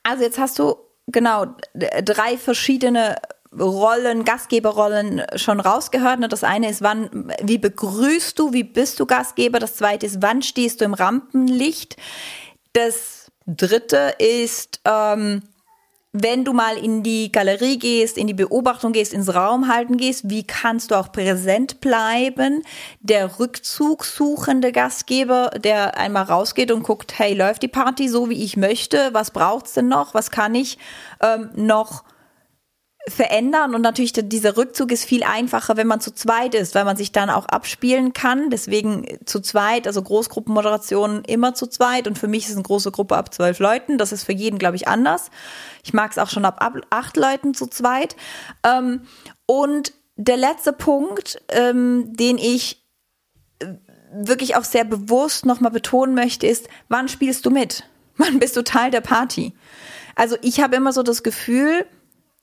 also 0.03 0.25
jetzt 0.25 0.39
hast 0.39 0.59
du 0.59 0.77
genau 1.07 1.57
drei 1.73 2.37
verschiedene 2.37 3.17
Rollen, 3.57 4.25
Gastgeberrollen 4.25 5.23
schon 5.37 5.61
rausgehört. 5.61 6.21
Ne? 6.21 6.29
Das 6.29 6.45
eine 6.45 6.69
ist, 6.69 6.83
wann, 6.83 7.33
wie 7.43 7.59
begrüßt 7.59 8.39
du, 8.39 8.53
wie 8.53 8.65
bist 8.65 9.01
du 9.01 9.07
Gastgeber? 9.07 9.59
Das 9.59 9.77
zweite 9.77 10.07
ist, 10.07 10.23
wann 10.23 10.43
stehst 10.43 10.81
du 10.81 10.85
im 10.85 10.95
Rampenlicht? 10.95 11.97
Das 12.73 13.31
dritte 13.47 14.15
ist, 14.19 14.81
ähm, 14.85 15.43
wenn 16.13 16.45
du 16.45 16.53
mal 16.53 16.77
in 16.77 17.03
die 17.03 17.31
Galerie 17.31 17.79
gehst, 17.79 18.17
in 18.17 18.27
die 18.27 18.35
Beobachtung 18.35 18.93
gehst, 18.93 19.13
ins 19.13 19.35
Raumhalten 19.35 19.99
gehst, 19.99 20.31
wie 20.31 20.43
kannst 20.47 20.91
du 20.91 20.95
auch 20.95 21.13
präsent 21.13 21.81
bleiben? 21.81 22.63
Der 23.01 23.39
rückzugssuchende 23.39 24.73
Gastgeber, 24.73 25.51
der 25.63 25.99
einmal 25.99 26.25
rausgeht 26.25 26.73
und 26.73 26.83
guckt, 26.83 27.19
hey, 27.19 27.35
läuft 27.35 27.63
die 27.63 27.69
Party 27.69 28.09
so, 28.09 28.31
wie 28.31 28.43
ich 28.43 28.57
möchte? 28.57 29.11
Was 29.13 29.31
braucht's 29.31 29.75
denn 29.75 29.89
noch? 29.89 30.15
Was 30.15 30.31
kann 30.31 30.55
ich 30.55 30.79
ähm, 31.21 31.51
noch 31.55 32.05
verändern 33.11 33.75
und 33.75 33.83
natürlich 33.83 34.13
dieser 34.13 34.57
Rückzug 34.57 34.93
ist 34.93 35.05
viel 35.05 35.23
einfacher, 35.23 35.77
wenn 35.77 35.87
man 35.87 36.01
zu 36.01 36.13
zweit 36.13 36.55
ist, 36.55 36.75
weil 36.75 36.85
man 36.85 36.97
sich 36.97 37.13
dann 37.13 37.31
auch 37.31 37.47
abspielen 37.47 38.13
kann. 38.13 38.51
Deswegen 38.51 39.07
zu 39.25 39.41
zweit, 39.41 39.87
also 39.87 40.03
Großgruppenmoderationen 40.03 41.25
immer 41.25 41.55
zu 41.55 41.67
zweit 41.67 42.07
und 42.07 42.19
für 42.19 42.29
mich 42.29 42.45
ist 42.45 42.51
es 42.51 42.57
eine 42.57 42.65
große 42.65 42.91
Gruppe 42.91 43.17
ab 43.17 43.33
zwölf 43.33 43.59
Leuten. 43.59 43.99
Das 43.99 44.13
ist 44.13 44.25
für 44.25 44.33
jeden, 44.33 44.59
glaube 44.59 44.77
ich, 44.77 44.89
anders. 44.89 45.31
Ich 45.85 45.93
mag 45.93 46.11
es 46.11 46.19
auch 46.19 46.31
schon 46.31 46.45
ab, 46.45 46.61
acht 46.91 47.17
Leuten 47.17 47.55
zu 47.55 47.67
zweit. 47.67 48.17
Ähm, 48.65 49.03
und 49.47 49.93
der 50.17 50.37
letzte 50.37 50.73
Punkt, 50.73 51.41
ähm, 51.49 52.17
den 52.17 52.39
ich 52.39 52.85
äh, 53.61 53.75
wirklich 54.13 54.57
auch 54.57 54.65
sehr 54.65 54.85
bewusst 54.85 55.47
nochmal 55.47 55.73
betonen 55.73 56.15
möchte, 56.15 56.47
ist, 56.47 56.69
wann 56.89 57.09
spielst 57.09 57.47
du 57.47 57.51
mit? 57.51 57.85
Wann 58.21 58.41
bist 58.41 58.57
du 58.57 58.65
Teil 58.65 58.91
der 58.91 59.01
Party? 59.01 59.55
Also 60.17 60.37
ich 60.43 60.61
habe 60.61 60.75
immer 60.75 60.93
so 60.93 61.05
das 61.05 61.23
Gefühl, 61.23 61.87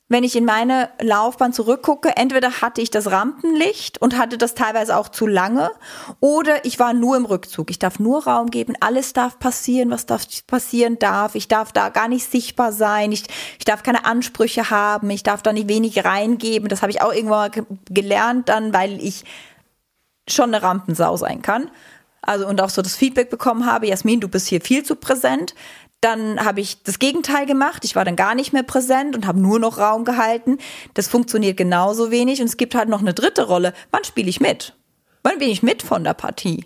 wenn 0.07 0.23
ich 0.23 0.35
in 0.35 0.45
meine 0.45 0.89
Laufbahn 1.01 1.51
zurückgucke, 1.51 2.15
entweder 2.15 2.61
hatte 2.61 2.79
ich 2.79 2.91
das 2.91 3.09
Rampenlicht 3.09 3.99
und 3.99 4.17
hatte 4.17 4.37
das 4.37 4.53
teilweise 4.53 4.95
auch 4.97 5.09
zu 5.09 5.25
lange 5.25 5.71
oder 6.19 6.63
ich 6.63 6.77
war 6.77 6.93
nur 6.93 7.17
im 7.17 7.25
Rückzug. 7.25 7.71
Ich 7.71 7.79
darf 7.79 7.97
nur 7.97 8.25
Raum 8.25 8.51
geben, 8.51 8.75
alles 8.81 9.13
darf 9.13 9.39
passieren, 9.39 9.89
was 9.89 10.05
darf 10.05 10.27
passieren 10.45 10.99
darf. 10.99 11.33
Ich 11.33 11.47
darf 11.47 11.71
da 11.71 11.89
gar 11.89 12.07
nicht 12.07 12.29
sichtbar 12.29 12.71
sein, 12.71 13.11
ich, 13.11 13.23
ich 13.57 13.65
darf 13.65 13.81
keine 13.81 14.05
Ansprüche 14.05 14.69
haben, 14.69 15.09
ich 15.09 15.23
darf 15.23 15.41
da 15.41 15.51
nicht 15.51 15.69
wenig 15.69 16.05
reingeben. 16.05 16.69
Das 16.69 16.83
habe 16.83 16.91
ich 16.91 17.01
auch 17.01 17.11
irgendwann 17.11 17.51
mal 17.51 17.65
gelernt 17.89 18.47
dann, 18.49 18.73
weil 18.73 19.03
ich 19.03 19.25
schon 20.29 20.53
eine 20.53 20.61
Rampensau 20.61 21.17
sein 21.17 21.41
kann. 21.41 21.71
Also 22.21 22.47
und 22.47 22.59
auch 22.61 22.69
so 22.69 22.81
das 22.81 22.95
Feedback 22.95 23.29
bekommen 23.29 23.65
habe, 23.65 23.87
Jasmin, 23.87 24.19
du 24.19 24.27
bist 24.27 24.47
hier 24.47 24.61
viel 24.61 24.83
zu 24.83 24.95
präsent. 24.95 25.53
Dann 26.01 26.43
habe 26.43 26.61
ich 26.61 26.83
das 26.83 26.99
Gegenteil 26.99 27.45
gemacht. 27.45 27.83
Ich 27.85 27.95
war 27.95 28.05
dann 28.05 28.15
gar 28.15 28.35
nicht 28.35 28.53
mehr 28.53 28.63
präsent 28.63 29.15
und 29.15 29.25
habe 29.25 29.39
nur 29.39 29.59
noch 29.59 29.77
Raum 29.77 30.05
gehalten. 30.05 30.57
Das 30.93 31.07
funktioniert 31.07 31.57
genauso 31.57 32.11
wenig. 32.11 32.41
Und 32.41 32.47
es 32.47 32.57
gibt 32.57 32.75
halt 32.75 32.89
noch 32.89 33.01
eine 33.01 33.13
dritte 33.13 33.47
Rolle. 33.47 33.73
Wann 33.91 34.03
spiele 34.03 34.29
ich 34.29 34.39
mit? 34.39 34.73
Wann 35.23 35.39
bin 35.39 35.49
ich 35.49 35.63
mit 35.63 35.81
von 35.81 36.03
der 36.03 36.13
Partie? 36.13 36.65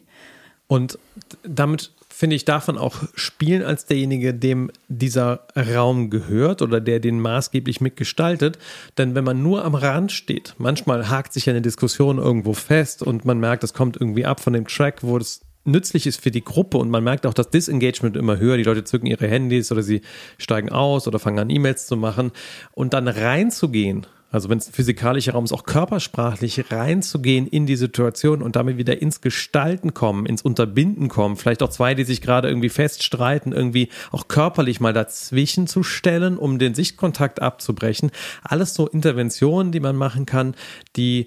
Und 0.67 0.99
damit 1.43 1.91
finde 2.19 2.35
ich, 2.35 2.43
darf 2.43 2.67
man 2.67 2.77
auch 2.77 2.97
spielen 3.15 3.63
als 3.63 3.85
derjenige, 3.85 4.33
dem 4.33 4.71
dieser 4.89 5.47
Raum 5.55 6.09
gehört 6.09 6.61
oder 6.61 6.81
der 6.81 6.99
den 6.99 7.21
maßgeblich 7.21 7.79
mitgestaltet. 7.79 8.59
Denn 8.97 9.15
wenn 9.15 9.23
man 9.23 9.41
nur 9.41 9.63
am 9.63 9.73
Rand 9.73 10.11
steht, 10.11 10.53
manchmal 10.57 11.09
hakt 11.09 11.31
sich 11.31 11.49
eine 11.49 11.61
Diskussion 11.61 12.17
irgendwo 12.17 12.53
fest 12.53 13.03
und 13.03 13.23
man 13.23 13.39
merkt, 13.39 13.63
es 13.63 13.73
kommt 13.73 13.95
irgendwie 13.95 14.25
ab 14.25 14.41
von 14.41 14.51
dem 14.51 14.67
Track, 14.67 15.01
wo 15.01 15.17
es 15.17 15.41
nützlich 15.65 16.07
ist 16.07 16.21
für 16.21 16.31
die 16.31 16.43
Gruppe 16.43 16.77
und 16.77 16.89
man 16.89 17.03
merkt 17.03 17.25
auch 17.25 17.33
das 17.33 17.49
Disengagement 17.49 18.15
immer 18.17 18.37
höher. 18.37 18.57
Die 18.57 18.63
Leute 18.63 18.83
zücken 18.83 19.07
ihre 19.07 19.27
Handys 19.27 19.71
oder 19.71 19.83
sie 19.83 20.01
steigen 20.37 20.69
aus 20.69 21.07
oder 21.07 21.19
fangen 21.19 21.39
an 21.39 21.49
E-Mails 21.49 21.87
zu 21.87 21.97
machen 21.97 22.31
und 22.71 22.93
dann 22.93 23.07
reinzugehen. 23.07 24.05
Also 24.31 24.49
wenn 24.49 24.59
es 24.59 24.69
physikalischer 24.69 25.31
Raum 25.33 25.45
ist, 25.45 25.53
auch 25.53 25.63
körpersprachlich 25.63 26.71
reinzugehen 26.71 27.47
in 27.47 27.65
die 27.65 27.75
Situation 27.75 28.43
und 28.43 28.55
damit 28.55 28.77
wieder 28.77 29.01
ins 29.01 29.21
Gestalten 29.21 29.95
kommen, 29.95 30.27
ins 30.27 30.43
Unterbinden 30.43 31.07
kommen. 31.07 31.35
Vielleicht 31.35 31.63
auch 31.63 31.69
zwei, 31.69 31.95
die 31.95 32.03
sich 32.03 32.21
gerade 32.21 32.47
irgendwie 32.47 32.69
feststreiten, 32.69 33.53
irgendwie 33.53 33.89
auch 34.11 34.27
körperlich 34.27 34.79
mal 34.79 34.93
dazwischen 34.93 35.65
zu 35.65 35.81
stellen, 35.81 36.37
um 36.37 36.59
den 36.59 36.75
Sichtkontakt 36.75 37.41
abzubrechen. 37.41 38.11
Alles 38.43 38.75
so 38.75 38.87
Interventionen, 38.87 39.71
die 39.71 39.79
man 39.79 39.95
machen 39.95 40.27
kann, 40.27 40.53
die 40.95 41.25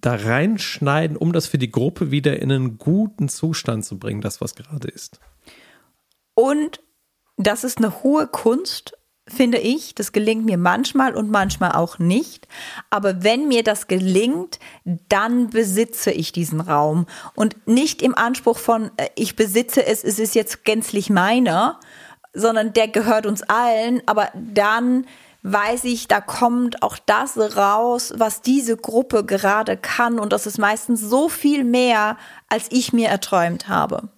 da 0.00 0.14
reinschneiden, 0.14 1.16
um 1.16 1.32
das 1.32 1.46
für 1.46 1.58
die 1.58 1.70
Gruppe 1.70 2.10
wieder 2.10 2.40
in 2.40 2.50
einen 2.50 2.78
guten 2.78 3.28
Zustand 3.28 3.84
zu 3.84 3.98
bringen, 3.98 4.20
das, 4.20 4.40
was 4.40 4.54
gerade 4.54 4.88
ist. 4.88 5.20
Und 6.34 6.80
das 7.36 7.64
ist 7.64 7.78
eine 7.78 8.02
hohe 8.02 8.26
Kunst, 8.26 8.96
finde 9.26 9.58
ich. 9.58 9.94
Das 9.94 10.12
gelingt 10.12 10.44
mir 10.44 10.58
manchmal 10.58 11.14
und 11.14 11.30
manchmal 11.30 11.72
auch 11.72 11.98
nicht. 11.98 12.48
Aber 12.90 13.22
wenn 13.22 13.48
mir 13.48 13.62
das 13.62 13.86
gelingt, 13.86 14.58
dann 14.84 15.50
besitze 15.50 16.10
ich 16.10 16.32
diesen 16.32 16.60
Raum. 16.60 17.06
Und 17.34 17.66
nicht 17.66 18.02
im 18.02 18.14
Anspruch 18.14 18.58
von, 18.58 18.90
äh, 18.96 19.08
ich 19.14 19.36
besitze 19.36 19.86
es, 19.86 20.04
es 20.04 20.18
ist 20.18 20.34
jetzt 20.34 20.64
gänzlich 20.64 21.10
meiner, 21.10 21.80
sondern 22.32 22.72
der 22.72 22.88
gehört 22.88 23.26
uns 23.26 23.42
allen. 23.42 24.02
Aber 24.06 24.30
dann 24.34 25.06
weiß 25.42 25.84
ich, 25.84 26.08
da 26.08 26.20
kommt 26.20 26.82
auch 26.82 26.98
das 26.98 27.36
raus, 27.56 28.12
was 28.16 28.42
diese 28.42 28.76
Gruppe 28.76 29.24
gerade 29.24 29.76
kann. 29.76 30.18
Und 30.18 30.32
das 30.32 30.46
ist 30.46 30.58
meistens 30.58 31.00
so 31.00 31.28
viel 31.28 31.64
mehr, 31.64 32.16
als 32.48 32.66
ich 32.70 32.92
mir 32.92 33.08
erträumt 33.08 33.68
habe. 33.68 34.10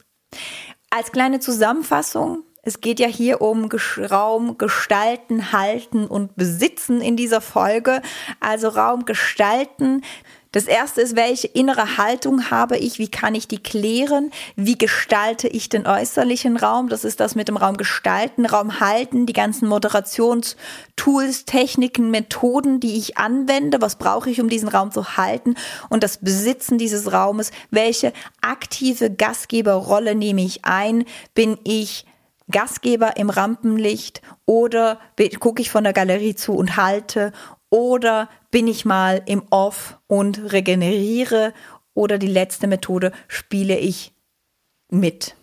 Als 0.90 1.12
kleine 1.12 1.40
Zusammenfassung, 1.40 2.44
es 2.62 2.80
geht 2.80 3.00
ja 3.00 3.08
hier 3.08 3.40
um 3.40 3.68
Raum 3.98 4.56
gestalten, 4.56 5.52
halten 5.52 6.06
und 6.06 6.36
besitzen 6.36 7.00
in 7.00 7.16
dieser 7.16 7.40
Folge. 7.40 8.02
Also 8.40 8.68
Raum 8.68 9.04
gestalten 9.04 10.02
das 10.52 10.66
erste 10.66 11.00
ist, 11.00 11.16
welche 11.16 11.46
innere 11.46 11.96
Haltung 11.96 12.50
habe 12.50 12.76
ich? 12.76 12.98
Wie 12.98 13.10
kann 13.10 13.34
ich 13.34 13.48
die 13.48 13.62
klären? 13.62 14.30
Wie 14.54 14.76
gestalte 14.76 15.48
ich 15.48 15.70
den 15.70 15.86
äußerlichen 15.86 16.58
Raum? 16.58 16.90
Das 16.90 17.04
ist 17.04 17.20
das 17.20 17.34
mit 17.34 17.48
dem 17.48 17.56
Raum 17.56 17.78
gestalten, 17.78 18.44
Raum 18.44 18.78
halten, 18.78 19.24
die 19.24 19.32
ganzen 19.32 19.66
Moderationstools, 19.66 21.46
Techniken, 21.46 22.10
Methoden, 22.10 22.80
die 22.80 22.98
ich 22.98 23.16
anwende. 23.16 23.80
Was 23.80 23.96
brauche 23.96 24.28
ich, 24.28 24.42
um 24.42 24.50
diesen 24.50 24.68
Raum 24.68 24.92
zu 24.92 25.16
halten? 25.16 25.54
Und 25.88 26.02
das 26.02 26.18
Besitzen 26.18 26.76
dieses 26.76 27.12
Raumes. 27.12 27.50
Welche 27.70 28.12
aktive 28.42 29.10
Gastgeberrolle 29.10 30.14
nehme 30.14 30.42
ich 30.42 30.66
ein? 30.66 31.06
Bin 31.34 31.58
ich 31.64 32.04
Gastgeber 32.50 33.16
im 33.16 33.30
Rampenlicht 33.30 34.20
oder 34.44 35.00
gucke 35.40 35.62
ich 35.62 35.70
von 35.70 35.84
der 35.84 35.92
Galerie 35.92 36.34
zu 36.34 36.52
und 36.52 36.76
halte 36.76 37.32
oder 37.72 38.28
bin 38.50 38.66
ich 38.66 38.84
mal 38.84 39.22
im 39.24 39.42
Off 39.48 39.98
und 40.06 40.52
regeneriere 40.52 41.54
oder 41.94 42.18
die 42.18 42.26
letzte 42.26 42.66
Methode 42.66 43.12
spiele 43.28 43.78
ich 43.78 44.12
mit. 44.90 45.34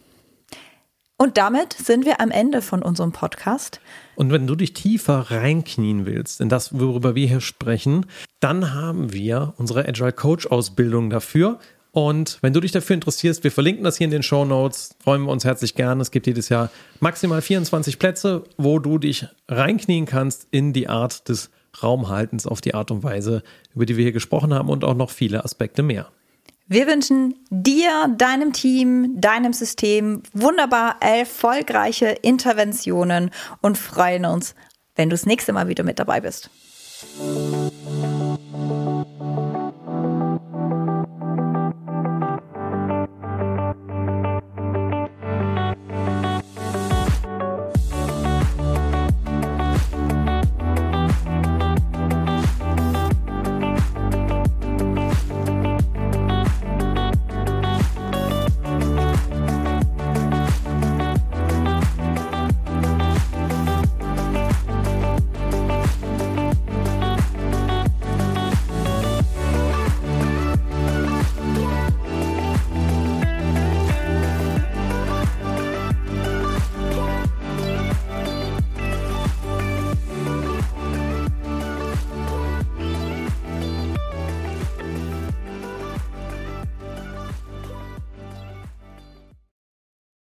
Und 1.17 1.37
damit 1.37 1.73
sind 1.73 2.05
wir 2.05 2.21
am 2.21 2.29
Ende 2.29 2.61
von 2.61 2.83
unserem 2.83 3.11
Podcast. 3.11 3.81
Und 4.15 4.31
wenn 4.31 4.45
du 4.45 4.55
dich 4.55 4.73
tiefer 4.73 5.31
reinknien 5.31 6.05
willst 6.05 6.39
in 6.39 6.49
das, 6.49 6.79
worüber 6.79 7.15
wir 7.15 7.27
hier 7.27 7.41
sprechen, 7.41 8.05
dann 8.39 8.75
haben 8.75 9.11
wir 9.11 9.55
unsere 9.57 9.87
Agile 9.87 10.13
Coach 10.13 10.45
Ausbildung 10.45 11.09
dafür. 11.09 11.57
Und 11.91 12.37
wenn 12.41 12.53
du 12.53 12.59
dich 12.59 12.71
dafür 12.71 12.93
interessierst, 12.93 13.43
wir 13.43 13.51
verlinken 13.51 13.83
das 13.83 13.97
hier 13.97 14.05
in 14.05 14.11
den 14.11 14.23
Show 14.23 14.45
Notes, 14.45 14.95
freuen 15.03 15.23
wir 15.23 15.31
uns 15.31 15.45
herzlich 15.45 15.73
gern. 15.73 15.99
Es 15.99 16.11
gibt 16.11 16.27
jedes 16.27 16.49
Jahr 16.49 16.69
maximal 16.99 17.41
24 17.41 17.97
Plätze, 17.97 18.43
wo 18.57 18.77
du 18.77 18.99
dich 18.99 19.25
reinknien 19.47 20.05
kannst 20.05 20.47
in 20.51 20.73
die 20.73 20.87
Art 20.87 21.27
des 21.27 21.49
Raumhaltens 21.81 22.47
auf 22.47 22.61
die 22.61 22.73
Art 22.73 22.91
und 22.91 23.03
Weise, 23.03 23.43
über 23.75 23.85
die 23.85 23.97
wir 23.97 24.03
hier 24.03 24.11
gesprochen 24.11 24.53
haben 24.53 24.69
und 24.69 24.83
auch 24.83 24.95
noch 24.95 25.09
viele 25.09 25.43
Aspekte 25.43 25.83
mehr. 25.83 26.11
Wir 26.67 26.85
wünschen 26.85 27.33
dir, 27.49 28.13
deinem 28.15 28.53
Team, 28.53 29.19
deinem 29.19 29.53
System 29.53 30.21
wunderbar 30.33 30.97
erfolgreiche 31.01 32.09
Interventionen 32.21 33.31
und 33.61 33.77
freuen 33.77 34.25
uns, 34.25 34.53
wenn 34.95 35.09
du 35.09 35.15
das 35.15 35.25
nächste 35.25 35.51
Mal 35.51 35.67
wieder 35.67 35.83
mit 35.83 35.97
dabei 35.97 36.21
bist. 36.21 36.51